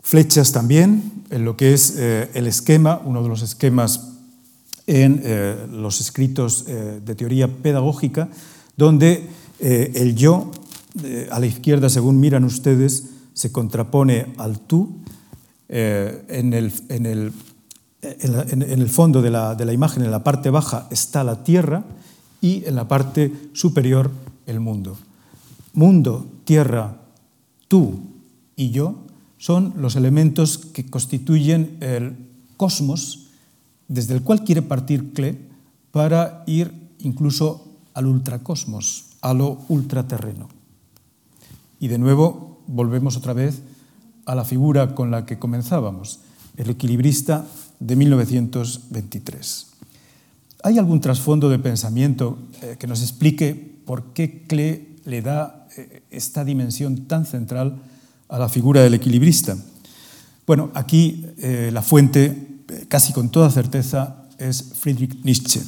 Flechas 0.00 0.52
también, 0.52 1.24
en 1.30 1.44
lo 1.44 1.56
que 1.56 1.74
es 1.74 1.94
eh, 1.96 2.30
el 2.34 2.46
esquema, 2.46 3.00
uno 3.04 3.22
de 3.22 3.28
los 3.28 3.42
esquemas 3.42 4.14
en 4.86 5.20
eh, 5.22 5.66
los 5.70 6.00
escritos 6.00 6.64
eh, 6.66 7.00
de 7.04 7.14
teoría 7.14 7.48
pedagógica, 7.48 8.28
donde 8.76 9.28
el 9.60 10.14
yo, 10.14 10.52
a 11.32 11.40
la 11.40 11.46
izquierda, 11.46 11.88
según 11.88 12.20
miran 12.20 12.44
ustedes, 12.44 13.17
se 13.38 13.52
contrapone 13.52 14.34
al 14.36 14.58
tú. 14.58 14.98
En 15.68 16.54
el, 16.54 16.72
en, 16.88 17.06
el, 17.06 17.32
en, 18.02 18.62
el, 18.62 18.88
fondo 18.88 19.22
de 19.22 19.30
la, 19.30 19.54
de 19.54 19.64
la 19.64 19.72
imagen, 19.72 20.02
en 20.02 20.10
la 20.10 20.24
parte 20.24 20.50
baja, 20.50 20.88
está 20.90 21.22
la 21.22 21.44
tierra 21.44 21.84
y 22.40 22.64
en 22.66 22.74
la 22.74 22.88
parte 22.88 23.32
superior 23.52 24.10
el 24.46 24.58
mundo. 24.58 24.96
Mundo, 25.74 26.26
tierra, 26.44 26.96
tú 27.68 28.00
y 28.56 28.70
yo 28.70 29.04
son 29.36 29.74
los 29.76 29.94
elementos 29.94 30.58
que 30.58 30.86
constituyen 30.86 31.76
el 31.78 32.16
cosmos 32.56 33.28
desde 33.86 34.14
el 34.14 34.22
cual 34.22 34.42
quiere 34.42 34.62
partir 34.62 35.12
Klee 35.12 35.38
para 35.92 36.42
ir 36.48 36.74
incluso 36.98 37.68
al 37.94 38.06
ultracosmos, 38.06 39.04
a 39.20 39.32
lo 39.32 39.60
ultraterreno. 39.68 40.48
Y 41.78 41.86
de 41.86 41.98
nuevo 41.98 42.47
volvemos 42.68 43.16
otra 43.16 43.32
vez 43.32 43.62
a 44.26 44.36
la 44.36 44.44
figura 44.44 44.94
con 44.94 45.10
la 45.10 45.26
que 45.26 45.38
comenzábamos, 45.38 46.20
el 46.56 46.70
equilibrista 46.70 47.44
de 47.80 47.96
1923. 47.96 49.66
¿Hay 50.62 50.78
algún 50.78 51.00
trasfondo 51.00 51.48
de 51.48 51.58
pensamiento 51.58 52.38
eh, 52.62 52.76
que 52.78 52.86
nos 52.86 53.02
explique 53.02 53.54
por 53.84 54.12
qué 54.12 54.44
Klee 54.46 54.96
le 55.04 55.22
da 55.22 55.66
eh, 55.76 56.02
esta 56.10 56.44
dimensión 56.44 57.06
tan 57.06 57.24
central 57.24 57.80
a 58.28 58.38
la 58.38 58.48
figura 58.48 58.82
del 58.82 58.94
equilibrista. 58.94 59.56
Bueno, 60.46 60.70
aquí 60.74 61.26
eh, 61.38 61.70
la 61.72 61.82
fuente, 61.82 62.60
casi 62.88 63.12
con 63.12 63.30
toda 63.30 63.50
certeza, 63.50 64.28
es 64.38 64.72
Friedrich 64.74 65.24
Nietzsche. 65.24 65.62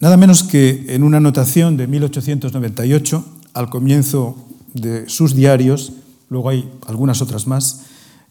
Nada 0.00 0.16
menos 0.16 0.42
que 0.42 0.86
en 0.88 1.02
una 1.02 1.18
anotación 1.18 1.76
de 1.76 1.86
1898, 1.86 3.24
al 3.54 3.70
comienzo 3.70 4.45
de 4.80 5.08
sus 5.08 5.34
diarios, 5.34 5.92
luego 6.28 6.50
hay 6.50 6.70
algunas 6.86 7.22
otras 7.22 7.46
más, 7.46 7.82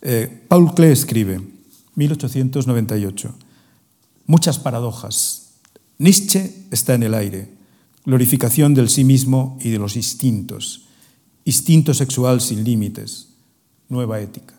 eh, 0.01 0.43
Paul 0.47 0.73
Klee 0.73 0.91
escribe, 0.91 1.41
1898, 1.95 3.33
muchas 4.27 4.59
paradojas. 4.59 5.51
Nietzsche 5.97 6.53
está 6.71 6.93
en 6.93 7.03
el 7.03 7.13
aire, 7.13 7.49
glorificación 8.05 8.73
del 8.73 8.89
sí 8.89 9.03
mismo 9.03 9.57
y 9.61 9.69
de 9.69 9.79
los 9.79 9.95
instintos 9.95 10.85
instinto 11.45 11.93
sexual 11.93 12.41
sin 12.41 12.63
límites, 12.63 13.27
nueva 13.87 14.19
ética. 14.19 14.55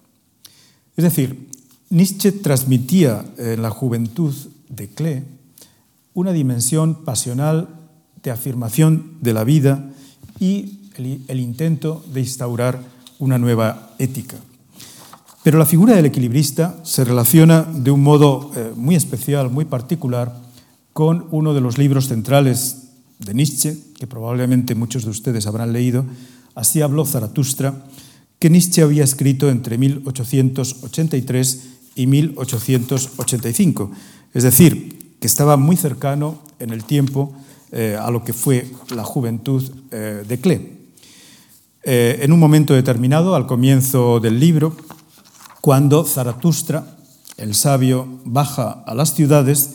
Es 0.97 1.05
decir, 1.05 1.51
Nietzsche 1.91 2.33
transmitía 2.33 3.25
en 3.37 3.61
la 3.61 3.71
juventud 3.71 4.35
de 4.69 4.89
Klee 4.89 5.25
una 6.15 6.33
dimensión 6.33 7.05
pasional 7.05 7.69
de 8.23 8.31
afirmación 8.31 9.19
de 9.21 9.33
la 9.35 9.45
vida 9.45 9.91
y 10.41 10.86
el, 10.99 11.41
intento 11.41 12.05
de 12.13 12.21
instaurar 12.21 12.81
una 13.19 13.39
nueva 13.39 13.95
ética. 13.99 14.37
Pero 15.43 15.59
la 15.59 15.67
figura 15.67 15.95
del 15.95 16.07
equilibrista 16.07 16.81
se 16.83 17.05
relaciona 17.05 17.63
de 17.63 17.91
un 17.91 18.03
modo 18.03 18.51
eh, 18.57 18.73
muy 18.75 18.95
especial, 18.95 19.51
muy 19.51 19.65
particular, 19.65 20.35
con 20.93 21.27
uno 21.31 21.55
de 21.55 21.61
los 21.61 21.79
libros 21.79 22.09
centrales 22.09 22.89
de 23.19 23.35
Nietzsche, 23.35 23.77
que 23.99 24.07
probablemente 24.07 24.75
muchos 24.75 25.05
de 25.05 25.11
ustedes 25.11 25.47
habrán 25.47 25.73
leído, 25.73 26.05
Así 26.57 26.81
habló 26.81 27.05
Zaratustra, 27.05 27.85
que 28.39 28.49
Nietzsche 28.49 28.83
había 28.83 29.05
escrito 29.05 29.51
entre 29.51 29.77
1883 29.77 31.63
y 31.95 32.07
1885. 32.07 33.91
Es 34.33 34.43
decir, 34.43 35.17
que 35.21 35.27
estaba 35.27 35.59
muy 35.59 35.77
cercano 35.77 36.41
en 36.59 36.71
el 36.71 36.85
tiempo 36.85 37.35
eh, 37.73 37.99
a 38.01 38.11
lo 38.11 38.25
que 38.25 38.33
fue 38.33 38.71
la 38.95 39.05
juventud 39.05 39.63
eh, 39.91 40.25
de 40.27 40.41
Klee. 40.41 40.76
Eh, 41.89 42.25
en 42.25 42.33
un 42.33 42.41
momento 42.41 42.75
determinado, 42.75 43.37
al 43.37 43.47
comienzo 43.47 44.19
del 44.19 44.41
libro, 44.41 44.77
cuando 45.61 46.03
Zaratustra, 46.03 46.85
el 47.37 47.55
sabio, 47.55 48.09
baja 48.25 48.83
a 48.85 48.93
las 48.93 49.15
ciudades, 49.15 49.75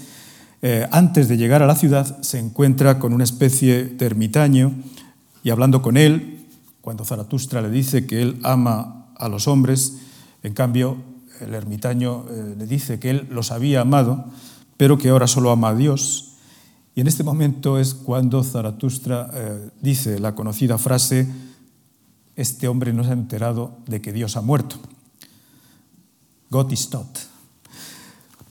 eh, 0.61 0.89
antes 0.91 1.29
de 1.29 1.37
llegar 1.37 1.63
a 1.63 1.67
la 1.67 1.77
ciudad, 1.77 2.21
se 2.21 2.37
encuentra 2.37 2.99
con 2.99 3.13
una 3.13 3.23
especie 3.23 3.85
de 3.85 4.05
ermitaño 4.05 4.73
y 5.41 5.51
hablando 5.51 5.81
con 5.81 5.95
él, 5.95 6.47
cuando 6.81 7.05
Zaratustra 7.05 7.61
le 7.61 7.69
dice 7.69 8.05
que 8.05 8.21
él 8.21 8.41
ama 8.43 9.13
a 9.15 9.29
los 9.29 9.47
hombres, 9.47 9.99
en 10.43 10.53
cambio 10.53 10.97
el 11.39 11.53
ermitaño 11.53 12.25
eh, 12.29 12.55
le 12.57 12.67
dice 12.67 12.99
que 12.99 13.09
él 13.09 13.27
los 13.31 13.51
había 13.51 13.79
amado, 13.79 14.25
pero 14.75 14.97
que 14.97 15.07
ahora 15.07 15.27
solo 15.27 15.49
ama 15.49 15.69
a 15.69 15.75
Dios. 15.75 16.33
Y 16.93 16.99
en 16.99 17.07
este 17.07 17.23
momento 17.23 17.79
es 17.79 17.93
cuando 17.93 18.43
Zaratustra 18.43 19.31
dice 19.81 20.19
la 20.19 20.35
conocida 20.35 20.77
frase, 20.77 21.25
este 22.35 22.67
hombre 22.67 22.93
no 22.93 23.03
se 23.03 23.09
ha 23.09 23.13
enterado 23.13 23.77
de 23.87 24.01
que 24.01 24.13
Dios 24.13 24.37
ha 24.37 24.41
muerto. 24.41 24.77
God 26.49 26.71
is 26.71 26.91
not. 26.91 27.07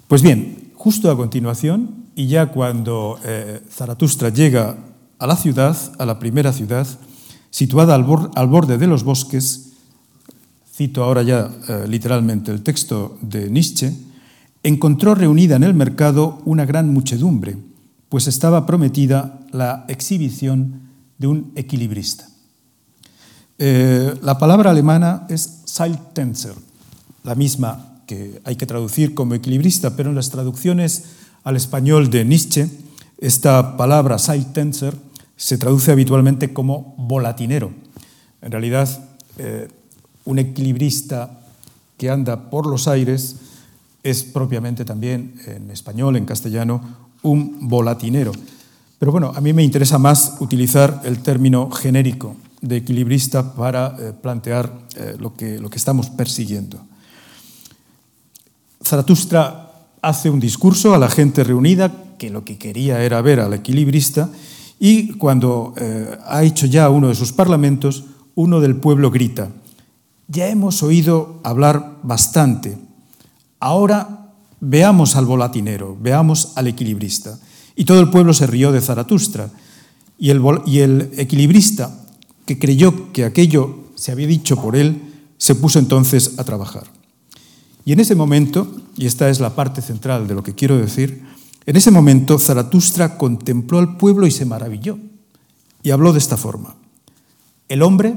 Pues 0.08 0.22
bien, 0.22 0.72
justo 0.74 1.10
a 1.10 1.16
continuación, 1.16 2.06
y 2.16 2.26
ya 2.26 2.46
cuando 2.46 3.18
eh, 3.24 3.62
Zaratustra 3.70 4.30
llega 4.30 4.76
a 5.18 5.26
la 5.26 5.36
ciudad, 5.36 5.76
a 5.98 6.06
la 6.06 6.18
primera 6.18 6.52
ciudad, 6.52 6.86
situada 7.50 7.94
al, 7.94 8.04
borde 8.04 8.78
de 8.78 8.86
los 8.86 9.04
bosques, 9.04 9.72
cito 10.72 11.04
ahora 11.04 11.22
ya 11.22 11.50
eh, 11.68 11.84
literalmente 11.88 12.50
el 12.50 12.62
texto 12.62 13.18
de 13.20 13.50
Nietzsche, 13.50 13.92
encontró 14.62 15.14
reunida 15.14 15.56
en 15.56 15.64
el 15.64 15.74
mercado 15.74 16.40
una 16.44 16.64
gran 16.64 16.92
muchedumbre, 16.92 17.56
pues 18.08 18.26
estaba 18.26 18.66
prometida 18.66 19.40
la 19.52 19.84
exhibición 19.88 20.88
de 21.18 21.26
un 21.26 21.52
equilibrista. 21.54 22.28
Eh, 23.62 24.14
la 24.22 24.38
palabra 24.38 24.70
alemana 24.70 25.26
es 25.28 25.60
Seiltänzer, 25.66 26.54
la 27.24 27.34
misma 27.34 28.00
que 28.06 28.40
hay 28.42 28.56
que 28.56 28.64
traducir 28.64 29.12
como 29.12 29.34
equilibrista, 29.34 29.96
pero 29.96 30.08
en 30.08 30.16
las 30.16 30.30
traducciones 30.30 31.04
al 31.44 31.56
español 31.56 32.08
de 32.08 32.24
Nietzsche, 32.24 32.70
esta 33.18 33.76
palabra 33.76 34.18
Seiltänzer 34.18 34.96
se 35.36 35.58
traduce 35.58 35.92
habitualmente 35.92 36.54
como 36.54 36.94
volatinero. 36.96 37.70
En 38.40 38.50
realidad, 38.50 38.88
eh, 39.36 39.68
un 40.24 40.38
equilibrista 40.38 41.40
que 41.98 42.08
anda 42.08 42.48
por 42.48 42.66
los 42.66 42.88
aires 42.88 43.36
es 44.02 44.22
propiamente 44.24 44.86
también 44.86 45.34
en 45.46 45.70
español, 45.70 46.16
en 46.16 46.24
castellano, 46.24 46.80
un 47.20 47.68
volatinero. 47.68 48.32
Pero 48.98 49.12
bueno, 49.12 49.34
a 49.36 49.40
mí 49.42 49.52
me 49.52 49.62
interesa 49.62 49.98
más 49.98 50.36
utilizar 50.40 51.02
el 51.04 51.18
término 51.18 51.70
genérico 51.70 52.36
de 52.60 52.76
equilibrista 52.76 53.54
para 53.54 53.96
eh, 53.98 54.12
plantear 54.12 54.72
eh, 54.96 55.16
lo, 55.18 55.34
que, 55.34 55.58
lo 55.58 55.70
que 55.70 55.78
estamos 55.78 56.10
persiguiendo. 56.10 56.80
Zaratustra 58.82 59.72
hace 60.02 60.30
un 60.30 60.40
discurso 60.40 60.94
a 60.94 60.98
la 60.98 61.08
gente 61.08 61.44
reunida 61.44 61.92
que 62.18 62.30
lo 62.30 62.44
que 62.44 62.58
quería 62.58 63.02
era 63.02 63.20
ver 63.22 63.40
al 63.40 63.54
equilibrista 63.54 64.30
y 64.78 65.12
cuando 65.14 65.74
eh, 65.76 66.18
ha 66.26 66.42
hecho 66.42 66.66
ya 66.66 66.88
uno 66.88 67.08
de 67.08 67.14
sus 67.14 67.32
parlamentos, 67.32 68.04
uno 68.34 68.60
del 68.60 68.76
pueblo 68.76 69.10
grita, 69.10 69.50
ya 70.28 70.48
hemos 70.48 70.82
oído 70.82 71.40
hablar 71.44 71.98
bastante, 72.02 72.78
ahora 73.58 74.32
veamos 74.60 75.16
al 75.16 75.26
volatinero, 75.26 75.96
veamos 76.00 76.52
al 76.56 76.68
equilibrista. 76.68 77.38
Y 77.76 77.84
todo 77.84 78.00
el 78.00 78.10
pueblo 78.10 78.32
se 78.32 78.46
rió 78.46 78.72
de 78.72 78.80
Zaratustra. 78.80 79.50
Y 80.18 80.30
el, 80.30 80.42
y 80.66 80.80
el 80.80 81.10
equilibrista, 81.16 81.99
que 82.46 82.58
creyó 82.58 83.12
que 83.12 83.24
aquello 83.24 83.84
se 83.94 84.12
había 84.12 84.26
dicho 84.26 84.56
por 84.56 84.76
él, 84.76 85.02
se 85.38 85.54
puso 85.54 85.78
entonces 85.78 86.38
a 86.38 86.44
trabajar. 86.44 86.84
Y 87.84 87.92
en 87.92 88.00
ese 88.00 88.14
momento, 88.14 88.82
y 88.96 89.06
esta 89.06 89.30
es 89.30 89.40
la 89.40 89.54
parte 89.54 89.82
central 89.82 90.28
de 90.28 90.34
lo 90.34 90.42
que 90.42 90.54
quiero 90.54 90.76
decir, 90.76 91.22
en 91.66 91.76
ese 91.76 91.90
momento 91.90 92.38
Zaratustra 92.38 93.16
contempló 93.16 93.78
al 93.78 93.96
pueblo 93.96 94.26
y 94.26 94.30
se 94.30 94.44
maravilló 94.44 94.98
y 95.82 95.90
habló 95.90 96.12
de 96.12 96.18
esta 96.18 96.36
forma. 96.36 96.74
El 97.68 97.82
hombre 97.82 98.14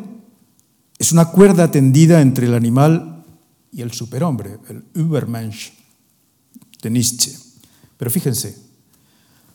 es 0.98 1.12
una 1.12 1.26
cuerda 1.26 1.72
tendida 1.72 2.22
entre 2.22 2.48
el 2.48 2.54
animal 2.54 3.24
y 3.72 3.82
el 3.82 3.92
superhombre, 3.92 4.58
el 4.70 4.84
Übermensch 4.96 5.74
de 6.82 6.90
Nietzsche. 6.90 7.32
Pero 7.98 8.12
fíjense, 8.12 8.58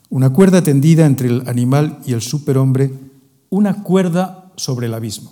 una 0.09 0.31
cuerda 0.31 0.63
tendida 0.63 1.05
entre 1.05 1.29
el 1.29 1.47
animal 1.47 1.99
y 2.05 2.13
el 2.13 2.21
superhombre, 2.21 2.91
una 3.49 3.83
cuerda 3.83 4.38
sobre 4.59 4.87
el 4.87 4.93
abismo. 4.93 5.31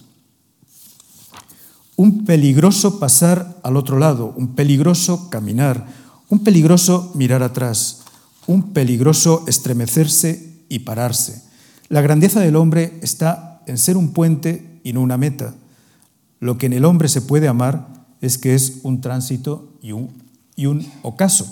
Un 1.96 2.26
peligroso 2.26 3.00
pasar 3.00 3.58
al 3.64 3.76
otro 3.76 4.00
lado, 4.00 4.34
un 4.38 4.56
peligroso 4.56 5.30
caminar, 5.30 5.88
un 6.30 6.44
peligroso 6.44 7.12
mirar 7.16 7.44
atrás, 7.44 8.04
un 8.46 8.72
peligroso 8.74 9.44
estremecerse 9.48 10.64
y 10.70 10.80
pararse. 10.80 11.44
La 11.90 12.02
grandeza 12.02 12.40
del 12.40 12.56
hombre 12.56 13.00
está 13.02 13.62
en 13.66 13.78
ser 13.78 13.98
un 13.98 14.14
puente 14.14 14.80
y 14.84 14.94
no 14.94 15.02
una 15.02 15.18
meta. 15.18 15.56
Lo 16.40 16.58
que 16.58 16.68
en 16.68 16.74
el 16.74 16.86
hombre 16.86 17.10
se 17.10 17.22
puede 17.22 17.48
amar 17.48 18.06
es 18.22 18.38
que 18.38 18.56
es 18.56 18.80
un 18.84 19.02
tránsito 19.02 19.74
y 19.82 19.92
un, 19.92 20.12
y 20.56 20.68
un 20.68 20.86
ocaso. 21.02 21.52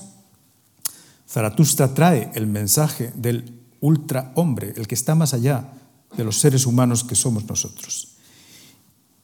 Zaratustra 1.27 1.93
trae 1.93 2.31
el 2.35 2.47
mensaje 2.47 3.11
del 3.15 3.59
ultrahombre, 3.81 4.73
el 4.77 4.87
que 4.87 4.95
está 4.95 5.15
más 5.15 5.33
allá 5.33 5.71
de 6.17 6.23
los 6.23 6.39
seres 6.39 6.65
humanos 6.65 7.03
que 7.03 7.15
somos 7.15 7.45
nosotros. 7.45 8.09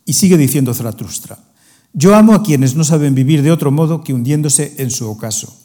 Y 0.06 0.14
sigue 0.14 0.38
diciendo 0.38 0.74
Zaratustra, 0.74 1.40
yo 1.94 2.16
amo 2.16 2.34
a 2.34 2.44
quienes 2.44 2.76
no 2.76 2.84
saben 2.84 3.16
vivir 3.16 3.44
de 3.44 3.52
otro 3.52 3.72
modo 3.72 4.04
que 4.04 4.14
hundiéndose 4.14 4.76
en 4.78 4.92
su 4.92 5.10
ocaso 5.10 5.62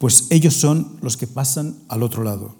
pues 0.00 0.28
ellos 0.30 0.54
son 0.54 0.96
los 1.02 1.18
que 1.18 1.26
pasan 1.26 1.76
al 1.88 2.02
otro 2.02 2.24
lado. 2.24 2.56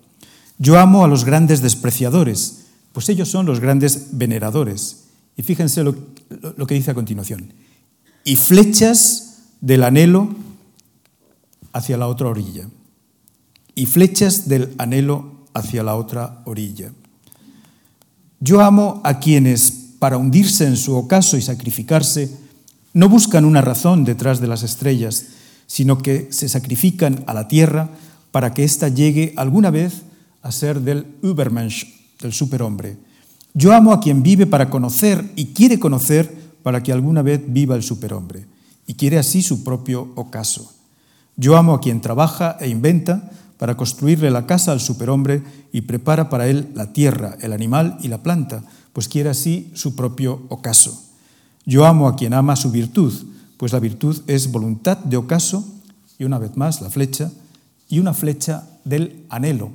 Yo 0.58 0.78
amo 0.78 1.06
a 1.06 1.08
los 1.08 1.24
grandes 1.24 1.62
despreciadores, 1.62 2.66
pues 2.92 3.08
ellos 3.08 3.30
son 3.30 3.46
los 3.46 3.60
grandes 3.60 4.08
veneradores. 4.12 5.04
Y 5.38 5.42
fíjense 5.42 5.82
lo, 5.82 5.94
que 6.66 6.74
dice 6.74 6.90
a 6.90 6.94
continuación. 6.94 7.54
Y 8.24 8.36
flechas 8.36 9.38
del 9.62 9.84
anhelo 9.84 10.36
hacia 11.72 11.96
la 11.96 12.08
otra 12.08 12.28
orilla. 12.28 12.68
Y 13.74 13.86
flechas 13.86 14.46
del 14.46 14.74
anhelo 14.76 15.46
hacia 15.54 15.82
la 15.82 15.96
otra 15.96 16.42
orilla. 16.44 16.92
Yo 18.42 18.62
amo 18.62 19.02
a 19.04 19.20
quienes, 19.20 19.70
para 19.98 20.16
hundirse 20.16 20.66
en 20.66 20.78
su 20.78 20.96
ocaso 20.96 21.36
y 21.36 21.42
sacrificarse, 21.42 22.34
no 22.94 23.10
buscan 23.10 23.44
una 23.44 23.60
razón 23.60 24.04
detrás 24.06 24.40
de 24.40 24.46
las 24.46 24.62
estrellas, 24.62 25.26
sino 25.66 25.98
que 25.98 26.28
se 26.30 26.48
sacrifican 26.48 27.22
a 27.26 27.34
la 27.34 27.48
tierra 27.48 27.90
para 28.30 28.54
que 28.54 28.64
ésta 28.64 28.88
llegue 28.88 29.34
alguna 29.36 29.70
vez 29.70 30.02
a 30.42 30.52
ser 30.52 30.80
del 30.80 31.06
Übermensch, 31.22 31.86
del 32.18 32.32
superhombre. 32.32 32.96
Yo 33.52 33.74
amo 33.74 33.92
a 33.92 34.00
quien 34.00 34.22
vive 34.22 34.46
para 34.46 34.70
conocer 34.70 35.32
y 35.36 35.46
quiere 35.46 35.78
conocer 35.78 36.34
para 36.62 36.82
que 36.82 36.92
alguna 36.92 37.20
vez 37.20 37.42
viva 37.46 37.76
el 37.76 37.82
superhombre 37.82 38.46
y 38.86 38.94
quiere 38.94 39.18
así 39.18 39.42
su 39.42 39.62
propio 39.64 40.12
ocaso. 40.14 40.72
Yo 41.36 41.58
amo 41.58 41.74
a 41.74 41.80
quien 41.80 42.00
trabaja 42.00 42.56
e 42.58 42.68
inventa 42.68 43.30
para 43.60 43.76
construirle 43.76 44.30
la 44.30 44.46
casa 44.46 44.72
al 44.72 44.80
superhombre 44.80 45.42
y 45.70 45.82
prepara 45.82 46.30
para 46.30 46.48
él 46.48 46.70
la 46.74 46.94
tierra, 46.94 47.36
el 47.42 47.52
animal 47.52 47.98
y 48.00 48.08
la 48.08 48.22
planta, 48.22 48.64
pues 48.94 49.06
quiere 49.06 49.28
así 49.28 49.70
su 49.74 49.94
propio 49.94 50.46
ocaso. 50.48 50.98
Yo 51.66 51.84
amo 51.84 52.08
a 52.08 52.16
quien 52.16 52.32
ama 52.32 52.56
su 52.56 52.70
virtud, 52.70 53.12
pues 53.58 53.74
la 53.74 53.78
virtud 53.78 54.22
es 54.26 54.50
voluntad 54.50 54.96
de 54.96 55.18
ocaso, 55.18 55.62
y 56.18 56.24
una 56.24 56.38
vez 56.38 56.56
más 56.56 56.80
la 56.80 56.88
flecha, 56.88 57.30
y 57.90 57.98
una 57.98 58.14
flecha 58.14 58.66
del 58.86 59.26
anhelo. 59.28 59.72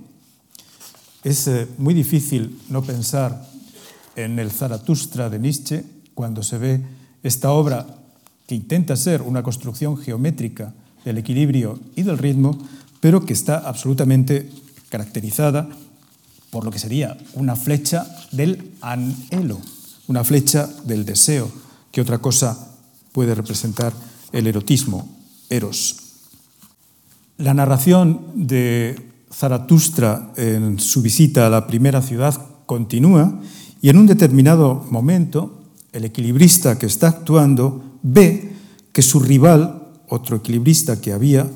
Es 1.24 1.48
eh, 1.48 1.68
muy 1.78 1.94
difícil 1.94 2.60
no 2.70 2.82
pensar 2.82 3.48
en 4.16 4.40
el 4.40 4.50
Zaratustra 4.50 5.30
de 5.30 5.38
Nietzsche 5.38 5.84
cuando 6.16 6.42
se 6.42 6.58
ve 6.58 6.82
esta 7.22 7.52
obra 7.52 7.86
que 8.48 8.56
intenta 8.56 8.96
ser 8.96 9.22
una 9.22 9.44
construcción 9.44 9.96
geométrica 9.96 10.74
del 11.04 11.20
equilibrio 11.20 11.78
y 11.96 12.02
del 12.02 12.18
ritmo, 12.18 12.58
pero 13.06 13.24
que 13.24 13.34
está 13.34 13.60
absolutamente 13.60 14.50
caracterizada 14.90 15.70
por 16.50 16.66
lo 16.66 16.72
que 16.72 16.80
sería 16.80 17.16
una 17.36 17.56
flecha 17.56 18.04
del 18.32 18.72
anhelo, 18.82 19.62
una 20.08 20.24
flecha 20.24 20.68
del 20.86 21.06
deseo, 21.06 21.48
que 21.92 22.02
otra 22.02 22.18
cosa 22.18 22.58
puede 23.12 23.36
representar 23.36 23.94
el 24.32 24.48
erotismo, 24.48 25.08
eros. 25.52 25.98
La 27.38 27.54
narración 27.54 28.26
de 28.34 29.00
Zaratustra 29.32 30.34
en 30.36 30.80
su 30.80 31.04
visita 31.04 31.46
a 31.46 31.52
la 31.52 31.68
primera 31.68 32.02
ciudad 32.02 32.34
continúa 32.66 33.40
y 33.84 33.90
en 33.90 34.00
un 34.00 34.08
determinado 34.08 34.84
momento 34.90 35.62
el 35.94 36.06
equilibrista 36.06 36.80
que 36.80 36.88
está 36.88 37.10
actuando 37.10 38.00
ve 38.02 38.56
que 38.92 39.04
su 39.04 39.20
rival, 39.20 39.90
otro 40.10 40.38
equilibrista 40.38 41.00
que 41.00 41.14
había, 41.14 41.48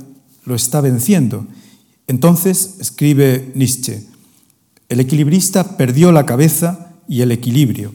lo 0.49 0.55
está 0.55 0.81
venciendo. 0.81 1.47
Entonces 2.07 2.77
escribe 2.79 3.51
Nietzsche, 3.55 4.03
el 4.89 4.99
equilibrista 4.99 5.77
perdió 5.77 6.11
la 6.11 6.25
cabeza 6.25 6.95
y 7.07 7.21
el 7.21 7.31
equilibrio. 7.31 7.93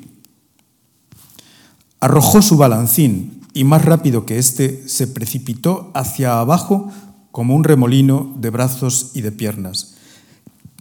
Arrojó 1.99 2.41
su 2.41 2.57
balancín, 2.57 3.41
y 3.53 3.65
más 3.65 3.85
rápido 3.85 4.27
que 4.27 4.39
éste 4.39 4.89
se 4.89 5.07
precipitó 5.07 5.91
hacia 5.95 6.41
abajo 6.41 6.91
como 7.31 7.55
un 7.55 7.65
remolino 7.65 8.35
de 8.39 8.51
brazos 8.51 9.11
y 9.15 9.21
de 9.21 9.33
piernas. 9.33 9.95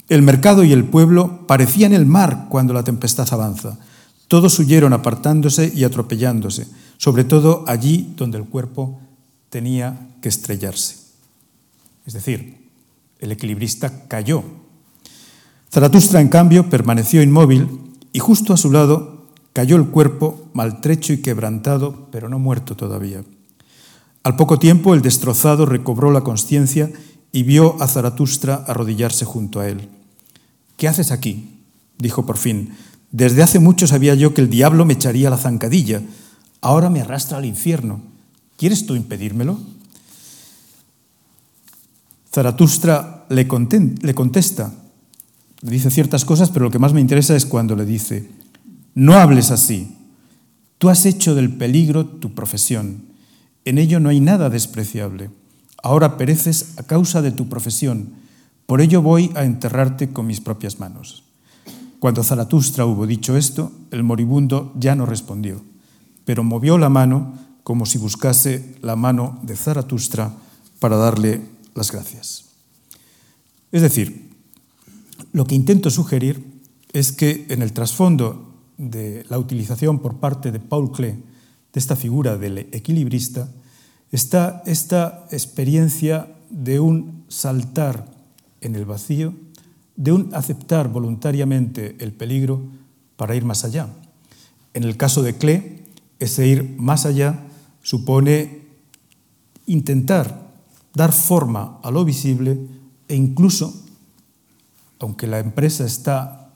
El 0.10 0.22
mercado 0.22 0.64
y 0.64 0.72
el 0.72 0.86
pueblo 0.86 1.48
parecían 1.48 1.94
el 1.94 2.06
mar 2.06 2.48
cuando 2.50 2.74
la 2.74 2.84
tempestad 2.84 3.28
avanza. 3.32 3.78
Todos 4.28 4.58
huyeron 4.60 4.94
apartándose 4.94 5.72
y 5.74 5.84
atropellándose, 5.84 6.68
sobre 6.98 7.24
todo 7.24 7.64
allí 7.68 8.14
donde 8.18 8.38
el 8.38 8.46
cuerpo 8.46 9.00
tenía 9.50 10.10
que 10.22 10.30
estrellarse. 10.30 11.03
Es 12.06 12.13
decir, 12.13 12.70
el 13.20 13.32
equilibrista 13.32 14.08
cayó. 14.08 14.44
Zaratustra, 15.72 16.22
en 16.22 16.30
cambio, 16.30 16.70
permaneció 16.70 17.22
inmóvil 17.22 17.68
y 18.12 18.20
justo 18.20 18.54
a 18.54 18.58
su 18.58 18.72
lado 18.72 19.28
cayó 19.54 19.76
el 19.76 19.88
cuerpo 19.88 20.50
maltrecho 20.54 21.13
y 21.13 21.22
quebrantado, 21.22 22.08
pero 22.12 22.30
no 22.30 22.39
muerto 22.39 22.76
todavía. 22.76 23.24
Al 24.24 24.36
poco 24.36 24.60
tiempo 24.60 24.94
el 24.94 25.02
destrozado 25.02 25.66
recobró 25.66 26.12
la 26.12 26.22
conciencia 26.22 26.92
y 27.32 27.44
vio 27.44 27.82
a 27.82 27.88
Zaratustra 27.88 28.63
arrodillarse 28.68 29.26
junto 29.26 29.60
a 29.60 29.68
él. 29.68 29.89
¿Qué 30.78 30.88
haces 30.88 31.12
aquí? 31.12 31.50
dijo 31.98 32.26
por 32.26 32.38
fin. 32.38 32.76
Desde 33.12 33.44
hace 33.44 33.60
mucho 33.60 33.88
sabía 33.88 34.16
yo 34.16 34.34
que 34.34 34.42
el 34.42 34.50
diablo 34.50 34.86
me 34.86 34.94
echaría 34.94 35.30
la 35.30 35.38
zancadilla. 35.38 36.02
Ahora 36.62 36.89
me 36.89 37.02
arrastra 37.02 37.38
al 37.38 37.46
infierno. 37.46 38.02
¿Quieres 38.58 38.86
tú 38.86 38.96
impedírmelo? 38.96 39.60
Zaratustra 42.34 43.26
le, 43.30 43.48
contesta, 43.48 44.74
le 45.62 45.72
dice 45.72 45.91
ciertas 45.91 46.26
cosas, 46.26 46.50
pero 46.50 46.65
lo 46.65 46.72
que 46.72 46.80
más 46.80 46.91
me 46.91 47.02
interesa 47.02 47.36
es 47.36 47.46
cuando 47.46 47.76
le 47.76 47.86
dice, 47.86 48.28
no 48.96 49.13
hables 49.13 49.52
así, 49.52 49.96
tú 50.80 50.89
has 50.89 51.06
hecho 51.06 51.36
del 51.36 51.54
peligro 51.54 52.08
tu 52.08 52.34
profesión, 52.34 53.04
en 53.65 53.78
ello 53.78 54.00
no 54.00 54.10
hay 54.10 54.19
nada 54.19 54.50
despreciable, 54.50 55.30
ahora 55.84 56.17
pereces 56.17 56.74
a 56.78 56.84
causa 56.84 57.22
de 57.22 57.32
tu 57.32 57.50
profesión, 57.50 58.13
por 58.65 58.82
ello 58.82 59.04
voy 59.04 59.30
a 59.36 59.43
enterrarte 59.43 60.10
con 60.10 60.26
mis 60.26 60.41
propias 60.41 60.80
manos. 60.80 61.26
Cuando 62.00 62.24
Zaratustra 62.24 62.86
hubo 62.86 63.06
dicho 63.06 63.38
esto, 63.38 63.72
el 63.91 64.02
moribundo 64.02 64.74
ya 64.80 64.96
no 64.96 65.06
respondió, 65.06 65.62
pero 66.26 66.43
movió 66.43 66.80
la 66.80 66.89
mano 66.89 67.36
como 67.63 67.86
si 67.86 68.00
buscase 68.00 68.76
la 68.82 68.96
mano 68.96 69.39
de 69.43 69.56
Zaratustra 69.56 70.34
para 70.80 70.98
darle 70.98 71.53
las 71.76 71.92
gracias. 71.92 72.46
Es 73.72 73.82
decir, 73.82 74.30
lo 75.32 75.46
que 75.46 75.56
intento 75.56 75.90
sugerir 75.90 76.44
es 76.92 77.12
que 77.12 77.46
en 77.50 77.62
el 77.62 77.74
trasfondo 77.74 78.54
de 78.78 79.26
la 79.30 79.40
utilización 79.40 80.00
por 80.00 80.18
parte 80.18 80.52
de 80.52 80.60
Paul 80.60 80.92
Klee 80.92 81.24
de 81.74 81.80
esta 81.80 81.96
figura 81.96 82.38
del 82.38 82.60
equilibrista 82.72 83.50
está 84.12 84.62
esta 84.68 85.26
experiencia 85.32 86.28
de 86.52 86.80
un 86.80 87.26
saltar 87.30 88.06
en 88.62 88.76
el 88.76 88.86
vacío, 88.86 89.34
de 89.96 90.12
un 90.12 90.30
aceptar 90.34 90.88
voluntariamente 90.90 91.96
el 92.00 92.14
peligro 92.14 92.62
para 93.16 93.36
ir 93.36 93.44
más 93.44 93.64
allá. 93.64 93.90
En 94.76 94.84
el 94.84 94.98
caso 94.98 95.24
de 95.24 95.36
Klee, 95.36 95.84
ese 96.20 96.48
ir 96.48 96.76
más 96.78 97.06
allá 97.06 97.40
supone 97.82 98.62
intentar 99.66 100.43
dar 100.94 101.12
forma 101.12 101.80
a 101.82 101.92
lo 101.92 102.06
visible 102.06 102.58
e 103.08 103.16
incluso, 103.16 103.74
aunque 105.00 105.28
la 105.28 105.40
empresa 105.40 105.86
está 105.86 106.52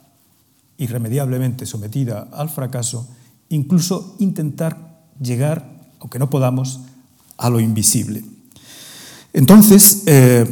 irremediablemente 0.78 1.66
sometida 1.66 2.28
al 2.32 2.50
fracaso, 2.50 3.08
incluso 3.50 4.16
intentar 4.20 5.02
llegar, 5.20 5.68
aunque 6.00 6.20
no 6.20 6.30
podamos, 6.30 6.82
a 7.38 7.50
lo 7.50 7.60
invisible. 7.60 8.24
Entonces, 9.34 10.04
eh, 10.06 10.46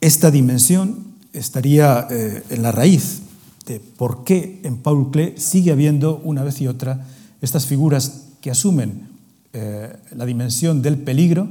esta 0.00 0.30
dimensión 0.30 1.04
estaría 1.32 2.06
eh, 2.10 2.42
en 2.50 2.62
la 2.62 2.72
raíz 2.72 3.22
de 3.66 3.80
por 3.80 4.24
qué 4.24 4.60
en 4.64 4.78
Paul 4.78 5.10
Klee 5.10 5.34
sigue 5.36 5.72
habiendo 5.72 6.20
una 6.24 6.42
vez 6.42 6.60
y 6.60 6.66
otra 6.66 7.06
estas 7.40 7.66
figuras 7.66 8.24
que 8.40 8.50
asumen 8.50 9.08
eh, 9.52 9.96
la 10.16 10.26
dimensión 10.26 10.82
del 10.82 10.98
peligro 10.98 11.48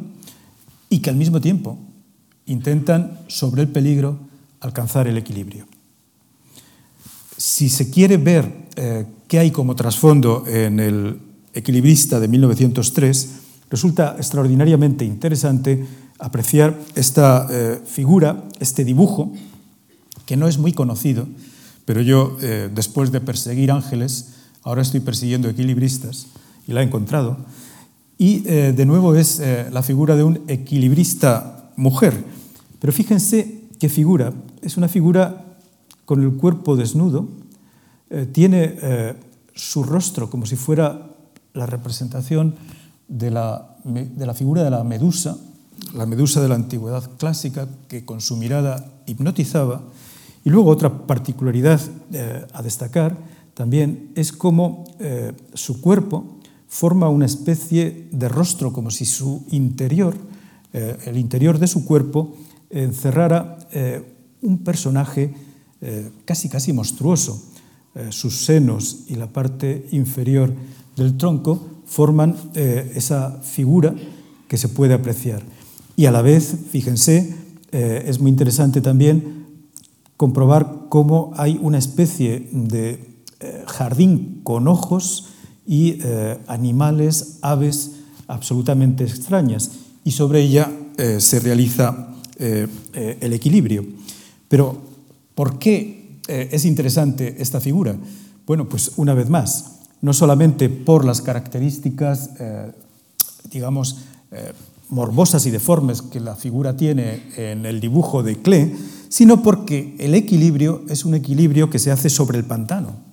y 0.91 0.99
que 0.99 1.10
al 1.10 1.15
mismo 1.15 1.41
tiempo 1.41 1.80
intentan 2.45 3.17
sobre 3.27 3.63
el 3.63 3.69
peligro 3.69 4.19
alcanzar 4.60 5.08
el 5.08 5.17
equilibrio. 5.17 5.65
Si 7.38 7.69
se 7.69 7.89
quiere 7.89 8.17
ver 8.17 8.67
eh, 8.75 9.06
qué 9.27 9.39
hay 9.39 9.51
como 9.51 9.73
trasfondo 9.73 10.43
en 10.45 10.80
el 10.80 11.17
equilibrista 11.54 12.19
de 12.19 12.27
1903, 12.27 13.30
resulta 13.69 14.15
extraordinariamente 14.17 15.06
interesante 15.06 15.88
apreciar 16.19 16.77
esta 16.93 17.47
eh, 17.49 17.80
figura, 17.86 18.43
este 18.60 18.84
dibujo, 18.84 19.34
que 20.25 20.36
no 20.36 20.47
es 20.47 20.58
muy 20.58 20.73
conocido, 20.73 21.25
pero 21.86 22.01
yo, 22.01 22.38
eh, 22.41 22.69
después 22.73 23.12
de 23.12 23.21
perseguir 23.21 23.71
ángeles, 23.71 24.34
ahora 24.63 24.82
estoy 24.82 24.99
persiguiendo 24.99 25.49
equilibristas 25.49 26.27
y 26.67 26.73
la 26.73 26.82
he 26.82 26.86
encontrado. 26.86 27.38
Y 28.17 28.47
eh, 28.47 28.71
de 28.71 28.86
nuevo 28.86 29.15
es 29.15 29.39
eh, 29.39 29.67
la 29.71 29.82
figura 29.82 30.15
de 30.15 30.24
un 30.24 30.41
equilibrista 30.47 31.71
mujer. 31.76 32.24
Pero 32.80 32.93
fíjense 32.93 33.62
qué 33.80 33.89
figura. 33.89 34.32
Es 34.62 34.78
una 34.78 34.88
figura 34.88 35.45
con 36.06 36.21
el 36.21 36.34
cuerpo 36.34 36.76
desnudo, 36.76 37.28
eh, 38.10 38.28
tiene 38.32 38.78
su 39.56 39.84
rostro 39.84 40.30
como 40.30 40.45
si 40.45 40.56
fuera 40.56 41.10
la 41.54 41.65
representación 41.65 42.56
de 43.08 43.32
la, 43.32 43.76
de 43.86 44.26
la 44.26 44.34
figura 44.34 44.63
de 44.63 44.69
la 44.69 44.84
medusa, 44.84 45.38
la 45.95 46.06
medusa 46.06 46.41
de 46.41 46.50
la 46.50 46.56
antigüedad 46.56 47.10
clásica, 47.17 47.67
que 47.88 48.06
con 48.06 48.21
su 48.21 48.38
mirada 48.38 48.86
hipnotizaba. 49.06 49.82
Y 50.43 50.50
luego 50.50 50.69
otra 50.69 51.08
particularidad 51.08 51.82
a 52.54 52.62
destacar 52.62 53.17
también 53.54 54.12
es 54.15 54.32
cómo 54.32 54.86
su 55.54 55.82
cuerpo 55.82 56.40
forma 56.71 57.10
una 57.10 57.25
especie 57.25 58.07
de 58.12 58.29
rostro, 58.29 58.71
como 58.71 58.91
si 58.91 59.03
su 59.03 59.43
interior, 59.51 60.15
eh, 60.71 60.97
el 61.05 61.17
interior 61.17 61.60
de 61.60 61.67
su 61.67 61.84
cuerpo, 61.84 62.38
encerrara 62.69 63.57
eh, 63.73 64.01
un 64.41 64.60
personaje 64.60 65.34
eh, 65.81 66.10
casi 66.25 66.47
casi 66.49 66.73
monstruoso. 66.73 67.43
sus 68.10 68.45
senos 68.45 69.03
y 69.10 69.15
la 69.15 69.27
parte 69.27 69.86
inferior 69.91 70.53
del 70.95 71.17
tronco 71.17 71.60
forman 71.86 72.38
esa 72.55 73.41
figura 73.43 73.93
que 74.47 74.55
se 74.55 74.69
puede 74.69 74.93
apreciar. 74.93 75.43
Y 75.97 76.05
a 76.05 76.12
la 76.12 76.21
vez, 76.21 76.55
fíjense, 76.71 77.36
es 77.73 78.21
muy 78.21 78.31
interesante 78.31 78.79
también 78.79 79.45
comprobar 80.15 80.88
cómo 80.88 81.34
hay 81.36 81.60
una 81.62 81.79
especie 81.79 82.47
de 82.53 83.03
jardín 83.67 84.39
con 84.45 84.69
ojos 84.69 85.25
y 85.71 85.99
eh, 86.03 86.38
animales, 86.47 87.38
aves 87.41 87.91
absolutamente 88.27 89.05
extrañas. 89.05 89.71
Y 90.03 90.12
sobre 90.12 90.41
ella 90.41 90.69
eh, 90.97 91.21
se 91.21 91.39
realiza 91.39 92.10
eh, 92.38 92.67
el 93.21 93.31
equilibrio. 93.31 93.86
Pero, 94.49 94.77
¿por 95.34 95.60
qué 95.60 96.19
es 96.27 96.65
interesante 96.65 97.38
esta 97.39 97.62
figura? 97.62 97.95
Bueno, 98.45 98.67
pues 98.67 98.91
una 98.97 99.13
vez 99.13 99.29
más, 99.29 99.79
no 100.01 100.12
solamente 100.12 100.67
por 100.67 101.05
las 101.05 101.21
características, 101.21 102.31
digamos, 103.49 103.97
morbosas 104.89 105.45
y 105.45 105.51
deformes 105.51 106.01
que 106.01 106.19
la 106.19 106.36
figura 106.36 106.75
tiene 106.75 107.23
en 107.38 107.65
el 107.65 107.79
dibujo 107.79 108.23
de 108.23 108.38
Klee, 108.38 108.75
sino 109.07 109.41
porque 109.41 109.95
el 109.99 110.15
equilibrio 110.15 110.84
es 110.89 111.05
un 111.05 111.15
equilibrio 111.15 111.69
que 111.69 111.79
se 111.79 111.91
hace 111.91 112.10
sobre 112.10 112.38
el 112.38 112.45
pantano. 112.45 113.11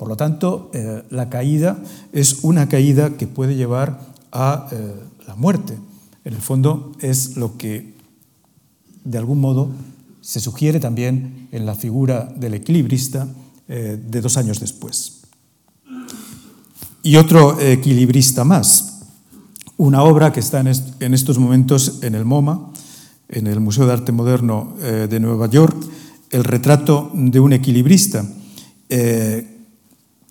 Por 0.00 0.08
lo 0.08 0.16
tanto, 0.16 0.70
eh, 0.72 1.02
la 1.10 1.28
caída 1.28 1.76
es 2.14 2.38
una 2.40 2.70
caída 2.70 3.18
que 3.18 3.26
puede 3.26 3.54
llevar 3.54 4.00
a 4.32 4.66
eh, 4.72 4.94
la 5.26 5.34
muerte. 5.34 5.76
En 6.24 6.32
el 6.32 6.40
fondo 6.40 6.92
es 7.00 7.36
lo 7.36 7.58
que, 7.58 7.92
de 9.04 9.18
algún 9.18 9.42
modo, 9.42 9.68
se 10.22 10.40
sugiere 10.40 10.80
también 10.80 11.48
en 11.52 11.66
la 11.66 11.74
figura 11.74 12.32
del 12.34 12.54
equilibrista 12.54 13.28
eh, 13.68 14.02
de 14.02 14.20
dos 14.22 14.38
años 14.38 14.58
después. 14.58 15.20
Y 17.02 17.16
otro 17.16 17.60
equilibrista 17.60 18.42
más, 18.42 19.02
una 19.76 20.02
obra 20.02 20.32
que 20.32 20.40
está 20.40 20.60
en 20.60 21.12
estos 21.12 21.38
momentos 21.38 21.98
en 22.00 22.14
el 22.14 22.24
MoMA, 22.24 22.72
en 23.28 23.46
el 23.46 23.60
Museo 23.60 23.84
de 23.86 23.92
Arte 23.92 24.12
Moderno 24.12 24.76
de 24.80 25.20
Nueva 25.20 25.46
York, 25.46 25.76
el 26.30 26.44
retrato 26.44 27.10
de 27.12 27.38
un 27.38 27.52
equilibrista, 27.52 28.24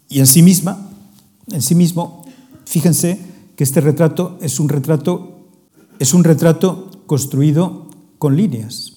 y 0.10 0.20
en 0.20 0.28
sí 0.28 0.42
misma, 0.42 0.90
en 1.52 1.62
sí 1.62 1.76
mismo, 1.76 2.26
fíjense 2.66 3.20
que 3.56 3.64
este 3.64 3.80
retrato 3.80 4.38
es 4.42 4.60
un 4.60 4.68
retrato, 4.68 5.48
es 6.00 6.14
un 6.14 6.24
retrato 6.24 6.90
construido 7.06 7.88
con 8.18 8.36
líneas. 8.36 8.94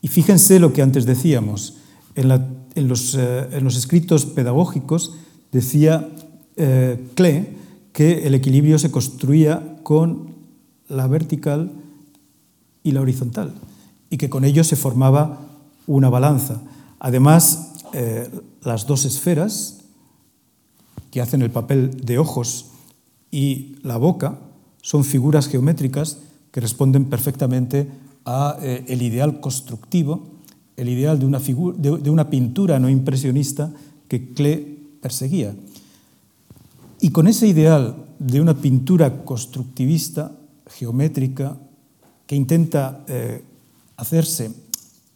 Y 0.00 0.08
fíjense 0.08 0.58
lo 0.58 0.72
que 0.72 0.82
antes 0.82 1.06
decíamos, 1.06 1.76
en, 2.16 2.28
los, 2.88 3.14
eh, 3.14 3.60
los, 3.62 3.76
escritos 3.76 4.26
pedagógicos 4.26 5.14
decía 5.52 6.08
eh, 6.56 7.08
Klee 7.14 7.56
que 7.92 8.26
el 8.26 8.34
equilibrio 8.34 8.78
se 8.78 8.90
construía 8.90 9.78
con 9.82 10.34
la 10.88 11.06
vertical 11.06 11.70
y 12.82 12.90
la 12.92 13.00
horizontal, 13.00 13.54
y 14.10 14.16
que 14.16 14.28
con 14.28 14.44
ello 14.44 14.64
se 14.64 14.76
formaba 14.76 15.40
una 15.86 16.08
balanza. 16.10 16.60
Además, 16.98 17.72
eh, 17.92 18.28
las 18.62 18.86
dos 18.86 19.04
esferas 19.04 19.81
que 21.12 21.20
hacen 21.20 21.42
el 21.42 21.50
papel 21.50 21.90
de 22.04 22.18
ojos 22.18 22.70
y 23.30 23.76
la 23.82 23.98
boca 23.98 24.38
son 24.80 25.04
figuras 25.04 25.46
geométricas 25.46 26.18
que 26.50 26.60
responden 26.60 27.04
perfectamente 27.04 27.86
a 28.24 28.56
eh, 28.62 28.84
el 28.88 29.02
ideal 29.02 29.40
constructivo, 29.40 30.26
el 30.76 30.88
ideal 30.88 31.18
de 31.18 31.26
una, 31.26 31.38
de 31.38 32.10
una 32.10 32.30
pintura 32.30 32.80
no 32.80 32.88
impresionista 32.88 33.72
que 34.08 34.32
Klee 34.32 34.96
perseguía. 35.02 35.54
Y 37.00 37.10
con 37.10 37.26
ese 37.26 37.46
ideal 37.46 37.96
de 38.18 38.40
una 38.40 38.54
pintura 38.54 39.24
constructivista, 39.24 40.32
geométrica, 40.66 41.58
que 42.26 42.36
intenta 42.36 43.04
eh, 43.06 43.42
hacerse 43.96 44.50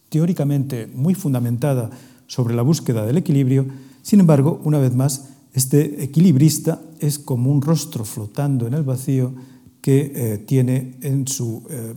teóricamente 0.09 0.87
muy 0.93 1.15
fundamentada 1.15 1.89
sobre 2.27 2.55
la 2.55 2.61
búsqueda 2.61 3.05
del 3.05 3.17
equilibrio, 3.17 3.65
sin 4.03 4.19
embargo, 4.19 4.61
una 4.63 4.77
vez 4.77 4.93
más, 4.93 5.29
este 5.53 6.03
equilibrista 6.03 6.81
es 6.99 7.19
como 7.19 7.51
un 7.51 7.61
rostro 7.61 8.05
flotando 8.05 8.67
en 8.67 8.73
el 8.73 8.83
vacío 8.83 9.33
que 9.81 10.11
eh, 10.13 10.37
tiene 10.39 10.97
en, 11.01 11.27
su, 11.27 11.63
eh, 11.69 11.93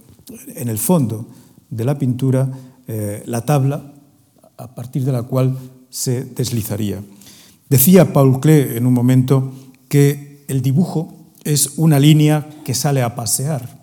en, 0.55 0.68
el 0.68 0.78
fondo 0.78 1.26
de 1.68 1.84
la 1.84 1.98
pintura 1.98 2.51
la 3.26 3.44
tabla 3.44 3.94
a 4.57 4.74
partir 4.74 5.05
de 5.05 5.12
la 5.12 5.22
cual 5.22 5.57
se 5.90 6.24
deslizaría. 6.24 7.01
Decía 7.68 8.12
Paul 8.12 8.40
Klee 8.40 8.76
en 8.76 8.84
un 8.84 8.92
momento 8.92 9.53
que 9.88 10.44
el 10.48 10.61
dibujo 10.61 11.14
es 11.44 11.74
una 11.76 11.98
línea 11.98 12.48
que 12.64 12.74
sale 12.74 13.03
a 13.03 13.14
pasear. 13.14 13.80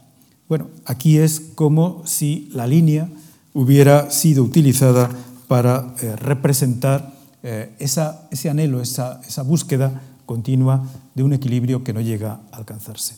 Bueno, 0.49 0.67
aquí 0.85 1.17
es 1.17 1.39
como 1.55 2.03
si 2.05 2.49
la 2.53 2.67
línea 2.67 3.09
hubiera 3.53 4.11
sido 4.11 4.43
utilizada 4.43 5.09
para 5.47 5.95
eh, 6.01 6.15
representar 6.15 7.16
eh, 7.47 7.71
ese 7.79 8.49
anhelo, 8.49 8.81
esa, 8.81 9.43
búsqueda 9.43 10.01
continua 10.25 10.83
de 11.15 11.23
un 11.23 11.31
equilibrio 11.31 11.81
que 11.81 11.93
no 11.93 12.01
llega 12.01 12.41
a 12.51 12.57
alcanzarse. 12.57 13.15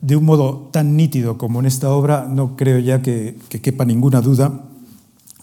De 0.00 0.16
un 0.16 0.24
modo 0.24 0.68
tan 0.70 0.94
nítido 0.94 1.38
como 1.38 1.60
en 1.60 1.66
esta 1.66 1.90
obra, 1.90 2.26
no 2.28 2.56
creo 2.56 2.78
ya 2.78 3.00
que, 3.00 3.38
que 3.48 3.62
quepa 3.62 3.86
ninguna 3.86 4.20
duda 4.20 4.68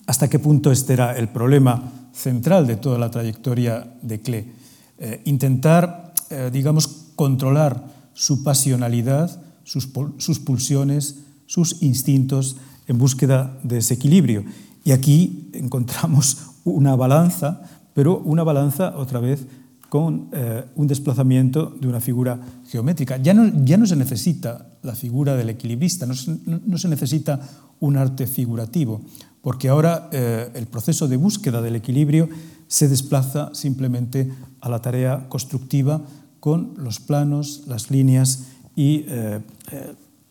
hasta 0.06 0.28
qué 0.28 0.38
punto 0.38 0.72
este 0.72 0.94
era 0.94 1.18
el 1.18 1.30
problema 1.30 1.92
central 2.14 2.68
de 2.68 2.76
toda 2.76 3.00
la 3.00 3.10
trayectoria 3.10 3.96
de 4.02 4.22
Klee. 4.22 4.52
Eh, 5.00 5.22
intentar, 5.26 6.14
eh, 6.30 6.50
digamos, 6.54 6.88
controlar 7.16 7.86
su 8.14 8.44
pasionalidad, 8.44 9.42
sus, 9.64 9.90
sus, 10.18 10.40
pulsiones, 10.40 11.20
sus 11.46 11.82
instintos 11.82 12.58
en 12.88 12.98
búsqueda 12.98 13.58
de 13.64 13.78
ese 13.78 13.94
equilibrio. 13.94 14.44
Y 14.90 14.92
aquí 14.92 15.52
encontramos 15.54 16.38
una 16.64 16.96
balanza, 16.96 17.62
pero 17.94 18.18
una 18.18 18.42
balanza 18.42 18.98
otra 18.98 19.20
vez 19.20 19.46
con 19.88 20.30
eh, 20.32 20.66
un 20.74 20.88
desplazamiento 20.88 21.78
de 21.80 21.88
una 21.88 22.00
figura 22.00 22.40
geométrica. 22.68 23.18
Ya 23.18 23.36
no, 23.36 23.52
ya 23.64 23.78
no 23.78 23.86
se 23.86 23.96
necesita 23.96 24.66
la 24.82 24.96
figura 24.96 25.36
del 25.36 25.50
equilibrista, 25.50 26.08
no 26.08 26.16
se, 26.16 26.36
no 26.44 26.76
se 26.80 26.88
necesita 26.88 27.40
un 27.80 27.98
arte 27.98 28.26
figurativo, 28.26 29.02
porque 29.44 29.70
ahora 29.70 30.10
eh, 30.12 30.50
el 30.56 30.66
proceso 30.66 31.08
de 31.08 31.18
búsqueda 31.18 31.62
del 31.62 31.76
equilibrio 31.76 32.28
se 32.68 32.88
desplaza 32.88 33.52
simplemente 33.54 34.32
a 34.60 34.70
la 34.70 34.82
tarea 34.82 35.30
constructiva 35.30 36.02
con 36.40 36.74
los 36.78 37.00
planos, 37.00 37.66
las 37.68 37.92
líneas 37.92 38.46
y, 38.76 39.06
eh, 39.08 39.40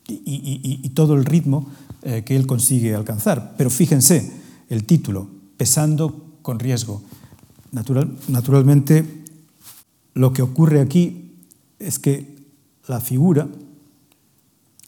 y, 0.08 0.88
todo 0.94 1.14
el 1.14 1.24
ritmo 1.24 1.68
que 2.02 2.34
él 2.34 2.46
consigue 2.46 2.94
alcanzar. 2.94 3.54
Pero 3.56 3.70
fíjense, 3.70 4.37
el 4.68 4.84
título, 4.84 5.28
Pesando 5.56 6.38
con 6.42 6.58
riesgo. 6.58 7.02
Natural, 7.72 8.16
naturalmente, 8.28 9.04
lo 10.14 10.32
que 10.32 10.42
ocurre 10.42 10.80
aquí 10.80 11.34
es 11.78 11.98
que 11.98 12.36
la 12.86 13.00
figura, 13.00 13.48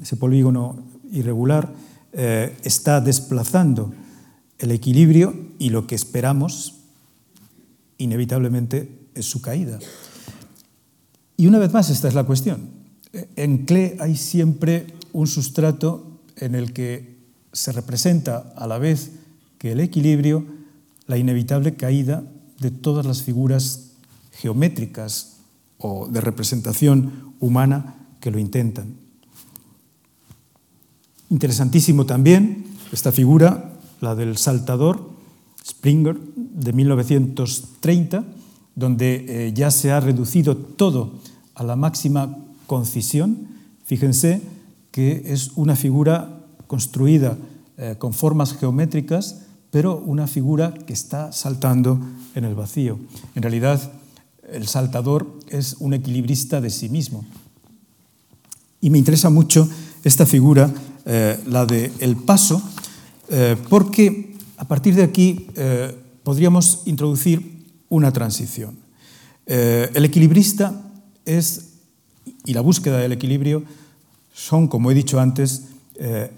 ese 0.00 0.16
polígono 0.16 0.82
irregular, 1.12 1.72
eh, 2.12 2.56
está 2.64 3.00
desplazando 3.00 3.92
el 4.58 4.70
equilibrio 4.72 5.34
y 5.58 5.70
lo 5.70 5.86
que 5.86 5.94
esperamos 5.94 6.80
inevitablemente 7.98 9.06
es 9.14 9.26
su 9.26 9.40
caída. 9.40 9.78
Y 11.36 11.46
una 11.46 11.58
vez 11.58 11.72
más, 11.72 11.90
esta 11.90 12.08
es 12.08 12.14
la 12.14 12.24
cuestión. 12.24 12.70
En 13.36 13.64
CLE 13.66 13.96
hay 14.00 14.16
siempre 14.16 14.86
un 15.12 15.26
sustrato 15.26 16.20
en 16.36 16.54
el 16.54 16.72
que 16.72 17.18
se 17.52 17.72
representa 17.72 18.52
a 18.56 18.66
la 18.66 18.78
vez 18.78 19.12
que 19.61 19.72
el 19.72 19.80
equilibrio, 19.80 20.46
la 21.06 21.18
inevitable 21.18 21.74
caída 21.74 22.24
de 22.61 22.70
todas 22.70 23.04
las 23.04 23.22
figuras 23.22 23.90
geométricas 24.32 25.36
o 25.76 26.08
de 26.08 26.22
representación 26.22 27.34
humana 27.40 27.96
que 28.20 28.30
lo 28.30 28.38
intentan. 28.38 28.94
Interesantísimo 31.28 32.06
también 32.06 32.64
esta 32.90 33.12
figura, 33.12 33.76
la 34.00 34.14
del 34.14 34.38
saltador, 34.38 35.11
Springer, 35.62 36.18
de 36.36 36.72
1930, 36.72 38.24
donde 38.74 39.26
eh, 39.28 39.52
ya 39.52 39.70
se 39.70 39.92
ha 39.92 40.00
reducido 40.00 40.56
todo 40.56 41.20
a 41.54 41.64
la 41.64 41.76
máxima 41.76 42.34
concisión. 42.66 43.46
Fíjense 43.84 44.40
que 44.90 45.22
es 45.26 45.52
una 45.54 45.76
figura 45.76 46.46
construida 46.66 47.36
eh, 47.76 47.96
con 47.98 48.14
formas 48.14 48.54
geométricas, 48.54 49.42
pero 49.70 49.96
una 49.98 50.26
figura 50.26 50.74
que 50.74 50.92
está 50.92 51.32
saltando 51.32 52.00
en 52.34 52.44
el 52.44 52.54
vacío. 52.54 52.98
En 53.34 53.42
realidad, 53.42 53.92
el 54.50 54.66
saltador 54.66 55.38
es 55.48 55.76
un 55.78 55.94
equilibrista 55.94 56.60
de 56.60 56.70
sí 56.70 56.88
mismo. 56.88 57.24
Y 58.80 58.90
me 58.90 58.98
interesa 58.98 59.30
mucho 59.30 59.68
esta 60.02 60.26
figura, 60.26 60.72
eh, 61.04 61.38
la 61.46 61.66
del 61.66 61.92
el 62.00 62.16
paso, 62.16 62.62
eh, 63.28 63.56
porque 63.68 64.34
a 64.56 64.66
partir 64.66 64.94
de 64.94 65.02
aquí 65.02 65.46
eh, 65.54 65.94
podríamos 66.22 66.82
introducir 66.86 67.60
una 67.88 68.12
transición. 68.12 68.78
el 69.46 70.04
equilibrista 70.04 70.80
es, 71.24 71.70
y 72.44 72.54
la 72.54 72.60
búsqueda 72.60 72.98
del 72.98 73.10
equilibrio 73.10 73.64
son, 74.32 74.68
como 74.68 74.90
he 74.92 74.94
dicho 74.94 75.18
antes, 75.18 75.64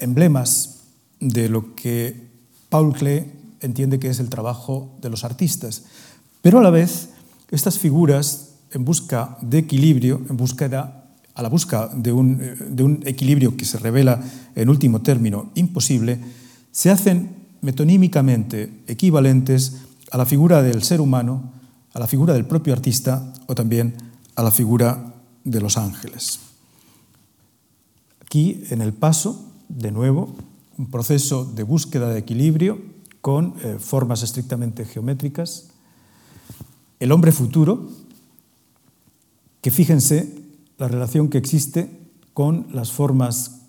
emblemas 0.00 0.78
de 1.20 1.50
lo 1.50 1.74
que 1.74 2.31
Paul 2.72 2.94
Klee 2.94 3.30
entiende 3.60 3.98
que 3.98 4.08
es 4.08 4.18
el 4.18 4.30
trabajo 4.30 4.96
de 5.02 5.10
los 5.10 5.24
artistas, 5.24 5.84
pero 6.40 6.58
a 6.58 6.62
la 6.62 6.70
vez 6.70 7.10
estas 7.50 7.78
figuras, 7.78 8.54
en 8.70 8.86
busca 8.86 9.36
de 9.42 9.58
equilibrio, 9.58 10.22
en 10.30 10.38
a 11.34 11.42
la 11.42 11.48
busca 11.50 11.88
un, 11.88 12.38
de 12.70 12.82
un 12.82 13.02
equilibrio 13.04 13.58
que 13.58 13.66
se 13.66 13.78
revela 13.78 14.24
en 14.54 14.70
último 14.70 15.02
término 15.02 15.50
imposible, 15.54 16.18
se 16.70 16.90
hacen 16.90 17.36
metonímicamente 17.60 18.84
equivalentes 18.86 19.82
a 20.10 20.16
la 20.16 20.24
figura 20.24 20.62
del 20.62 20.82
ser 20.82 21.02
humano, 21.02 21.52
a 21.92 21.98
la 21.98 22.06
figura 22.06 22.32
del 22.32 22.46
propio 22.46 22.72
artista 22.72 23.34
o 23.48 23.54
también 23.54 23.94
a 24.34 24.42
la 24.42 24.50
figura 24.50 25.12
de 25.44 25.60
los 25.60 25.76
ángeles. 25.76 26.40
Aquí, 28.24 28.64
en 28.70 28.80
el 28.80 28.94
paso, 28.94 29.44
de 29.68 29.92
nuevo, 29.92 30.34
un 30.82 30.90
proceso 30.90 31.44
de 31.44 31.62
búsqueda 31.62 32.08
de 32.08 32.18
equilibrio 32.18 32.76
con 33.20 33.54
eh, 33.62 33.76
formas 33.78 34.24
estrictamente 34.24 34.84
geométricas, 34.84 35.68
el 36.98 37.12
hombre 37.12 37.30
futuro, 37.30 37.88
que 39.60 39.70
fíjense 39.70 40.42
la 40.78 40.88
relación 40.88 41.28
que 41.28 41.38
existe 41.38 41.88
con 42.34 42.66
las 42.72 42.90
formas 42.90 43.60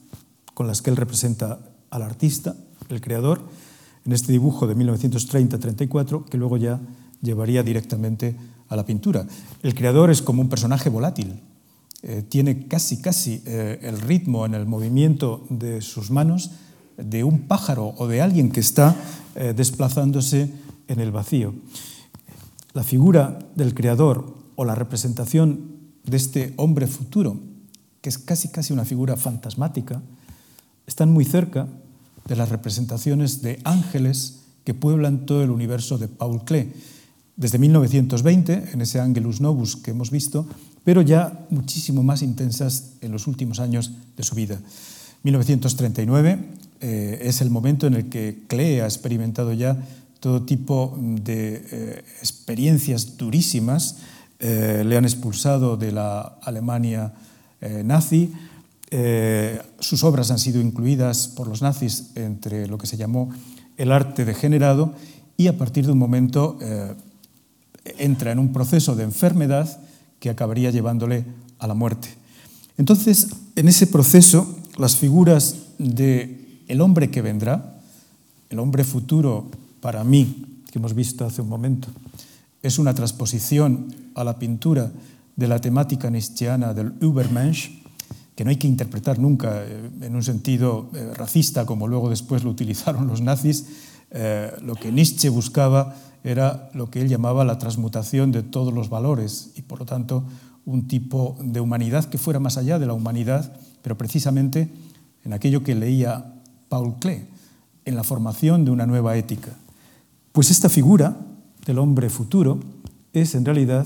con 0.56 0.66
las 0.66 0.82
que 0.82 0.90
él 0.90 0.98
representa 0.98 1.60
al 1.92 2.02
artista, 2.02 2.56
el 2.90 3.00
creador, 3.00 3.42
en 4.06 4.12
este 4.12 4.32
dibujo 4.32 4.66
de 4.66 4.76
1930-34, 4.76 6.26
que 6.26 6.38
luego 6.40 6.58
ya 6.58 6.82
llevaría 7.22 7.62
directamente 7.62 8.36
a 8.70 8.76
la 8.76 8.88
pintura. 8.88 9.28
El 9.62 9.76
creador 9.76 10.10
es 10.10 10.24
como 10.24 10.42
un 10.42 10.50
personaje 10.50 10.90
volátil, 10.90 11.42
eh, 12.02 12.24
tiene 12.28 12.68
casi, 12.68 13.02
casi 13.02 13.44
eh, 13.46 13.80
el 13.84 14.02
ritmo 14.02 14.48
en 14.48 14.56
el 14.56 14.66
movimiento 14.66 15.46
de 15.52 15.82
sus 15.82 16.10
manos 16.10 16.50
de 16.98 17.24
un 17.24 17.48
pájaro 17.48 17.94
o 17.98 18.08
de 18.08 18.22
alguien 18.22 18.52
que 18.52 18.60
está 18.60 18.96
eh, 19.36 19.54
desplazándose 19.56 20.52
en 20.88 21.00
el 21.00 21.12
vacío 21.12 21.54
la 22.74 22.84
figura 22.84 23.40
del 23.56 23.74
creador 23.74 24.36
o 24.56 24.66
la 24.66 24.76
representación 24.76 25.78
de 26.04 26.18
este 26.18 26.54
hombre 26.58 26.88
futuro, 26.88 27.40
que 28.02 28.10
es 28.10 28.18
casi 28.18 28.50
casi 28.50 28.74
una 28.74 28.86
figura 28.86 29.16
fantasmática, 29.16 30.02
están 30.86 31.12
muy 31.12 31.24
cerca 31.24 31.68
de 32.28 32.36
las 32.36 32.50
representaciones 32.50 33.42
de 33.42 33.60
ángeles 33.64 34.40
que 34.64 34.74
pueblan 34.74 35.26
todo 35.26 35.44
el 35.44 35.52
universo 35.52 35.98
de 35.98 36.08
Paul 36.08 36.44
Klee, 36.44 36.74
desde 37.36 37.58
1920, 37.58 38.70
en 38.74 38.82
ese 38.82 39.00
Angelus 39.00 39.42
Novus 39.42 39.76
que 39.76 39.92
hemos 39.92 40.12
visto, 40.12 40.46
pero 40.84 41.02
ya 41.02 41.46
muchísimo 41.50 42.04
más 42.04 42.22
intensas 42.22 42.94
en 43.02 43.12
los 43.12 43.28
últimos 43.28 43.60
años 43.60 43.92
de 44.16 44.24
su 44.24 44.36
vida. 44.36 44.60
1939, 45.24 46.40
es 46.84 47.42
el 47.42 47.50
momento 47.50 47.88
en 47.88 47.94
el 47.94 48.10
que 48.10 48.44
Klee 48.48 48.82
ha 48.82 48.86
experimentado 48.86 49.54
ya 49.54 49.78
todo 50.20 50.44
tipo 50.44 50.98
de 51.00 52.04
experiencias 52.20 53.18
durísimas. 53.18 53.98
le 54.40 54.98
han 54.98 55.06
expulsado 55.06 55.78
de 55.78 55.94
la 55.94 56.38
Alemania 56.42 57.14
nazi. 57.86 58.34
sus 59.80 60.04
obras 60.04 60.30
han 60.30 60.40
sido 60.40 60.60
incluidas 60.60 61.30
por 61.30 61.48
los 61.48 61.62
nazis 61.62 62.12
entre 62.16 62.68
lo 62.68 62.78
que 62.78 62.88
se 62.88 62.98
llamó 62.98 63.30
el 63.78 63.92
arte 63.92 64.26
degenerado 64.26 64.94
y 65.38 65.48
a 65.48 65.58
partir 65.58 65.86
de 65.86 65.92
un 65.92 65.98
momento 65.98 66.58
eh, 66.62 66.94
entra 67.98 68.32
en 68.32 68.40
un 68.40 68.54
proceso 68.54 68.96
de 68.96 69.04
enfermedad 69.04 69.80
que 70.20 70.30
acabaría 70.30 70.72
llevándole 70.72 71.26
a 71.60 71.68
la 71.68 71.74
muerte. 71.74 72.10
Entonces, 72.78 73.28
en 73.56 73.68
ese 73.68 73.88
proceso, 73.88 74.58
las 74.78 74.96
figuras 74.96 75.56
de 75.78 76.43
el 76.74 76.82
hombre 76.82 77.12
que 77.12 77.22
vendrá, 77.22 77.76
el 78.50 78.58
hombre 78.58 78.84
futuro 78.84 79.46
para 79.80 80.04
mí, 80.04 80.64
que 80.72 80.80
hemos 80.80 80.96
visto 80.96 81.24
hace 81.24 81.44
un 81.44 81.48
momento, 81.48 81.88
es 82.64 82.80
una 82.80 82.96
transposición 82.96 83.94
a 84.16 84.24
la 84.24 84.40
pintura 84.40 84.92
de 85.36 85.48
la 85.48 85.62
temática 85.62 86.10
nietzscheana 86.10 86.74
del 86.74 86.94
Übermensch, 87.00 87.70
que 88.36 88.44
no 88.44 88.50
hay 88.50 88.56
que 88.56 88.66
interpretar 88.66 89.20
nunca 89.20 89.64
eh, 89.64 89.88
en 90.02 90.16
un 90.16 90.24
sentido 90.24 90.90
eh, 90.96 91.14
racista, 91.14 91.68
como 91.68 91.88
luego 91.88 92.10
después 92.10 92.44
lo 92.44 92.50
utilizaron 92.50 93.06
los 93.06 93.22
nazis. 93.22 93.68
Eh, 94.10 94.52
lo 94.64 94.74
que 94.74 94.92
Nietzsche 94.92 95.30
buscaba 95.30 95.96
era 96.24 96.72
lo 96.74 96.90
que 96.90 97.02
él 97.02 97.08
llamaba 97.08 97.46
la 97.46 97.60
transmutación 97.60 98.32
de 98.32 98.42
todos 98.42 98.74
los 98.74 98.90
valores 98.90 99.52
y, 99.56 99.62
por 99.62 99.78
lo 99.78 99.86
tanto, 99.86 100.24
un 100.66 100.88
tipo 100.88 101.38
de 101.40 101.60
humanidad 101.60 102.06
que 102.06 102.18
fuera 102.18 102.40
más 102.40 102.58
allá 102.58 102.80
de 102.80 102.88
la 102.88 102.94
humanidad, 102.94 103.54
pero 103.84 103.96
precisamente 103.96 104.74
en 105.24 105.34
aquello 105.34 105.64
que 105.64 105.76
leía 105.76 106.34
Paul 106.74 106.96
Klee, 106.96 107.28
en 107.86 107.96
la 107.96 108.04
formación 108.04 108.66
de 108.66 108.72
una 108.72 108.88
nueva 108.88 109.16
ética. 109.16 109.52
Pues 110.32 110.50
esta 110.50 110.70
figura 110.70 111.16
del 111.68 111.78
hombre 111.78 112.10
futuro 112.10 112.62
es 113.14 113.36
en 113.36 113.46
realidad 113.46 113.86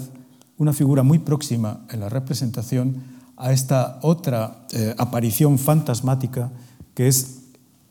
una 0.57 0.71
figura 0.71 1.03
muy 1.03 1.19
próxima 1.19 1.81
en 1.89 1.99
la 1.99 2.07
representación 2.07 3.03
a 3.35 3.51
esta 3.51 3.99
otra 4.03 4.65
eh, 4.71 4.95
aparición 4.97 5.59
fantasmática 5.59 6.49
que 6.95 7.09
es 7.09 7.39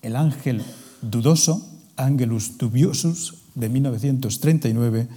el 0.01 0.17
ángel 0.17 0.65
dudoso, 1.03 1.63
Angelus 1.99 2.57
Dubiosus, 2.57 3.35
de 3.55 3.69
1939, 3.69 5.09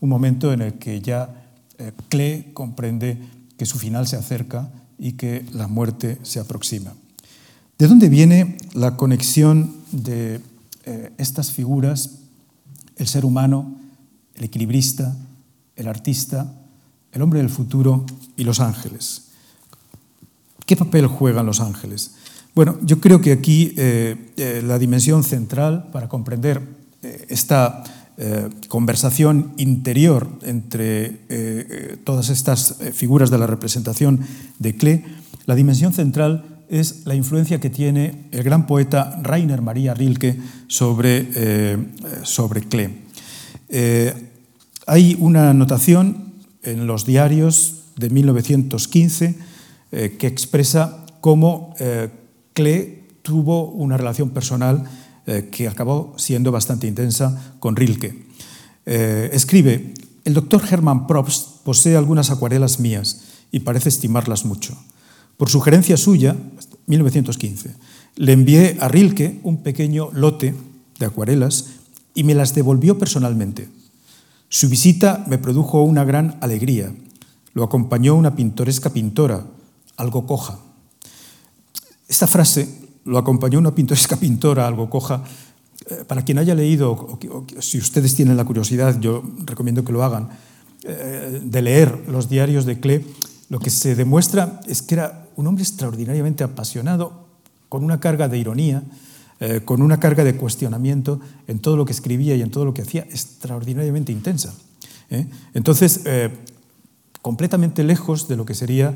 un 0.00 0.08
momento 0.08 0.54
en 0.54 0.62
el 0.62 0.78
que 0.78 1.02
ya 1.02 1.50
eh, 1.76 1.92
Klee 2.08 2.52
comprende 2.54 3.18
que 3.58 3.66
su 3.66 3.78
final 3.78 4.08
se 4.08 4.16
acerca 4.16 4.70
y 4.98 5.12
que 5.12 5.44
la 5.52 5.68
muerte 5.68 6.18
se 6.22 6.40
aproxima. 6.40 6.94
¿De 7.78 7.86
dónde 7.86 8.08
viene 8.08 8.56
la 8.74 8.96
conexión 8.96 9.72
de 9.92 10.40
eh, 10.84 11.12
estas 11.16 11.52
figuras, 11.52 12.18
el 12.96 13.06
ser 13.06 13.24
humano, 13.24 13.78
el 14.34 14.42
equilibrista, 14.42 15.16
el 15.76 15.86
artista, 15.86 16.52
el 17.12 17.22
hombre 17.22 17.38
del 17.38 17.50
futuro 17.50 18.04
y 18.36 18.42
los 18.42 18.58
ángeles? 18.58 19.28
¿Qué 20.66 20.74
papel 20.74 21.06
juegan 21.06 21.46
los 21.46 21.60
ángeles? 21.60 22.16
Bueno, 22.52 22.78
yo 22.82 22.98
creo 23.00 23.20
que 23.20 23.30
aquí 23.30 23.74
eh, 23.76 24.32
eh, 24.36 24.60
la 24.66 24.80
dimensión 24.80 25.22
central 25.22 25.88
para 25.92 26.08
comprender 26.08 26.60
esta 27.28 27.84
conversación 28.66 29.52
interior 29.56 30.28
entre 30.42 32.00
todas 32.02 32.28
estas 32.28 32.74
figuras 32.92 33.30
de 33.30 33.38
la 33.38 33.46
representación 33.46 34.18
de 34.58 34.76
Klee, 34.76 35.04
la 35.46 35.54
dimensión 35.54 35.92
central 35.92 36.57
es 36.70 37.06
la 37.06 37.14
influencia 37.14 37.60
que 37.60 37.70
tiene 37.70 38.28
el 38.30 38.42
gran 38.42 38.66
poeta 38.66 39.18
Rainer 39.22 39.62
Maria 39.62 39.94
Rilke 39.94 40.36
sobre, 40.66 41.78
sobre 42.24 42.62
Klee. 42.62 43.04
hay 44.86 45.16
una 45.18 45.50
anotación 45.50 46.34
en 46.62 46.86
los 46.86 47.06
diarios 47.06 47.78
de 47.96 48.10
1915 48.10 49.34
eh, 49.90 50.16
que 50.18 50.26
expresa 50.26 51.04
cómo 51.20 51.74
eh, 51.78 52.08
Klee 52.52 53.06
tuvo 53.22 53.70
una 53.70 53.96
relación 53.96 54.30
personal 54.30 54.84
eh, 55.26 55.48
que 55.50 55.68
acabó 55.68 56.14
siendo 56.16 56.52
bastante 56.52 56.86
intensa 56.86 57.54
con 57.58 57.76
Rilke. 57.76 58.26
escribe, 58.86 59.92
el 60.24 60.32
doctor 60.32 60.62
Hermann 60.64 61.06
Probst 61.06 61.62
posee 61.62 61.96
algunas 61.96 62.30
acuarelas 62.30 62.80
mías 62.80 63.22
y 63.52 63.60
parece 63.60 63.90
estimarlas 63.90 64.46
mucho. 64.46 64.76
Por 65.36 65.50
sugerencia 65.50 65.96
suya, 65.96 66.36
1915, 66.88 67.74
le 68.16 68.32
envié 68.32 68.76
a 68.80 68.88
Rilke 68.88 69.40
un 69.44 69.62
pequeño 69.62 70.10
lote 70.12 70.54
de 70.98 71.06
acuarelas 71.06 71.66
y 72.14 72.24
me 72.24 72.34
las 72.34 72.54
devolvió 72.54 72.98
personalmente. 72.98 73.68
Su 74.48 74.68
visita 74.68 75.24
me 75.28 75.38
produjo 75.38 75.82
una 75.82 76.04
gran 76.04 76.36
alegría. 76.40 76.92
Lo 77.52 77.64
acompañó 77.64 78.14
una 78.14 78.34
pintoresca 78.34 78.90
pintora, 78.90 79.46
algo 79.96 80.26
coja. 80.26 80.58
Esta 82.08 82.26
frase 82.26 82.68
lo 83.04 83.18
acompañó 83.18 83.58
una 83.58 83.74
pintoresca 83.74 84.16
pintora, 84.16 84.66
algo 84.66 84.88
coja. 84.88 85.22
Eh, 85.86 86.04
para 86.06 86.22
quien 86.24 86.38
haya 86.38 86.54
leído, 86.54 86.92
o, 86.92 87.46
si 87.60 87.78
ustedes 87.78 88.14
tienen 88.14 88.36
la 88.36 88.44
curiosidad, 88.44 88.98
yo 89.00 89.22
recomiendo 89.44 89.84
que 89.84 89.92
lo 89.92 90.02
hagan, 90.02 90.28
eh, 90.84 91.40
de 91.44 91.62
leer 91.62 92.04
los 92.08 92.28
diarios 92.28 92.64
de 92.64 92.80
Klee, 92.80 93.04
lo 93.48 93.58
que 93.58 93.70
se 93.70 93.94
demuestra 93.94 94.60
es 94.66 94.82
que 94.82 94.94
era 94.94 95.26
un 95.36 95.46
hombre 95.46 95.62
extraordinariamente 95.62 96.44
apasionado, 96.44 97.26
con 97.68 97.84
una 97.84 98.00
carga 98.00 98.28
de 98.28 98.38
ironía, 98.38 98.82
eh, 99.40 99.60
con 99.64 99.82
una 99.82 100.00
carga 100.00 100.24
de 100.24 100.36
cuestionamiento 100.36 101.20
en 101.46 101.58
todo 101.58 101.76
lo 101.76 101.84
que 101.84 101.92
escribía 101.92 102.34
y 102.34 102.42
en 102.42 102.50
todo 102.50 102.64
lo 102.64 102.74
que 102.74 102.82
hacía, 102.82 103.02
extraordinariamente 103.02 104.12
intensa. 104.12 104.52
Entonces, 105.54 106.02
completamente 107.22 107.82
lejos 107.82 108.28
de 108.28 108.36
lo 108.36 108.44
que 108.44 108.54
sería 108.54 108.94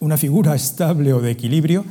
una 0.00 0.16
figura 0.16 0.54
estable 0.56 1.12
o 1.12 1.20
de 1.20 1.30
equilibrio, 1.30 1.84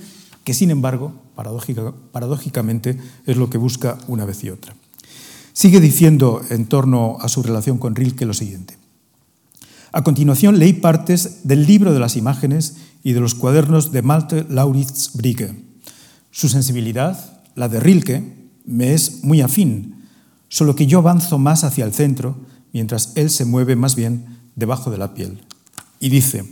que 0.43 0.53
sin 0.53 0.71
embargo, 0.71 1.13
paradójicamente, 1.35 2.97
es 3.25 3.37
lo 3.37 3.49
que 3.49 3.57
busca 3.57 3.97
una 4.07 4.25
vez 4.25 4.43
y 4.43 4.49
otra. 4.49 4.75
Sigue 5.53 5.79
diciendo 5.79 6.41
en 6.49 6.65
torno 6.65 7.17
a 7.21 7.29
su 7.29 7.43
relación 7.43 7.77
con 7.77 7.95
Rilke 7.95 8.25
lo 8.25 8.33
siguiente. 8.33 8.75
A 9.95 10.03
continuación 10.03 10.57
leí 10.57 10.73
partes 10.73 11.41
del 11.43 11.67
libro 11.67 11.93
de 11.93 11.99
las 11.99 12.17
imágenes 12.17 12.77
y 13.03 13.13
de 13.13 13.19
los 13.19 13.35
cuadernos 13.35 13.91
de 13.91 14.01
Malte 14.01 14.43
Lauritz 14.49 15.13
Brigge. 15.13 15.53
Su 16.31 16.49
sensibilidad, 16.49 17.43
la 17.53 17.69
de 17.69 17.79
Rilke, 17.79 18.49
me 18.65 18.95
es 18.95 19.23
muy 19.23 19.41
afín, 19.41 20.07
solo 20.49 20.75
que 20.75 20.87
yo 20.87 20.97
avanzo 20.97 21.37
más 21.37 21.63
hacia 21.63 21.85
el 21.85 21.93
centro, 21.93 22.37
mientras 22.73 23.11
él 23.13 23.29
se 23.29 23.45
mueve 23.45 23.75
más 23.75 23.95
bien 23.95 24.39
debajo 24.55 24.89
de 24.89 24.97
la 24.97 25.13
piel. 25.13 25.45
Y 25.99 26.09
dice, 26.09 26.43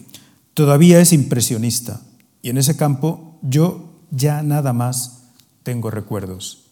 todavía 0.53 1.01
es 1.01 1.11
impresionista 1.11 1.99
y 2.43 2.51
en 2.51 2.59
ese 2.59 2.77
campo 2.77 3.39
yo 3.41 3.89
ya 4.11 4.43
nada 4.43 4.71
más 4.71 5.23
tengo 5.63 5.89
recuerdos. 5.89 6.65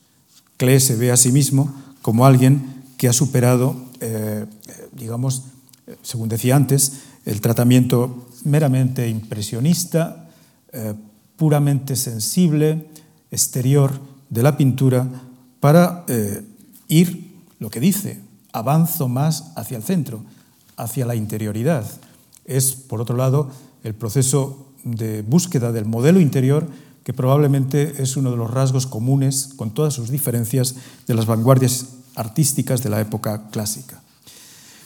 Klee 0.58 0.80
se 0.80 0.96
ve 0.96 1.12
a 1.12 1.18
sí 1.18 1.32
mismo 1.32 1.74
como 2.04 2.28
alguien 2.28 2.84
que 2.98 3.08
ha 3.08 3.14
superado, 3.14 3.76
eh, 4.02 4.46
digamos, 4.94 5.46
según 6.02 6.30
decía 6.30 6.56
antes, 6.56 7.02
el 7.26 7.42
tratamiento 7.42 8.28
meramente 8.44 9.08
impresionista, 9.08 10.30
eh, 10.72 10.94
puramente 11.36 11.96
sensible, 11.96 12.88
exterior 13.32 14.00
de 14.30 14.44
la 14.44 14.58
pintura, 14.58 15.08
para 15.60 16.06
eh, 16.08 16.44
ir, 16.88 17.30
lo 17.60 17.70
que 17.70 17.80
dice, 17.80 18.20
avanzo 18.54 19.08
más 19.08 19.52
hacia 19.56 19.78
el 19.78 19.84
centro, 19.84 20.24
hacia 20.78 21.06
la 21.06 21.16
interioridad. 21.16 21.86
Es, 22.46 22.74
por 22.74 23.02
otro 23.02 23.18
lado, 23.18 23.52
el 23.84 23.94
proceso 23.94 24.68
de 24.84 25.22
búsqueda 25.22 25.72
del 25.72 25.86
modelo 25.86 26.20
interior, 26.20 26.68
que 27.04 27.14
probablemente 27.14 28.02
es 28.02 28.18
uno 28.18 28.32
de 28.32 28.38
los 28.38 28.52
rasgos 28.52 28.88
comunes, 28.88 29.50
con 29.56 29.72
todas 29.72 29.94
sus 29.94 30.10
diferencias, 30.10 30.76
de 31.08 31.14
las 31.14 31.26
vanguardias 31.26 31.88
artísticas 32.16 32.84
de 32.84 32.90
la 32.90 33.02
época 33.02 33.50
clásica. 33.50 34.02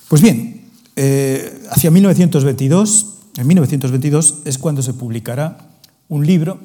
Pues 0.07 0.21
bien, 0.21 0.62
eh, 0.95 1.63
hacia 1.71 1.89
1922, 1.91 3.05
en 3.37 3.47
1922 3.47 4.41
es 4.45 4.57
cuando 4.57 4.81
se 4.81 4.93
publicará 4.93 5.69
un 6.07 6.25
libro 6.25 6.59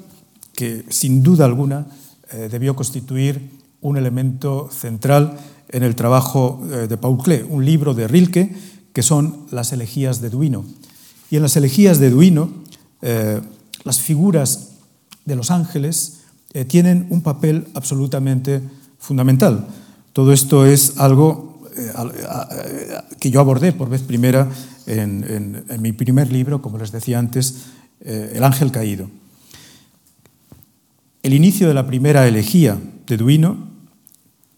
que 0.55 0.85
sin 0.91 1.23
duda 1.23 1.47
alguna 1.47 1.87
eh, 2.31 2.49
debió 2.51 2.77
constituir 2.77 3.51
un 3.81 3.97
elemento 3.97 4.69
central 4.71 5.39
en 5.71 5.83
el 5.83 5.95
trabajo 5.95 6.61
eh, 6.71 6.89
de 6.89 6.97
Paul 6.97 7.23
Klee, 7.23 7.45
un 7.49 7.65
libro 7.65 7.95
de 7.95 8.09
Rilke 8.09 8.55
que 8.93 9.03
son 9.03 9.47
las 9.51 9.73
elegías 9.73 10.21
de 10.21 10.31
Duino. 10.31 10.65
Y 11.31 11.37
en 11.37 11.43
las 11.43 11.57
elegías 11.57 11.99
de 11.99 12.11
Duino, 12.11 12.51
las 13.85 14.01
figuras 14.01 14.71
de 15.27 15.37
los 15.37 15.51
ángeles 15.51 16.21
tienen 16.69 17.07
un 17.11 17.21
papel 17.21 17.69
absolutamente 17.75 18.63
fundamental. 18.99 19.69
Todo 20.15 20.33
esto 20.33 20.67
es 20.67 20.99
algo 20.99 21.48
que 23.19 23.31
yo 23.31 23.41
abordé 23.41 23.73
por 23.73 23.89
vez 23.89 24.03
primera 24.03 24.49
en, 24.87 25.65
mi 25.81 25.93
primer 25.93 26.33
libro, 26.33 26.63
como 26.63 26.79
les 26.79 26.93
decía 26.93 27.19
antes, 27.19 27.67
El 28.01 28.45
ángel 28.45 28.71
caído. 28.71 29.11
El 31.23 31.35
inicio 31.35 31.69
de 31.69 31.75
la 31.75 31.87
primera 31.87 32.27
elegía 32.27 32.79
de 33.07 33.17
Duino 33.17 33.69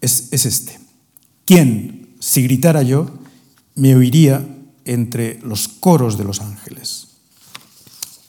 es, 0.00 0.28
es 0.30 0.46
este. 0.46 0.78
¿Quién, 1.44 2.14
si 2.20 2.42
gritara 2.42 2.82
yo, 2.82 3.10
me 3.74 3.96
oiría 3.96 4.46
entre 4.84 5.40
los 5.40 5.68
coros 5.68 6.18
de 6.18 6.24
los 6.24 6.40
ángeles? 6.40 7.08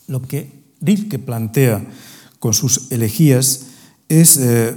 Lo 0.08 0.22
que 0.22 0.62
Rilke 0.82 1.20
plantea 1.20 1.86
con 2.40 2.54
sus 2.54 2.92
elegías 2.92 3.68
es 4.10 4.38
eh, 4.38 4.76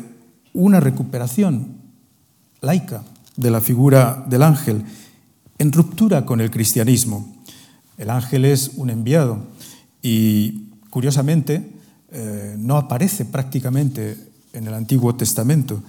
una 0.53 0.79
recuperación 0.81 1.79
laica 2.61 3.05
de 3.37 3.51
la 3.51 3.61
figura 3.61 4.25
del 4.29 4.43
ángel 4.43 4.85
en 5.59 5.73
ruptura 5.73 6.25
con 6.25 6.41
el 6.41 6.51
cristianismo. 6.51 7.35
El 7.97 8.11
ángel 8.11 8.45
es 8.45 8.73
un 8.77 8.91
enviado 8.91 9.39
y, 10.03 10.71
curiosamente, 10.91 11.73
eh, 12.11 12.57
no 12.59 12.77
aparece 12.77 13.25
prácticamente 13.25 14.17
en 14.53 14.67
el 14.67 14.75
Antiguo 14.75 15.15
Testamento. 15.15 15.83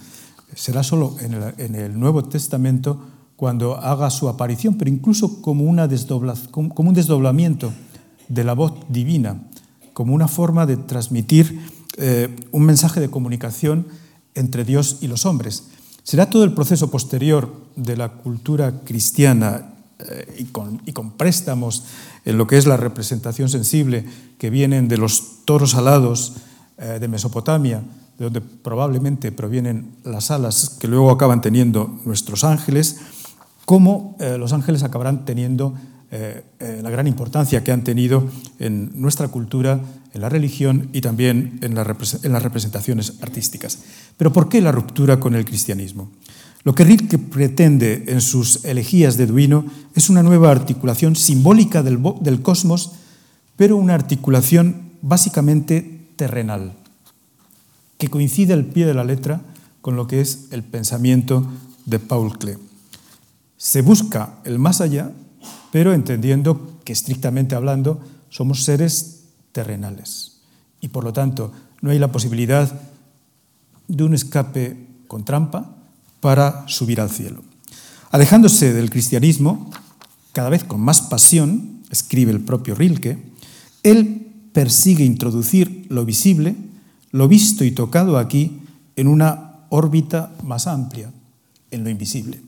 Será 0.54 0.82
solo 0.82 1.16
en 1.20 1.34
el, 1.34 1.54
en 1.58 1.74
el, 1.74 1.98
Nuevo 1.98 2.24
Testamento 2.24 3.00
cuando 3.36 3.76
haga 3.76 4.10
su 4.10 4.28
aparición, 4.28 4.76
pero 4.76 4.90
incluso 4.90 5.42
como, 5.42 5.64
una 5.64 5.88
como 6.50 6.88
un 6.88 6.94
desdoblamiento 6.94 7.72
de 8.28 8.44
la 8.44 8.54
voz 8.54 8.72
divina, 8.88 9.42
como 9.92 10.14
una 10.14 10.28
forma 10.28 10.66
de 10.66 10.76
transmitir 10.76 11.60
eh, 11.98 12.34
un 12.52 12.62
mensaje 12.64 13.00
de 13.00 13.10
comunicación 13.10 13.86
entre 14.34 14.64
Dios 14.64 14.98
y 15.00 15.08
los 15.08 15.26
hombres. 15.26 15.68
Será 16.06 16.30
todo 16.30 16.44
el 16.44 16.54
proceso 16.54 16.88
posterior 16.88 17.52
de 17.74 17.96
la 17.96 18.10
cultura 18.10 18.72
cristiana 18.84 19.74
eh, 19.98 20.36
y, 20.38 20.92
con, 20.92 21.10
préstamos 21.16 21.82
en 22.24 22.38
lo 22.38 22.46
que 22.46 22.58
es 22.58 22.64
la 22.64 22.76
representación 22.76 23.48
sensible 23.48 24.04
que 24.38 24.48
vienen 24.48 24.86
de 24.86 24.98
los 24.98 25.44
toros 25.44 25.74
alados 25.74 26.34
eh, 26.78 26.98
de 27.00 27.08
Mesopotamia, 27.08 27.82
de 28.18 28.24
donde 28.24 28.40
probablemente 28.40 29.32
provienen 29.32 29.96
las 30.04 30.30
alas 30.30 30.76
que 30.78 30.86
luego 30.86 31.10
acaban 31.10 31.40
teniendo 31.40 31.98
nuestros 32.04 32.44
ángeles, 32.44 32.98
cómo 33.64 34.16
eh, 34.20 34.38
los 34.38 34.52
ángeles 34.52 34.84
acabarán 34.84 35.24
teniendo 35.24 35.74
eh, 36.10 36.44
eh, 36.60 36.80
la 36.82 36.90
gran 36.90 37.06
importancia 37.06 37.64
que 37.64 37.72
han 37.72 37.82
tenido 37.82 38.28
en 38.58 38.92
nuestra 39.00 39.28
cultura, 39.28 39.80
en 40.14 40.20
la 40.20 40.28
religión 40.28 40.88
y 40.92 41.00
también 41.00 41.58
en, 41.62 41.74
la 41.74 41.96
en 42.22 42.32
las 42.32 42.42
representaciones 42.42 43.14
artísticas. 43.22 43.80
Pero 44.16 44.32
¿por 44.32 44.48
qué 44.48 44.60
la 44.60 44.72
ruptura 44.72 45.18
con 45.18 45.34
el 45.34 45.44
cristianismo? 45.44 46.10
Lo 46.62 46.74
que 46.74 46.84
Rilke 46.84 47.18
pretende 47.18 48.04
en 48.08 48.20
sus 48.20 48.64
elegías 48.64 49.16
de 49.16 49.26
Duino 49.26 49.66
es 49.94 50.10
una 50.10 50.22
nueva 50.22 50.50
articulación 50.50 51.14
simbólica 51.14 51.82
del, 51.82 52.00
del 52.20 52.42
cosmos, 52.42 52.92
pero 53.56 53.76
una 53.76 53.94
articulación 53.94 54.92
básicamente 55.02 56.08
terrenal, 56.16 56.72
que 57.98 58.08
coincide 58.08 58.52
al 58.52 58.64
pie 58.64 58.86
de 58.86 58.94
la 58.94 59.04
letra 59.04 59.42
con 59.80 59.96
lo 59.96 60.06
que 60.06 60.20
es 60.20 60.48
el 60.50 60.64
pensamiento 60.64 61.46
de 61.84 61.98
Paul 61.98 62.36
Klee. 62.38 62.58
Se 63.56 63.82
busca 63.82 64.40
el 64.44 64.58
más 64.58 64.80
allá, 64.80 65.12
pero 65.72 65.92
entendiendo 65.92 66.78
que 66.84 66.92
estrictamente 66.92 67.54
hablando 67.54 68.00
somos 68.28 68.64
seres 68.64 69.24
terrenales 69.52 70.38
y 70.80 70.88
por 70.88 71.04
lo 71.04 71.12
tanto 71.12 71.52
no 71.80 71.90
hay 71.90 71.98
la 71.98 72.12
posibilidad 72.12 72.80
de 73.88 74.04
un 74.04 74.14
escape 74.14 74.76
con 75.08 75.24
trampa 75.24 75.76
para 76.20 76.66
subir 76.68 77.00
al 77.00 77.10
cielo. 77.10 77.42
Alejándose 78.10 78.72
del 78.72 78.90
cristianismo, 78.90 79.70
cada 80.32 80.48
vez 80.48 80.64
con 80.64 80.80
más 80.80 81.02
pasión, 81.02 81.82
escribe 81.90 82.32
el 82.32 82.40
propio 82.40 82.74
Rilke, 82.74 83.18
él 83.82 84.26
persigue 84.52 85.04
introducir 85.04 85.86
lo 85.88 86.04
visible, 86.04 86.56
lo 87.12 87.28
visto 87.28 87.64
y 87.64 87.70
tocado 87.70 88.18
aquí, 88.18 88.60
en 88.96 89.08
una 89.08 89.66
órbita 89.68 90.34
más 90.42 90.66
amplia, 90.66 91.12
en 91.70 91.84
lo 91.84 91.90
invisible. 91.90 92.40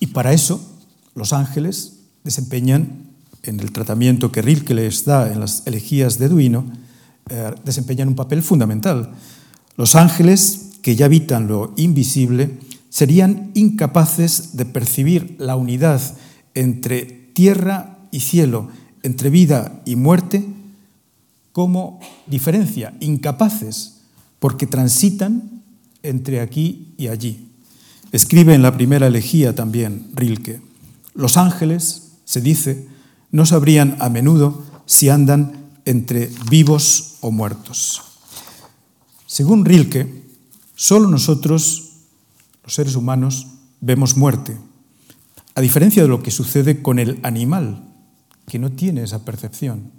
Y 0.00 0.08
para 0.08 0.32
eso 0.32 0.69
los 1.14 1.32
ángeles 1.32 2.00
desempeñan, 2.24 3.10
en 3.42 3.60
el 3.60 3.72
tratamiento 3.72 4.30
que 4.30 4.42
Rilke 4.42 4.74
les 4.74 5.04
da 5.04 5.32
en 5.32 5.40
las 5.40 5.66
elegías 5.66 6.18
de 6.18 6.28
Duino, 6.28 6.66
eh, 7.30 7.52
desempeñan 7.64 8.08
un 8.08 8.14
papel 8.14 8.42
fundamental. 8.42 9.12
Los 9.76 9.94
ángeles, 9.94 10.72
que 10.82 10.96
ya 10.96 11.06
habitan 11.06 11.46
lo 11.48 11.72
invisible, 11.76 12.58
serían 12.90 13.50
incapaces 13.54 14.56
de 14.56 14.66
percibir 14.66 15.36
la 15.38 15.56
unidad 15.56 16.00
entre 16.54 17.04
tierra 17.32 17.98
y 18.10 18.20
cielo, 18.20 18.68
entre 19.02 19.30
vida 19.30 19.80
y 19.86 19.96
muerte, 19.96 20.44
como 21.52 22.00
diferencia, 22.26 22.94
incapaces, 23.00 24.00
porque 24.38 24.66
transitan 24.66 25.62
entre 26.02 26.40
aquí 26.40 26.94
y 26.98 27.08
allí. 27.08 27.48
Escribe 28.12 28.54
en 28.54 28.62
la 28.62 28.74
primera 28.74 29.06
elegía 29.06 29.54
también 29.54 30.08
Rilke, 30.14 30.60
los 31.14 31.36
ángeles, 31.36 32.12
se 32.24 32.40
dice, 32.40 32.88
no 33.30 33.46
sabrían 33.46 33.96
a 34.00 34.08
menudo 34.08 34.62
si 34.86 35.08
andan 35.08 35.70
entre 35.84 36.30
vivos 36.50 37.16
o 37.20 37.30
muertos. 37.30 38.02
Según 39.26 39.64
Rilke, 39.64 40.24
solo 40.74 41.08
nosotros, 41.08 41.90
los 42.64 42.74
seres 42.74 42.96
humanos, 42.96 43.46
vemos 43.80 44.16
muerte, 44.16 44.56
a 45.54 45.60
diferencia 45.60 46.02
de 46.02 46.08
lo 46.08 46.22
que 46.22 46.30
sucede 46.30 46.82
con 46.82 46.98
el 46.98 47.20
animal, 47.22 47.84
que 48.46 48.58
no 48.58 48.70
tiene 48.70 49.02
esa 49.02 49.24
percepción. 49.24 49.92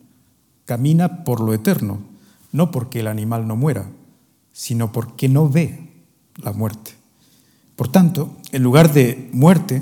Camina 0.66 1.24
por 1.24 1.40
lo 1.42 1.54
eterno, 1.54 2.02
no 2.52 2.72
porque 2.72 3.00
el 3.00 3.08
animal 3.08 3.48
no 3.48 3.56
muera, 3.56 3.90
sino 4.52 4.92
porque 4.92 5.30
no 5.30 5.50
ve 5.50 5.90
la 6.38 6.54
muerte. 6.54 6.92
Por 7.76 7.88
tanto, 7.88 8.38
en 8.52 8.64
lugar 8.64 8.94
de 8.94 9.30
muerte, 9.34 9.82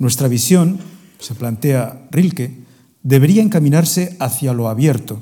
nuestra 0.00 0.28
visión, 0.28 0.78
se 1.20 1.34
plantea 1.34 2.08
Rilke, 2.10 2.64
debería 3.02 3.42
encaminarse 3.42 4.16
hacia 4.18 4.54
lo 4.54 4.68
abierto, 4.68 5.20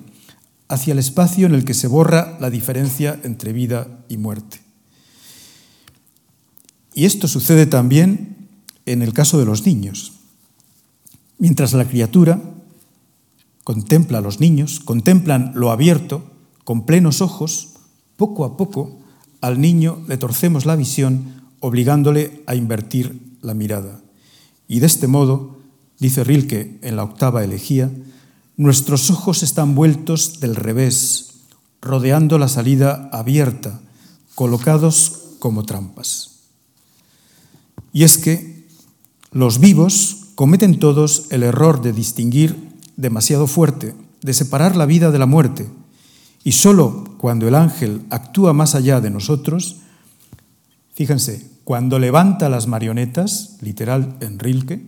hacia 0.68 0.92
el 0.92 1.00
espacio 1.00 1.46
en 1.46 1.54
el 1.54 1.64
que 1.64 1.74
se 1.74 1.88
borra 1.88 2.38
la 2.40 2.48
diferencia 2.48 3.18
entre 3.24 3.52
vida 3.52 4.04
y 4.08 4.16
muerte. 4.18 4.60
Y 6.94 7.04
esto 7.04 7.26
sucede 7.26 7.66
también 7.66 8.48
en 8.86 9.02
el 9.02 9.12
caso 9.12 9.38
de 9.38 9.46
los 9.46 9.66
niños. 9.66 10.12
Mientras 11.38 11.72
la 11.72 11.84
criatura 11.84 12.40
contempla 13.64 14.18
a 14.18 14.22
los 14.22 14.38
niños, 14.38 14.78
contemplan 14.78 15.52
lo 15.56 15.72
abierto, 15.72 16.30
con 16.62 16.86
plenos 16.86 17.20
ojos, 17.20 17.74
poco 18.16 18.44
a 18.44 18.56
poco 18.56 19.00
al 19.40 19.60
niño 19.60 20.04
le 20.06 20.18
torcemos 20.18 20.66
la 20.66 20.76
visión 20.76 21.50
obligándole 21.58 22.44
a 22.46 22.54
invertir 22.54 23.36
la 23.42 23.54
mirada. 23.54 24.02
Y 24.68 24.80
de 24.80 24.86
este 24.86 25.08
modo, 25.08 25.56
dice 25.98 26.22
Rilke 26.22 26.78
en 26.82 26.96
la 26.96 27.02
octava 27.02 27.42
elegía, 27.42 27.90
nuestros 28.56 29.10
ojos 29.10 29.42
están 29.42 29.74
vueltos 29.74 30.38
del 30.40 30.54
revés, 30.54 31.30
rodeando 31.80 32.38
la 32.38 32.48
salida 32.48 33.08
abierta, 33.12 33.80
colocados 34.34 35.36
como 35.38 35.64
trampas. 35.64 36.40
Y 37.92 38.04
es 38.04 38.18
que 38.18 38.68
los 39.32 39.58
vivos 39.58 40.28
cometen 40.34 40.78
todos 40.78 41.26
el 41.30 41.42
error 41.42 41.82
de 41.82 41.92
distinguir 41.92 42.68
demasiado 42.96 43.46
fuerte, 43.46 43.94
de 44.22 44.34
separar 44.34 44.76
la 44.76 44.86
vida 44.86 45.10
de 45.10 45.18
la 45.18 45.26
muerte, 45.26 45.68
y 46.44 46.52
sólo 46.52 47.16
cuando 47.18 47.48
el 47.48 47.54
ángel 47.54 48.02
actúa 48.10 48.52
más 48.52 48.74
allá 48.74 49.00
de 49.00 49.10
nosotros, 49.10 49.78
Fíjense, 50.98 51.46
cuando 51.68 51.98
levanta 51.98 52.48
las 52.48 52.66
marionetas, 52.66 53.58
literal 53.60 54.16
en 54.20 54.38
Rilke, 54.38 54.86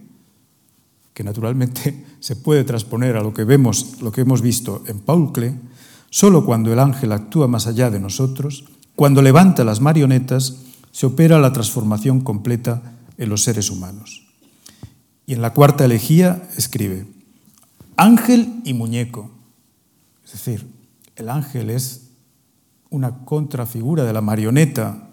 que 1.13 1.23
naturalmente 1.23 2.07
se 2.21 2.37
puede 2.37 2.65
transponer 2.65 3.19
a 3.19 3.23
lo 3.23 3.35
que 3.35 3.45
vemos, 3.45 4.01
lo 4.01 4.11
que 4.11 4.23
hemos 4.23 4.41
visto 4.41 4.83
en 4.87 5.01
Paul 5.01 5.31
Klee, 5.31 5.61
solo 6.09 6.43
cuando 6.43 6.73
el 6.73 6.79
ángel 6.79 7.13
actúa 7.13 7.49
más 7.49 7.67
allá 7.67 7.91
de 7.91 8.01
nosotros, 8.01 8.65
cuando 8.97 9.21
levanta 9.21 9.63
las 9.63 9.83
marionetas, 9.83 10.57
se 10.91 11.05
opera 11.05 11.39
la 11.39 11.53
transformación 11.53 12.23
completa 12.23 12.81
en 13.19 13.29
los 13.29 13.43
seres 13.43 13.71
humanos. 13.71 14.27
Y 15.27 15.35
en 15.35 15.43
la 15.43 15.53
cuarta 15.53 15.85
elegía 15.85 16.49
escribe, 16.57 17.07
ángel 17.99 18.63
y 18.65 18.73
muñeco. 18.73 19.31
Es 20.25 20.33
decir, 20.33 20.67
el 21.17 21.29
ángel 21.29 21.69
es 21.69 22.09
una 22.89 23.19
contrafigura 23.27 24.05
de 24.05 24.15
la 24.15 24.23
marioneta 24.23 25.10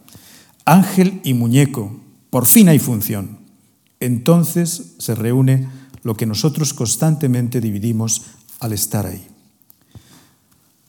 Ángel 0.68 1.22
y 1.24 1.34
muñeco, 1.34 1.96
por 2.30 2.46
fin 2.46 2.68
hay 2.68 2.78
función. 2.78 3.40
Entonces 4.02 4.96
se 5.00 5.16
reúne 5.16 5.70
lo 6.04 6.16
que 6.16 6.26
nosotros 6.26 6.74
constantemente 6.74 7.62
dividimos 7.62 8.24
al 8.60 8.74
estar 8.74 9.06
ahí. 9.06 9.26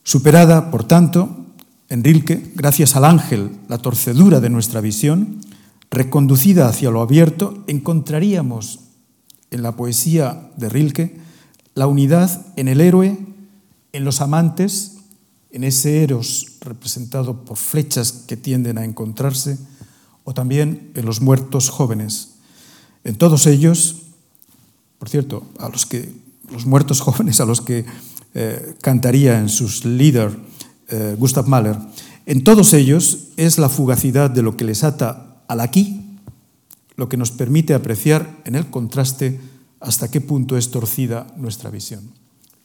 Superada, 0.03 0.72
por 0.72 0.83
tanto, 0.83 1.47
en 1.89 2.03
Rilke, 2.03 2.51
gracias 2.57 2.97
al 2.97 3.05
ángel, 3.05 3.53
la 3.68 3.79
torcedura 3.79 4.41
de 4.41 4.51
nuestra 4.51 4.81
visión, 4.81 5.41
reconducida 5.91 6.68
hacia 6.68 6.91
lo 6.91 7.01
abierto, 7.01 7.62
encontraríamos 7.68 8.81
en 9.53 9.62
la 9.62 9.76
poesía 9.76 10.51
de 10.57 10.68
Rilke 10.68 11.20
la 11.74 11.87
unidad 11.87 12.47
en 12.57 12.66
el 12.66 12.81
héroe, 12.81 13.16
en 13.93 14.05
los 14.05 14.20
amantes 14.20 14.97
en 15.51 15.64
ese 15.64 16.03
eros 16.03 16.59
representado 16.61 17.44
por 17.44 17.57
flechas 17.57 18.12
que 18.26 18.36
tienden 18.36 18.78
a 18.78 18.84
encontrarse, 18.84 19.59
o 20.24 20.34
también 20.34 20.90
en 20.94 21.07
los 21.07 21.20
muertos 21.20 21.70
jóvenes. 21.70 22.34
En 23.05 23.16
todos 23.16 23.46
ellos, 23.46 24.03
por 24.99 25.09
cierto, 25.09 25.46
a 25.59 25.68
los 25.68 25.86
que 25.86 26.12
los 26.51 26.66
muertos 26.66 27.01
jóvenes 27.03 27.40
a 27.40 27.46
los 27.46 27.61
que 27.61 27.86
eh, 28.34 28.74
cantaría 28.82 29.38
en 29.38 29.49
sus 29.49 29.84
líder 29.84 30.38
eh, 30.88 31.16
Gustav 31.18 31.49
Mahler, 31.49 31.76
en 32.26 32.44
todos 32.44 32.74
ellos 32.74 33.28
es 33.36 33.59
la 33.59 33.70
fugacidad 33.70 34.28
de 34.28 34.42
lo 34.42 34.57
que 34.57 34.64
les 34.64 34.84
ata 34.84 35.42
al 35.49 35.61
aquí 35.61 36.05
lo 36.99 37.09
que 37.09 37.16
nos 37.16 37.30
permite 37.30 37.74
apreciar 37.74 38.42
en 38.44 38.57
el 38.57 38.66
contraste 38.66 39.40
hasta 39.78 40.11
qué 40.11 40.20
punto 40.20 40.59
es 40.59 40.72
torcida 40.72 41.28
nuestra 41.36 41.70
visión. 41.70 42.11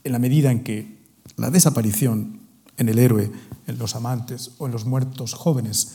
En 0.03 0.11
la 0.11 0.17
medida 0.17 0.51
en 0.51 0.63
que 0.63 0.97
la 1.38 1.51
desaparición 1.51 2.39
en 2.78 2.89
el 2.89 2.99
héroe, 2.99 3.32
en 3.67 3.78
los 3.78 3.95
amantes 3.95 4.51
o 4.57 4.65
en 4.65 4.71
los 4.71 4.86
muertos 4.86 5.34
jóvenes 5.34 5.93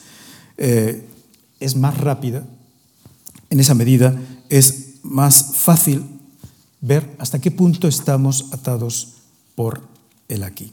eh, 0.57 1.07
es 1.61 1.77
más 1.77 1.99
rápida, 1.99 2.45
en 3.51 3.61
esa 3.61 3.75
medida 3.75 4.21
es 4.49 4.97
más 5.03 5.57
fácil 5.57 6.05
ver 6.81 7.17
hasta 7.19 7.41
qué 7.41 7.51
punto 7.51 7.89
estamos 7.89 8.53
atados 8.53 9.15
por 9.55 9.83
el 10.29 10.43
aquí. 10.45 10.73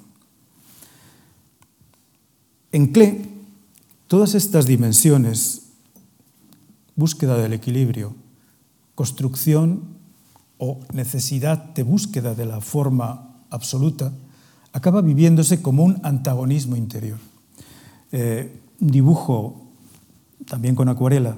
En 2.72 2.92
Cle, 2.92 3.26
todas 4.08 4.36
estas 4.36 4.66
dimensiones, 4.66 5.62
búsqueda 6.96 7.38
del 7.38 7.54
equilibrio, 7.54 8.16
construcción 8.96 9.96
o 10.58 10.80
necesidad 10.94 11.58
de 11.74 11.84
búsqueda 11.84 12.36
de 12.36 12.46
la 12.46 12.62
forma 12.62 13.46
absoluta, 13.50 14.12
acaba 14.76 15.00
viviéndose 15.00 15.62
como 15.62 15.86
un 15.86 16.02
antagonismo 16.04 16.76
interior. 16.76 17.18
Eh, 18.12 18.60
un 18.82 18.92
dibujo, 18.92 19.72
también 20.50 20.76
con 20.76 20.90
acuarela, 20.90 21.34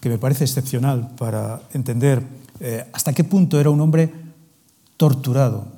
que 0.00 0.08
me 0.08 0.18
parece 0.18 0.42
excepcional 0.42 1.14
para 1.16 1.62
entender 1.72 2.20
eh, 2.58 2.84
hasta 2.92 3.12
qué 3.12 3.22
punto 3.22 3.60
era 3.60 3.70
un 3.70 3.80
hombre 3.80 4.12
torturado, 4.96 5.68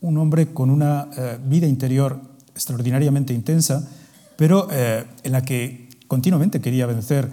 un 0.00 0.18
hombre 0.18 0.52
con 0.52 0.70
una 0.70 1.08
eh, 1.16 1.38
vida 1.46 1.68
interior 1.68 2.20
extraordinariamente 2.52 3.32
intensa, 3.32 3.88
pero 4.36 4.68
en 4.70 5.32
la 5.32 5.42
que 5.42 5.88
continuamente 6.08 6.60
quería 6.60 6.86
vencer 6.86 7.30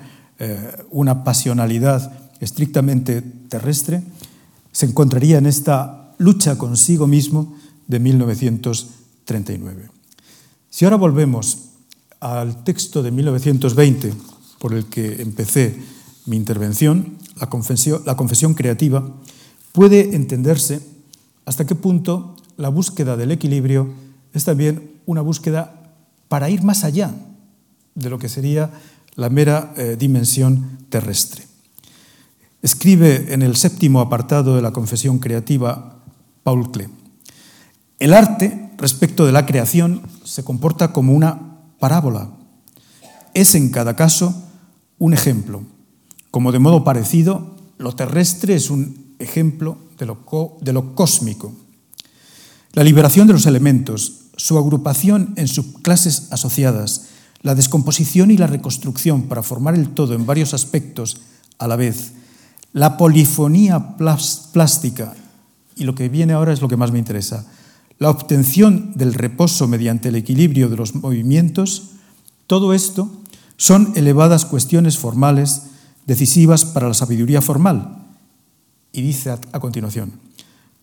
una 0.91 1.23
pasionalidad 1.23 2.13
estrictamente 2.39 3.21
terrestre, 3.21 4.03
se 4.71 4.85
encontraría 4.85 5.37
en 5.37 5.45
esta 5.45 6.13
lucha 6.17 6.57
consigo 6.57 7.07
mismo 7.07 7.55
de 7.87 7.99
1939. 7.99 9.89
Si 10.69 10.85
ahora 10.85 10.97
volvemos 10.97 11.57
al 12.19 12.63
texto 12.63 13.03
de 13.03 13.11
1920 13.11 14.13
por 14.59 14.73
el 14.73 14.85
que 14.85 15.21
empecé 15.21 15.77
mi 16.25 16.37
intervención, 16.37 17.17
la 17.35 17.47
confesión, 18.15 18.53
creativa, 18.53 19.03
puede 19.71 20.15
entenderse 20.15 20.81
hasta 21.45 21.65
qué 21.65 21.75
punto 21.75 22.35
la 22.57 22.69
búsqueda 22.69 23.17
del 23.17 23.31
equilibrio 23.31 23.91
es 24.33 24.45
también 24.45 24.91
una 25.05 25.21
búsqueda 25.21 25.93
para 26.29 26.49
ir 26.49 26.63
más 26.63 26.83
allá 26.83 27.13
de 27.95 28.09
lo 28.09 28.17
que 28.17 28.29
sería 28.29 28.71
la 29.15 29.29
mera 29.29 29.73
eh, 29.77 29.95
dimensión 29.99 30.79
terrestre. 30.89 31.43
Escribe 32.61 33.33
en 33.33 33.41
el 33.41 33.57
séptimo 33.57 33.99
apartado 33.99 34.55
de 34.55 34.61
la 34.61 34.71
confesión 34.71 35.19
creativa 35.19 35.99
Paul 36.43 36.71
Klee. 36.71 37.02
El 38.03 38.13
arte, 38.13 38.69
respecto 38.77 39.25
de 39.25 39.31
la 39.31 39.45
creación, 39.45 40.01
se 40.25 40.43
comporta 40.43 40.91
como 40.91 41.13
una 41.13 41.61
parábola. 41.79 42.31
Es 43.33 43.55
en 43.55 43.69
cada 43.69 43.95
caso 43.95 44.43
un 44.99 45.13
ejemplo. 45.13 45.63
Como 46.29 46.51
de 46.51 46.59
modo 46.59 46.83
parecido, 46.83 47.55
lo 47.77 47.95
terrestre 47.95 48.55
es 48.55 48.69
un 48.69 49.15
ejemplo 49.19 49.77
de 49.97 50.05
lo, 50.05 50.17
de 50.59 50.73
lo 50.73 50.95
cósmico. 50.95 51.53
La 52.73 52.83
liberación 52.83 53.25
de 53.25 53.31
los 53.31 53.45
elementos, 53.45 54.25
su 54.35 54.57
agrupación 54.57 55.33
en 55.37 55.47
subclases 55.47 56.27
asociadas, 56.29 57.05
la 57.41 57.55
descomposición 57.55 58.31
y 58.31 58.37
la 58.37 58.47
reconstrucción 58.47 59.29
para 59.29 59.43
formar 59.43 59.75
el 59.75 59.93
todo 59.93 60.13
en 60.13 60.25
varios 60.25 60.53
aspectos 60.53 61.21
a 61.57 61.69
la 61.69 61.77
vez, 61.77 62.11
la 62.73 62.97
polifonía 62.97 63.95
plástica, 63.95 65.13
y 65.77 65.85
lo 65.85 65.95
que 65.95 66.09
viene 66.09 66.33
ahora 66.33 66.51
es 66.51 66.59
lo 66.59 66.67
que 66.67 66.75
más 66.75 66.91
me 66.91 66.99
interesa, 66.99 67.47
la 67.99 68.09
obtención 68.09 68.93
del 68.95 69.13
reposo 69.13 69.67
mediante 69.67 70.09
el 70.09 70.15
equilibrio 70.15 70.69
de 70.69 70.77
los 70.77 70.95
movimientos, 70.95 71.91
todo 72.47 72.73
esto 72.73 73.09
son 73.57 73.93
elevadas 73.95 74.45
cuestiones 74.45 74.97
formales 74.97 75.63
decisivas 76.05 76.65
para 76.65 76.87
la 76.87 76.93
sabiduría 76.93 77.41
formal. 77.41 77.97
Y 78.91 79.01
dice 79.01 79.31
a, 79.31 79.59
continuación, 79.59 80.11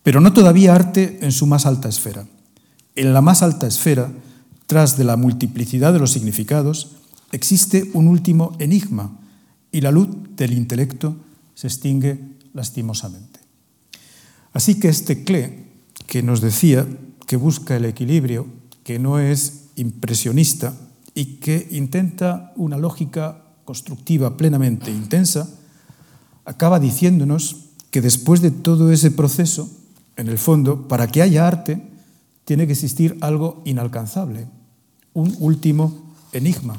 pero 0.03 0.19
no 0.19 0.33
todavía 0.33 0.75
arte 0.75 1.19
en 1.21 1.31
su 1.31 1.45
más 1.45 1.65
alta 1.65 1.87
esfera. 1.87 2.25
En 2.95 3.13
la 3.13 3.21
más 3.21 3.41
alta 3.41 3.67
esfera, 3.67 4.11
tras 4.67 4.97
de 4.97 5.03
la 5.03 5.15
multiplicidad 5.15 5.93
de 5.93 5.99
los 5.99 6.11
significados, 6.11 6.97
existe 7.31 7.89
un 7.93 8.07
último 8.07 8.55
enigma 8.59 9.17
y 9.71 9.81
la 9.81 9.91
luz 9.91 10.09
del 10.35 10.53
intelecto 10.53 11.15
se 11.55 11.67
extingue 11.67 12.19
lastimosamente. 12.53 13.39
Así 14.53 14.79
que 14.79 14.89
este 14.89 15.23
clé 15.23 15.60
que 16.11 16.21
nos 16.21 16.41
decía 16.41 16.85
que 17.25 17.37
busca 17.37 17.77
el 17.77 17.85
equilibrio, 17.85 18.45
que 18.83 18.99
no 18.99 19.17
es 19.17 19.69
impresionista 19.77 20.73
y 21.15 21.39
que 21.39 21.69
intenta 21.71 22.51
una 22.57 22.77
lógica 22.77 23.45
constructiva 23.63 24.35
plenamente 24.35 24.91
intensa, 24.91 25.47
acaba 26.43 26.81
diciéndonos 26.81 27.67
que 27.91 28.01
después 28.01 28.41
de 28.41 28.51
todo 28.51 28.91
ese 28.91 29.09
proceso, 29.09 29.69
en 30.17 30.27
el 30.27 30.37
fondo, 30.37 30.89
para 30.89 31.07
que 31.07 31.21
haya 31.21 31.47
arte, 31.47 31.81
tiene 32.43 32.67
que 32.67 32.73
existir 32.73 33.17
algo 33.21 33.61
inalcanzable, 33.63 34.47
un 35.13 35.33
último 35.39 36.13
enigma. 36.33 36.75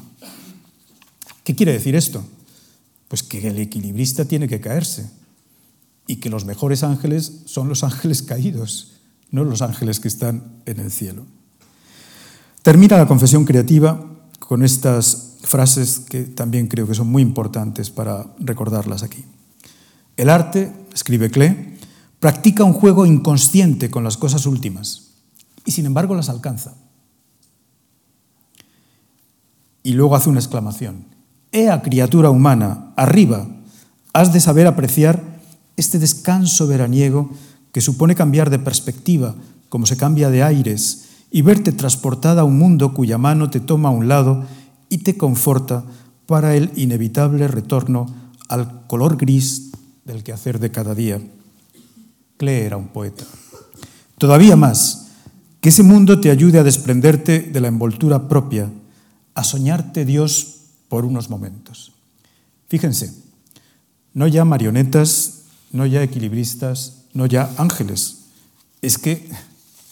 ¿Qué 1.42 1.56
quiere 1.56 1.72
decir 1.72 1.96
esto? 1.96 2.22
Pues 3.08 3.22
que 3.22 3.48
el 3.48 3.58
equilibrista 3.58 4.26
tiene 4.26 4.46
que 4.46 4.60
caerse 4.60 5.08
y 6.06 6.16
que 6.16 6.28
los 6.28 6.44
mejores 6.44 6.82
ángeles 6.82 7.40
son 7.46 7.70
los 7.70 7.82
ángeles 7.82 8.20
caídos 8.20 8.92
no 9.32 9.44
los 9.44 9.62
ángeles 9.62 9.98
que 9.98 10.08
están 10.08 10.44
en 10.66 10.78
el 10.78 10.92
cielo. 10.92 11.24
Termina 12.62 12.96
la 12.96 13.08
confesión 13.08 13.44
creativa 13.44 14.00
con 14.38 14.62
estas 14.62 15.38
frases 15.42 16.00
que 16.08 16.22
también 16.22 16.68
creo 16.68 16.86
que 16.86 16.94
son 16.94 17.08
muy 17.08 17.22
importantes 17.22 17.90
para 17.90 18.26
recordarlas 18.38 19.02
aquí. 19.02 19.24
El 20.16 20.30
arte, 20.30 20.72
escribe 20.94 21.30
Klee, 21.30 21.78
practica 22.20 22.62
un 22.62 22.74
juego 22.74 23.06
inconsciente 23.06 23.90
con 23.90 24.04
las 24.04 24.16
cosas 24.16 24.46
últimas 24.46 25.14
y 25.64 25.72
sin 25.72 25.86
embargo 25.86 26.14
las 26.14 26.28
alcanza. 26.28 26.74
Y 29.82 29.94
luego 29.94 30.14
hace 30.14 30.28
una 30.28 30.38
exclamación. 30.38 31.06
Ea 31.50 31.82
criatura 31.82 32.30
humana, 32.30 32.92
arriba, 32.96 33.48
has 34.12 34.32
de 34.32 34.40
saber 34.40 34.66
apreciar 34.66 35.40
este 35.76 35.98
descanso 35.98 36.66
veraniego 36.66 37.30
que 37.72 37.80
supone 37.80 38.14
cambiar 38.14 38.50
de 38.50 38.58
perspectiva, 38.58 39.34
como 39.68 39.86
se 39.86 39.96
cambia 39.96 40.30
de 40.30 40.42
aires, 40.42 41.08
y 41.30 41.42
verte 41.42 41.72
transportada 41.72 42.42
a 42.42 42.44
un 42.44 42.58
mundo 42.58 42.92
cuya 42.92 43.16
mano 43.16 43.50
te 43.50 43.60
toma 43.60 43.88
a 43.88 43.92
un 43.92 44.06
lado 44.06 44.44
y 44.90 44.98
te 44.98 45.16
conforta 45.16 45.84
para 46.26 46.54
el 46.54 46.70
inevitable 46.76 47.48
retorno 47.48 48.06
al 48.48 48.86
color 48.86 49.16
gris 49.16 49.70
del 50.04 50.22
quehacer 50.22 50.60
de 50.60 50.70
cada 50.70 50.94
día. 50.94 51.20
Klee 52.36 52.66
era 52.66 52.76
un 52.76 52.88
poeta. 52.88 53.24
Todavía 54.18 54.56
más, 54.56 55.08
que 55.60 55.70
ese 55.70 55.82
mundo 55.82 56.20
te 56.20 56.30
ayude 56.30 56.58
a 56.58 56.64
desprenderte 56.64 57.40
de 57.40 57.60
la 57.60 57.68
envoltura 57.68 58.28
propia, 58.28 58.70
a 59.34 59.44
soñarte 59.44 60.04
Dios 60.04 60.56
por 60.88 61.06
unos 61.06 61.30
momentos. 61.30 61.92
Fíjense, 62.68 63.14
no 64.12 64.26
ya 64.26 64.44
marionetas, 64.44 65.44
no 65.72 65.86
ya 65.86 66.02
equilibristas, 66.02 67.01
no 67.14 67.26
ya 67.26 67.52
ángeles. 67.58 68.18
Es 68.80 68.98
que 68.98 69.28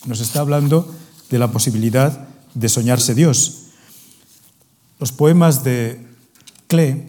nos 0.07 0.21
está 0.21 0.41
hablando 0.41 0.95
de 1.31 1.39
la 1.39 1.53
posibilidad 1.53 2.29
de 2.55 2.69
soñarse 2.69 3.15
Dios. 3.15 3.67
Los 4.99 5.13
poemas 5.13 5.65
de 5.65 6.05
Klee 6.67 7.05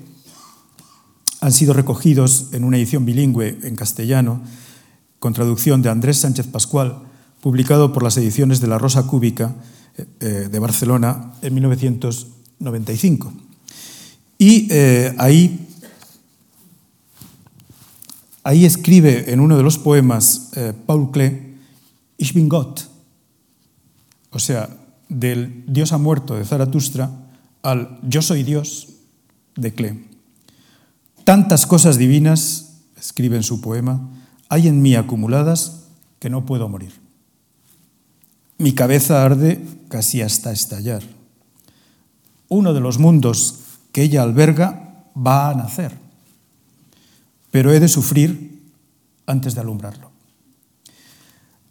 han 1.42 1.52
sido 1.52 1.74
recogidos 1.74 2.48
en 2.52 2.64
una 2.64 2.78
edición 2.78 3.06
bilingüe 3.06 3.58
en 3.64 3.76
castellano, 3.76 4.42
con 5.20 5.34
traducción 5.34 5.82
de 5.82 5.90
Andrés 5.90 6.20
Sánchez 6.20 6.48
Pascual, 6.48 7.02
publicado 7.42 7.92
por 7.94 8.04
las 8.04 8.16
ediciones 8.18 8.62
de 8.62 8.68
La 8.68 8.78
Rosa 8.78 9.04
Cúbica 9.04 9.56
eh, 9.98 10.06
eh, 10.20 10.50
de 10.52 10.60
Barcelona 10.60 11.34
en 11.42 11.54
1995. 11.56 13.34
Y 14.38 14.68
eh, 14.72 15.16
ahí 15.18 15.68
Ahí 18.44 18.66
escribe 18.66 19.32
en 19.32 19.40
uno 19.40 19.58
de 19.58 19.64
los 19.64 19.78
poemas 19.78 20.52
eh, 20.56 20.74
Paul 20.86 21.12
Klee, 21.12 21.58
Ich 22.18 22.34
bin 22.34 22.50
Gott, 22.50 22.90
o 24.32 24.40
sea, 24.40 24.70
del 25.10 25.66
Dios 25.68 25.92
ha 25.92 25.98
muerto 25.98 26.36
de 26.36 26.46
Zaratustra 26.46 27.12
al 27.64 28.00
Yo 28.04 28.22
soy 28.22 28.44
Dios 28.44 28.88
de 29.56 29.74
Klee. 29.74 30.08
Tantas 31.24 31.66
cosas 31.66 31.98
divinas, 31.98 32.82
escribe 32.98 33.36
en 33.36 33.44
su 33.44 33.62
poema, 33.62 34.10
hay 34.50 34.68
en 34.68 34.82
mí 34.82 34.96
acumuladas 34.96 35.84
que 36.20 36.30
no 36.30 36.46
puedo 36.46 36.68
morir. 36.70 36.94
Mi 38.58 38.74
cabeza 38.74 39.24
arde 39.24 39.64
casi 39.90 40.22
hasta 40.22 40.52
estallar. 40.52 41.04
Uno 42.48 42.74
de 42.74 42.80
los 42.80 43.00
mundos 43.00 43.60
que 43.92 44.04
ella 44.04 44.24
alberga 44.24 45.06
va 45.16 45.50
a 45.50 45.56
nacer, 45.56 45.98
pero 47.52 47.72
he 47.72 47.80
de 47.80 47.88
sufrir 47.88 48.72
antes 49.26 49.54
de 49.54 49.62
alumbrarlo. 49.62 50.10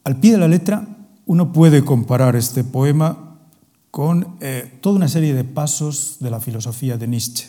Al 0.05 0.20
pie 0.20 0.33
de 0.33 0.39
la 0.39 0.49
letra, 0.49 0.87
uno 1.26 1.53
puede 1.53 1.85
comparar 1.85 2.37
este 2.37 2.64
poema 2.64 3.39
con 3.91 4.37
eh, 4.41 4.78
toda 4.81 4.97
una 4.97 5.09
serie 5.09 5.35
de 5.35 5.45
pasos 5.45 6.18
de 6.20 6.31
la 6.31 6.41
filosofía 6.41 6.97
de 6.97 7.09
Nietzsche, 7.09 7.49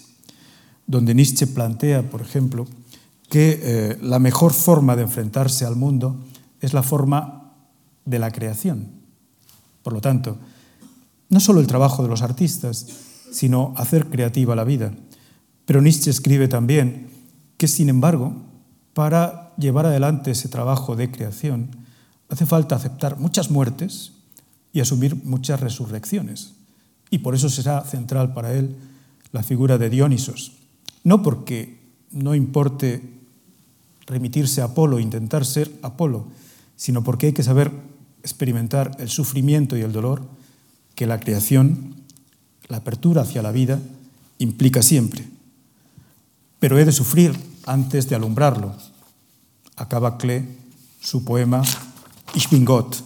donde 0.88 1.14
Nietzsche 1.14 1.48
plantea, 1.48 2.10
por 2.10 2.22
ejemplo, 2.22 2.68
que 3.30 3.60
eh, 3.62 3.98
la 4.02 4.20
mejor 4.20 4.54
forma 4.54 4.96
de 4.96 5.04
enfrentarse 5.04 5.66
al 5.66 5.76
mundo 5.76 6.20
es 6.60 6.74
la 6.74 6.84
forma 6.84 7.54
de 8.06 8.20
la 8.20 8.32
creación. 8.32 8.90
Por 9.84 9.94
lo 9.94 10.02
tanto, 10.02 10.38
no 11.30 11.40
solo 11.40 11.62
el 11.62 11.68
trabajo 11.68 12.04
de 12.04 12.10
los 12.10 12.22
artistas, 12.22 12.88
sino 13.32 13.74
hacer 13.78 14.08
creativa 14.08 14.56
la 14.56 14.66
vida. 14.66 14.94
Pero 15.66 15.82
Nietzsche 15.82 16.12
escribe 16.12 16.48
también 16.48 17.11
que, 17.62 17.68
sin 17.68 17.90
embargo, 17.90 18.34
para 18.96 19.54
llevar 19.56 19.86
adelante 19.86 20.32
ese 20.32 20.50
trabajo 20.50 20.96
de 20.96 21.12
creación, 21.12 21.70
hace 22.28 22.48
falta 22.48 22.76
aceptar 22.76 23.20
muchas 23.20 23.52
muertes 23.52 24.14
y 24.74 24.80
asumir 24.80 25.16
muchas 25.26 25.60
resurrecciones. 25.60 26.54
Y 27.12 27.20
por 27.20 27.36
eso 27.36 27.50
será 27.50 27.84
central 27.84 28.34
para 28.34 28.52
él 28.52 28.76
la 29.32 29.44
figura 29.44 29.78
de 29.78 29.92
Dionisos. 29.92 30.54
No 31.04 31.22
porque 31.22 31.78
no 32.10 32.34
importe 32.34 33.04
remitirse 34.08 34.64
a 34.64 34.66
Apolo, 34.66 34.98
intentar 34.98 35.46
ser 35.46 35.72
Apolo, 35.84 36.30
sino 36.76 37.04
porque 37.04 37.28
hay 37.28 37.34
que 37.34 37.44
saber 37.44 37.72
experimentar 38.24 38.98
el 38.98 39.10
sufrimiento 39.10 39.78
y 39.78 39.82
el 39.82 39.92
dolor 39.92 40.24
que 40.96 41.06
la 41.06 41.20
creación, 41.20 41.94
la 42.70 42.78
apertura 42.78 43.22
hacia 43.22 43.44
la 43.44 43.52
vida, 43.52 43.80
implica 44.40 44.82
siempre. 44.82 45.28
Pero 46.58 46.80
he 46.80 46.86
de 46.86 46.92
sufrir 46.92 47.51
antes 47.66 48.10
de 48.10 48.16
alumbrarlo. 48.16 48.76
Acaba 49.76 50.18
Klee 50.18 50.58
su 51.02 51.24
poema 51.24 51.64
Ich 52.34 52.50
bin 52.50 52.64
Gott, 52.64 53.04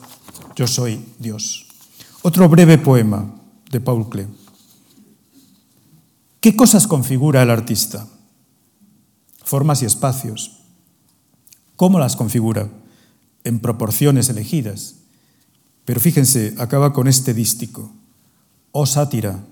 yo 0.56 0.68
soy 0.68 1.04
Dios. 1.18 1.66
Otro 2.22 2.48
breve 2.50 2.78
poema 2.78 3.34
de 3.72 3.80
Paul 3.80 4.10
Klee. 4.10 4.28
¿Qué 6.42 6.56
cosas 6.56 6.86
configura 6.86 7.42
el 7.42 7.50
artista? 7.50 8.08
Formas 9.44 9.82
y 9.82 9.86
espacios. 9.86 10.60
¿Cómo 11.76 11.98
las 11.98 12.16
configura? 12.16 12.70
En 13.44 13.60
proporciones 13.60 14.30
elegidas. 14.30 14.96
Pero 15.86 16.00
fíjense, 16.00 16.56
acaba 16.60 16.94
con 16.94 17.08
este 17.08 17.34
dístico. 17.34 17.92
Oh 18.72 18.86
sátira, 18.86 19.44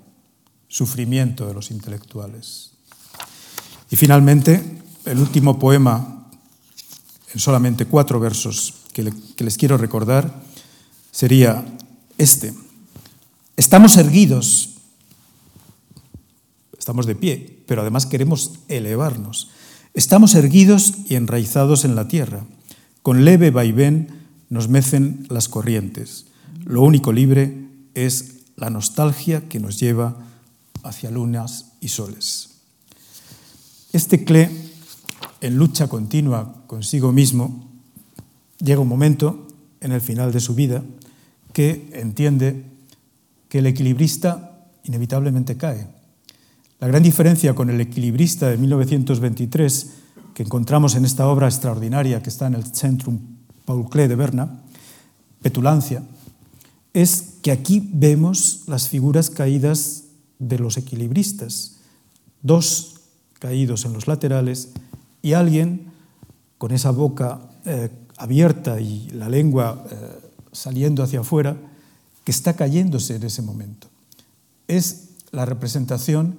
sufrimiento 0.67 1.47
de 1.47 1.53
los 1.53 1.71
intelectuales. 1.71 2.71
Y 3.89 3.95
finalmente, 3.95 4.82
el 5.05 5.19
último 5.19 5.59
poema, 5.59 6.27
en 7.33 7.39
solamente 7.39 7.85
cuatro 7.85 8.19
versos 8.19 8.73
que, 8.93 9.11
les 9.43 9.57
quiero 9.57 9.77
recordar, 9.77 10.43
sería 11.11 11.65
este. 12.17 12.53
Estamos 13.57 13.97
erguidos, 13.97 14.75
estamos 16.77 17.05
de 17.05 17.15
pie, 17.15 17.63
pero 17.67 17.81
además 17.81 18.05
queremos 18.05 18.51
elevarnos. 18.67 19.49
Estamos 19.93 20.35
erguidos 20.35 20.93
y 21.09 21.15
enraizados 21.15 21.85
en 21.85 21.95
la 21.95 22.07
tierra. 22.07 22.45
Con 23.01 23.25
leve 23.25 23.51
vaivén 23.51 24.09
nos 24.49 24.69
mecen 24.69 25.27
las 25.29 25.49
corrientes. 25.49 26.25
Lo 26.65 26.81
único 26.81 27.11
libre 27.11 27.67
es 27.93 28.45
la 28.55 28.69
nostalgia 28.69 29.47
que 29.49 29.59
nos 29.59 29.79
lleva 29.79 30.15
hacia 30.83 31.11
lunas 31.11 31.73
y 31.81 31.89
soles. 31.89 32.49
Este 33.91 34.25
Cle, 34.25 34.49
en 35.43 35.57
lucha 35.57 35.89
continua 35.89 36.63
consigo 36.67 37.11
mismo, 37.11 37.67
llega 38.59 38.79
un 38.79 38.87
momento 38.87 39.45
en 39.81 39.91
el 39.91 39.99
final 39.99 40.31
de 40.31 40.39
su 40.39 40.55
vida 40.55 40.83
que 41.51 41.91
entiende 41.93 42.63
que 43.49 43.59
el 43.59 43.67
equilibrista 43.67 44.69
inevitablemente 44.85 45.57
cae. 45.57 45.85
La 46.79 46.87
gran 46.87 47.03
diferencia 47.03 47.53
con 47.53 47.69
el 47.69 47.81
equilibrista 47.81 48.49
de 48.49 48.57
1923 48.57 49.91
que 50.33 50.43
encontramos 50.43 50.95
en 50.95 51.03
esta 51.03 51.27
obra 51.27 51.47
extraordinaria 51.47 52.23
que 52.23 52.29
está 52.29 52.47
en 52.47 52.55
el 52.55 52.63
Centrum 52.63 53.19
Paul 53.65 53.89
Klee 53.89 54.07
de 54.07 54.15
Berna, 54.15 54.61
Petulancia, 55.41 56.03
es 56.93 57.35
que 57.41 57.51
aquí 57.51 57.89
vemos 57.93 58.63
las 58.67 58.87
figuras 58.87 59.29
caídas 59.29 60.05
de 60.39 60.57
los 60.57 60.77
equilibristas, 60.77 61.79
dos 62.41 63.01
caídos 63.39 63.83
en 63.83 63.91
los 63.91 64.07
laterales 64.07 64.69
y 65.23 65.33
alguien 65.33 65.87
con 66.59 66.71
esa 66.71 66.91
boca 66.91 67.41
eh, 67.65 67.89
abierta 68.17 68.79
y 68.79 69.09
la 69.09 69.29
lengua 69.29 69.83
eh, 69.89 69.95
saliendo 70.51 71.01
hacia 71.01 71.21
afuera, 71.21 71.57
que 72.23 72.31
está 72.31 72.53
cayéndose 72.55 73.15
en 73.15 73.23
ese 73.23 73.41
momento. 73.41 73.87
Es 74.67 75.09
la 75.31 75.45
representación 75.45 76.37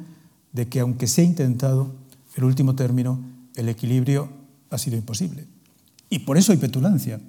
de 0.53 0.68
que 0.68 0.80
aunque 0.80 1.09
se 1.09 1.22
ha 1.22 1.24
intentado, 1.24 1.93
el 2.37 2.45
último 2.45 2.76
término, 2.76 3.20
el 3.57 3.68
equilibrio 3.68 4.28
ha 4.70 4.78
sido 4.78 4.97
imposible. 4.97 5.47
Y 6.11 6.20
por 6.20 6.37
eso 6.37 6.53
hay 6.53 6.59
petulancia. 6.59 7.20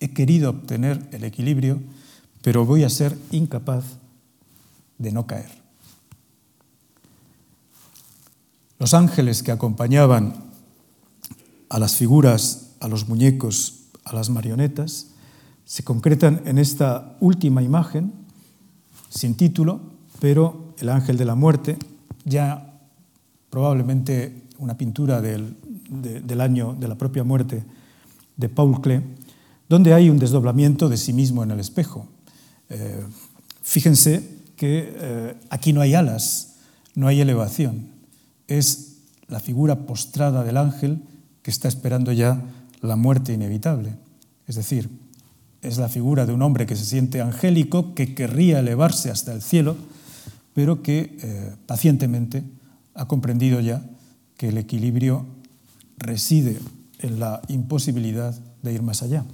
He 0.00 0.12
querido 0.12 0.50
obtener 0.50 1.08
el 1.12 1.24
equilibrio, 1.24 1.80
pero 2.42 2.64
voy 2.66 2.84
a 2.84 2.90
ser 2.90 3.16
incapaz 3.30 3.84
de 4.98 5.12
no 5.12 5.26
caer. 5.26 5.61
Los 8.82 8.94
ángeles 8.94 9.44
que 9.44 9.52
acompañaban 9.52 10.34
a 11.68 11.78
las 11.78 11.94
figuras, 11.94 12.72
a 12.80 12.88
los 12.88 13.08
muñecos, 13.08 13.84
a 14.02 14.12
las 14.12 14.28
marionetas, 14.28 15.12
se 15.64 15.84
concretan 15.84 16.42
en 16.46 16.58
esta 16.58 17.16
última 17.20 17.62
imagen, 17.62 18.12
sin 19.08 19.36
título, 19.36 19.78
pero 20.18 20.74
el 20.78 20.88
ángel 20.88 21.16
de 21.16 21.24
la 21.24 21.36
muerte, 21.36 21.78
ya 22.24 22.74
probablemente 23.50 24.42
una 24.58 24.76
pintura 24.76 25.20
del, 25.20 25.54
año 26.40 26.74
de 26.74 26.88
la 26.88 26.96
propia 26.96 27.22
muerte 27.22 27.62
de 28.36 28.48
Paul 28.48 28.80
Klee, 28.80 29.00
donde 29.68 29.94
hay 29.94 30.10
un 30.10 30.18
desdoblamiento 30.18 30.88
de 30.88 30.96
sí 30.96 31.12
mismo 31.12 31.44
en 31.44 31.52
el 31.52 31.60
espejo. 31.60 32.08
Eh, 32.68 33.04
fíjense 33.62 34.40
que 34.56 34.92
eh, 34.92 35.34
aquí 35.50 35.72
no 35.72 35.82
hay 35.82 35.94
alas, 35.94 36.56
no 36.96 37.06
hay 37.06 37.20
elevación, 37.20 37.91
es 38.58 38.98
la 39.28 39.40
figura 39.40 39.86
postrada 39.86 40.44
del 40.44 40.56
ángel 40.56 41.02
que 41.42 41.50
está 41.50 41.68
esperando 41.68 42.12
ya 42.12 42.42
la 42.80 42.96
muerte 42.96 43.32
inevitable. 43.32 43.96
Es 44.46 44.56
decir, 44.56 44.90
es 45.62 45.78
la 45.78 45.88
figura 45.88 46.26
de 46.26 46.32
un 46.32 46.42
hombre 46.42 46.66
que 46.66 46.76
se 46.76 46.84
siente 46.84 47.20
angélico, 47.20 47.94
que 47.94 48.14
querría 48.14 48.58
elevarse 48.58 49.10
hasta 49.10 49.32
el 49.32 49.42
cielo, 49.42 49.76
pero 50.54 50.82
que 50.82 51.16
eh, 51.22 51.54
pacientemente 51.66 52.42
ha 52.94 53.06
comprendido 53.06 53.60
ya 53.60 53.84
que 54.36 54.48
el 54.48 54.58
equilibrio 54.58 55.24
reside 55.96 56.58
en 56.98 57.20
la 57.20 57.40
imposibilidad 57.48 58.38
de 58.62 58.72
ir 58.72 58.82
más 58.82 59.02
allá. 59.02 59.24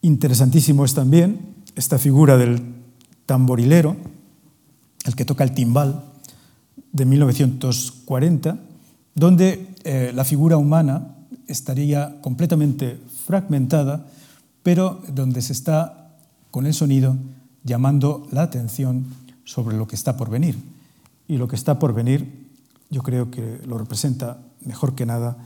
Interesantísimo 0.00 0.84
es 0.84 0.94
también 0.94 1.40
esta 1.74 1.98
figura 1.98 2.36
del 2.36 2.62
tamborilero, 3.26 3.96
el 5.04 5.14
que 5.14 5.24
toca 5.24 5.44
el 5.44 5.52
timbal, 5.52 6.04
de 6.92 7.04
1940, 7.04 8.58
donde 9.14 9.74
eh, 9.84 10.12
la 10.14 10.24
figura 10.24 10.56
humana 10.56 11.14
estaría 11.46 12.20
completamente 12.20 12.98
fragmentada, 13.26 14.06
pero 14.62 15.02
donde 15.12 15.42
se 15.42 15.52
está 15.52 16.14
con 16.50 16.66
el 16.66 16.74
sonido 16.74 17.16
llamando 17.64 18.26
la 18.32 18.42
atención 18.42 19.06
sobre 19.44 19.76
lo 19.76 19.86
que 19.86 19.96
está 19.96 20.16
por 20.16 20.30
venir. 20.30 20.56
Y 21.26 21.36
lo 21.36 21.48
que 21.48 21.56
está 21.56 21.78
por 21.78 21.94
venir 21.94 22.48
yo 22.90 23.02
creo 23.02 23.30
que 23.30 23.60
lo 23.66 23.78
representa 23.78 24.38
mejor 24.64 24.94
que 24.94 25.06
nada 25.06 25.36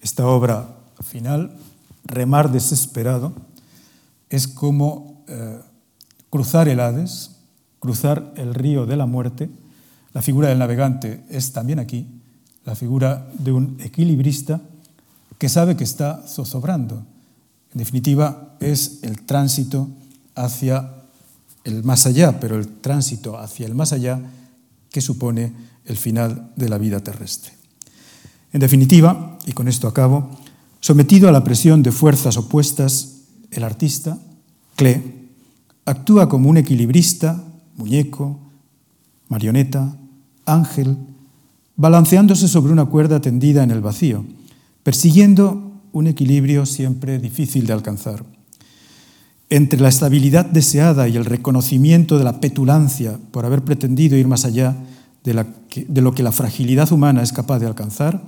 esta 0.00 0.26
obra 0.26 0.76
final, 1.02 1.56
Remar 2.04 2.52
desesperado, 2.52 3.32
es 4.30 4.46
como 4.46 5.24
eh, 5.26 5.58
cruzar 6.30 6.68
el 6.68 6.78
Hades, 6.78 7.32
cruzar 7.80 8.32
el 8.36 8.54
río 8.54 8.86
de 8.86 8.96
la 8.96 9.06
muerte. 9.06 9.50
La 10.16 10.22
figura 10.22 10.48
del 10.48 10.58
navegante 10.58 11.24
es 11.28 11.52
también 11.52 11.78
aquí, 11.78 12.06
la 12.64 12.74
figura 12.74 13.28
de 13.38 13.52
un 13.52 13.76
equilibrista 13.80 14.62
que 15.36 15.50
sabe 15.50 15.76
que 15.76 15.84
está 15.84 16.24
zozobrando. 16.26 17.04
En 17.74 17.78
definitiva, 17.80 18.56
es 18.58 19.00
el 19.02 19.26
tránsito 19.26 19.90
hacia 20.34 20.90
el 21.64 21.84
más 21.84 22.06
allá, 22.06 22.40
pero 22.40 22.56
el 22.56 22.66
tránsito 22.66 23.38
hacia 23.38 23.66
el 23.66 23.74
más 23.74 23.92
allá 23.92 24.18
que 24.90 25.02
supone 25.02 25.52
el 25.84 25.98
final 25.98 26.50
de 26.56 26.70
la 26.70 26.78
vida 26.78 27.00
terrestre. 27.00 27.52
En 28.54 28.60
definitiva, 28.60 29.38
y 29.44 29.52
con 29.52 29.68
esto 29.68 29.86
acabo, 29.86 30.30
sometido 30.80 31.28
a 31.28 31.32
la 31.32 31.44
presión 31.44 31.82
de 31.82 31.92
fuerzas 31.92 32.38
opuestas, 32.38 33.16
el 33.50 33.64
artista, 33.64 34.16
Klee, 34.76 35.28
actúa 35.84 36.26
como 36.26 36.48
un 36.48 36.56
equilibrista, 36.56 37.44
muñeco, 37.76 38.40
marioneta, 39.28 39.94
ángel, 40.46 40.96
balanceándose 41.76 42.48
sobre 42.48 42.72
una 42.72 42.86
cuerda 42.86 43.20
tendida 43.20 43.62
en 43.62 43.70
el 43.70 43.80
vacío, 43.80 44.24
persiguiendo 44.82 45.72
un 45.92 46.06
equilibrio 46.06 46.66
siempre 46.66 47.18
difícil 47.18 47.66
de 47.66 47.72
alcanzar. 47.72 48.24
Entre 49.48 49.80
la 49.80 49.88
estabilidad 49.88 50.46
deseada 50.46 51.08
y 51.08 51.16
el 51.16 51.24
reconocimiento 51.24 52.18
de 52.18 52.24
la 52.24 52.40
petulancia 52.40 53.18
por 53.30 53.44
haber 53.44 53.62
pretendido 53.62 54.16
ir 54.16 54.26
más 54.26 54.44
allá 54.44 54.76
de, 55.22 55.34
lo 56.02 56.12
que 56.12 56.22
la 56.22 56.32
fragilidad 56.32 56.90
humana 56.92 57.22
es 57.22 57.32
capaz 57.32 57.58
de 57.58 57.66
alcanzar, 57.66 58.22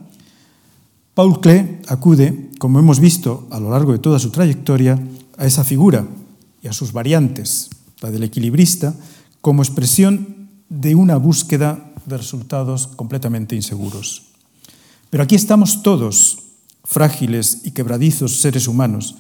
Paul 1.15 1.41
Klee 1.41 1.81
acude, 1.89 2.51
como 2.59 2.79
hemos 2.79 3.01
visto 3.01 3.49
a 3.51 3.59
lo 3.59 3.71
largo 3.71 3.93
de 3.93 3.99
toda 3.99 4.21
su 4.21 4.31
trayectoria, 4.31 4.99
a 5.37 5.47
esa 5.47 5.65
figura 5.65 6.07
y 6.63 6.69
a 6.69 6.73
sus 6.73 6.93
variantes, 6.93 7.71
la 8.01 8.11
del 8.11 8.23
equilibrista, 8.23 8.95
como 9.41 9.63
expresión 9.63 10.49
de 10.69 10.95
una 10.95 11.17
búsqueda 11.17 11.88
de 12.09 12.17
resultados 12.17 12.87
completamente 12.87 13.55
inseguros. 13.55 14.25
Pero 15.11 15.23
aquí 15.23 15.35
estamos 15.35 15.83
todos, 15.83 16.39
frágiles 16.85 17.61
y 17.65 17.71
quebradizos 17.73 18.41
seres 18.41 18.69
humanos, 18.69 19.17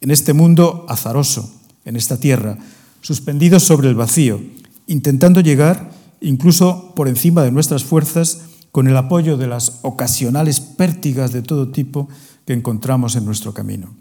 en 0.00 0.10
este 0.10 0.32
mundo 0.32 0.84
azaroso, 0.88 1.52
en 1.84 1.96
esta 1.96 2.18
tierra, 2.18 2.58
suspendidos 3.00 3.62
sobre 3.62 3.88
el 3.88 3.94
vacío, 3.94 4.40
intentando 4.86 5.40
llegar 5.40 5.90
incluso 6.20 6.92
por 6.94 7.08
encima 7.08 7.42
de 7.42 7.50
nuestras 7.50 7.84
fuerzas 7.84 8.42
con 8.70 8.88
el 8.88 8.96
apoyo 8.96 9.36
de 9.36 9.46
las 9.46 9.80
ocasionales 9.82 10.60
pértigas 10.60 11.32
de 11.32 11.42
todo 11.42 11.68
tipo 11.68 12.08
que 12.46 12.54
encontramos 12.54 13.16
en 13.16 13.24
nuestro 13.24 13.52
camino. 13.52 13.94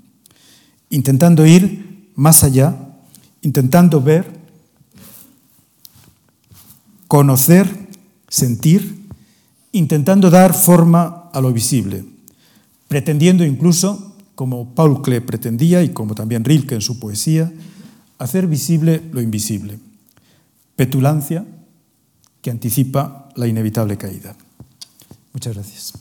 Intentando 0.89 1.45
ir 1.45 2.11
más 2.15 2.43
allá, 2.43 2.75
intentando 3.41 4.01
ver, 4.01 4.39
conocer, 7.07 7.80
sentir, 8.31 9.11
intentando 9.73 10.29
dar 10.31 10.53
forma 10.53 11.29
a 11.33 11.41
lo 11.41 11.51
visible, 11.51 12.05
pretendiendo 12.87 13.43
incluso, 13.43 14.15
como 14.35 14.73
Paul 14.73 15.01
Klee 15.01 15.19
pretendía 15.19 15.83
y 15.83 15.89
como 15.89 16.15
también 16.15 16.45
Rilke 16.45 16.75
en 16.75 16.81
su 16.81 16.97
poesía, 16.97 17.51
hacer 18.17 18.47
visible 18.47 19.01
lo 19.11 19.21
invisible. 19.21 19.79
Petulancia 20.75 21.45
que 22.41 22.49
anticipa 22.49 23.29
la 23.35 23.47
inevitable 23.47 23.97
caída. 23.97 24.35
Muchas 25.33 25.53
gracias. 25.53 25.93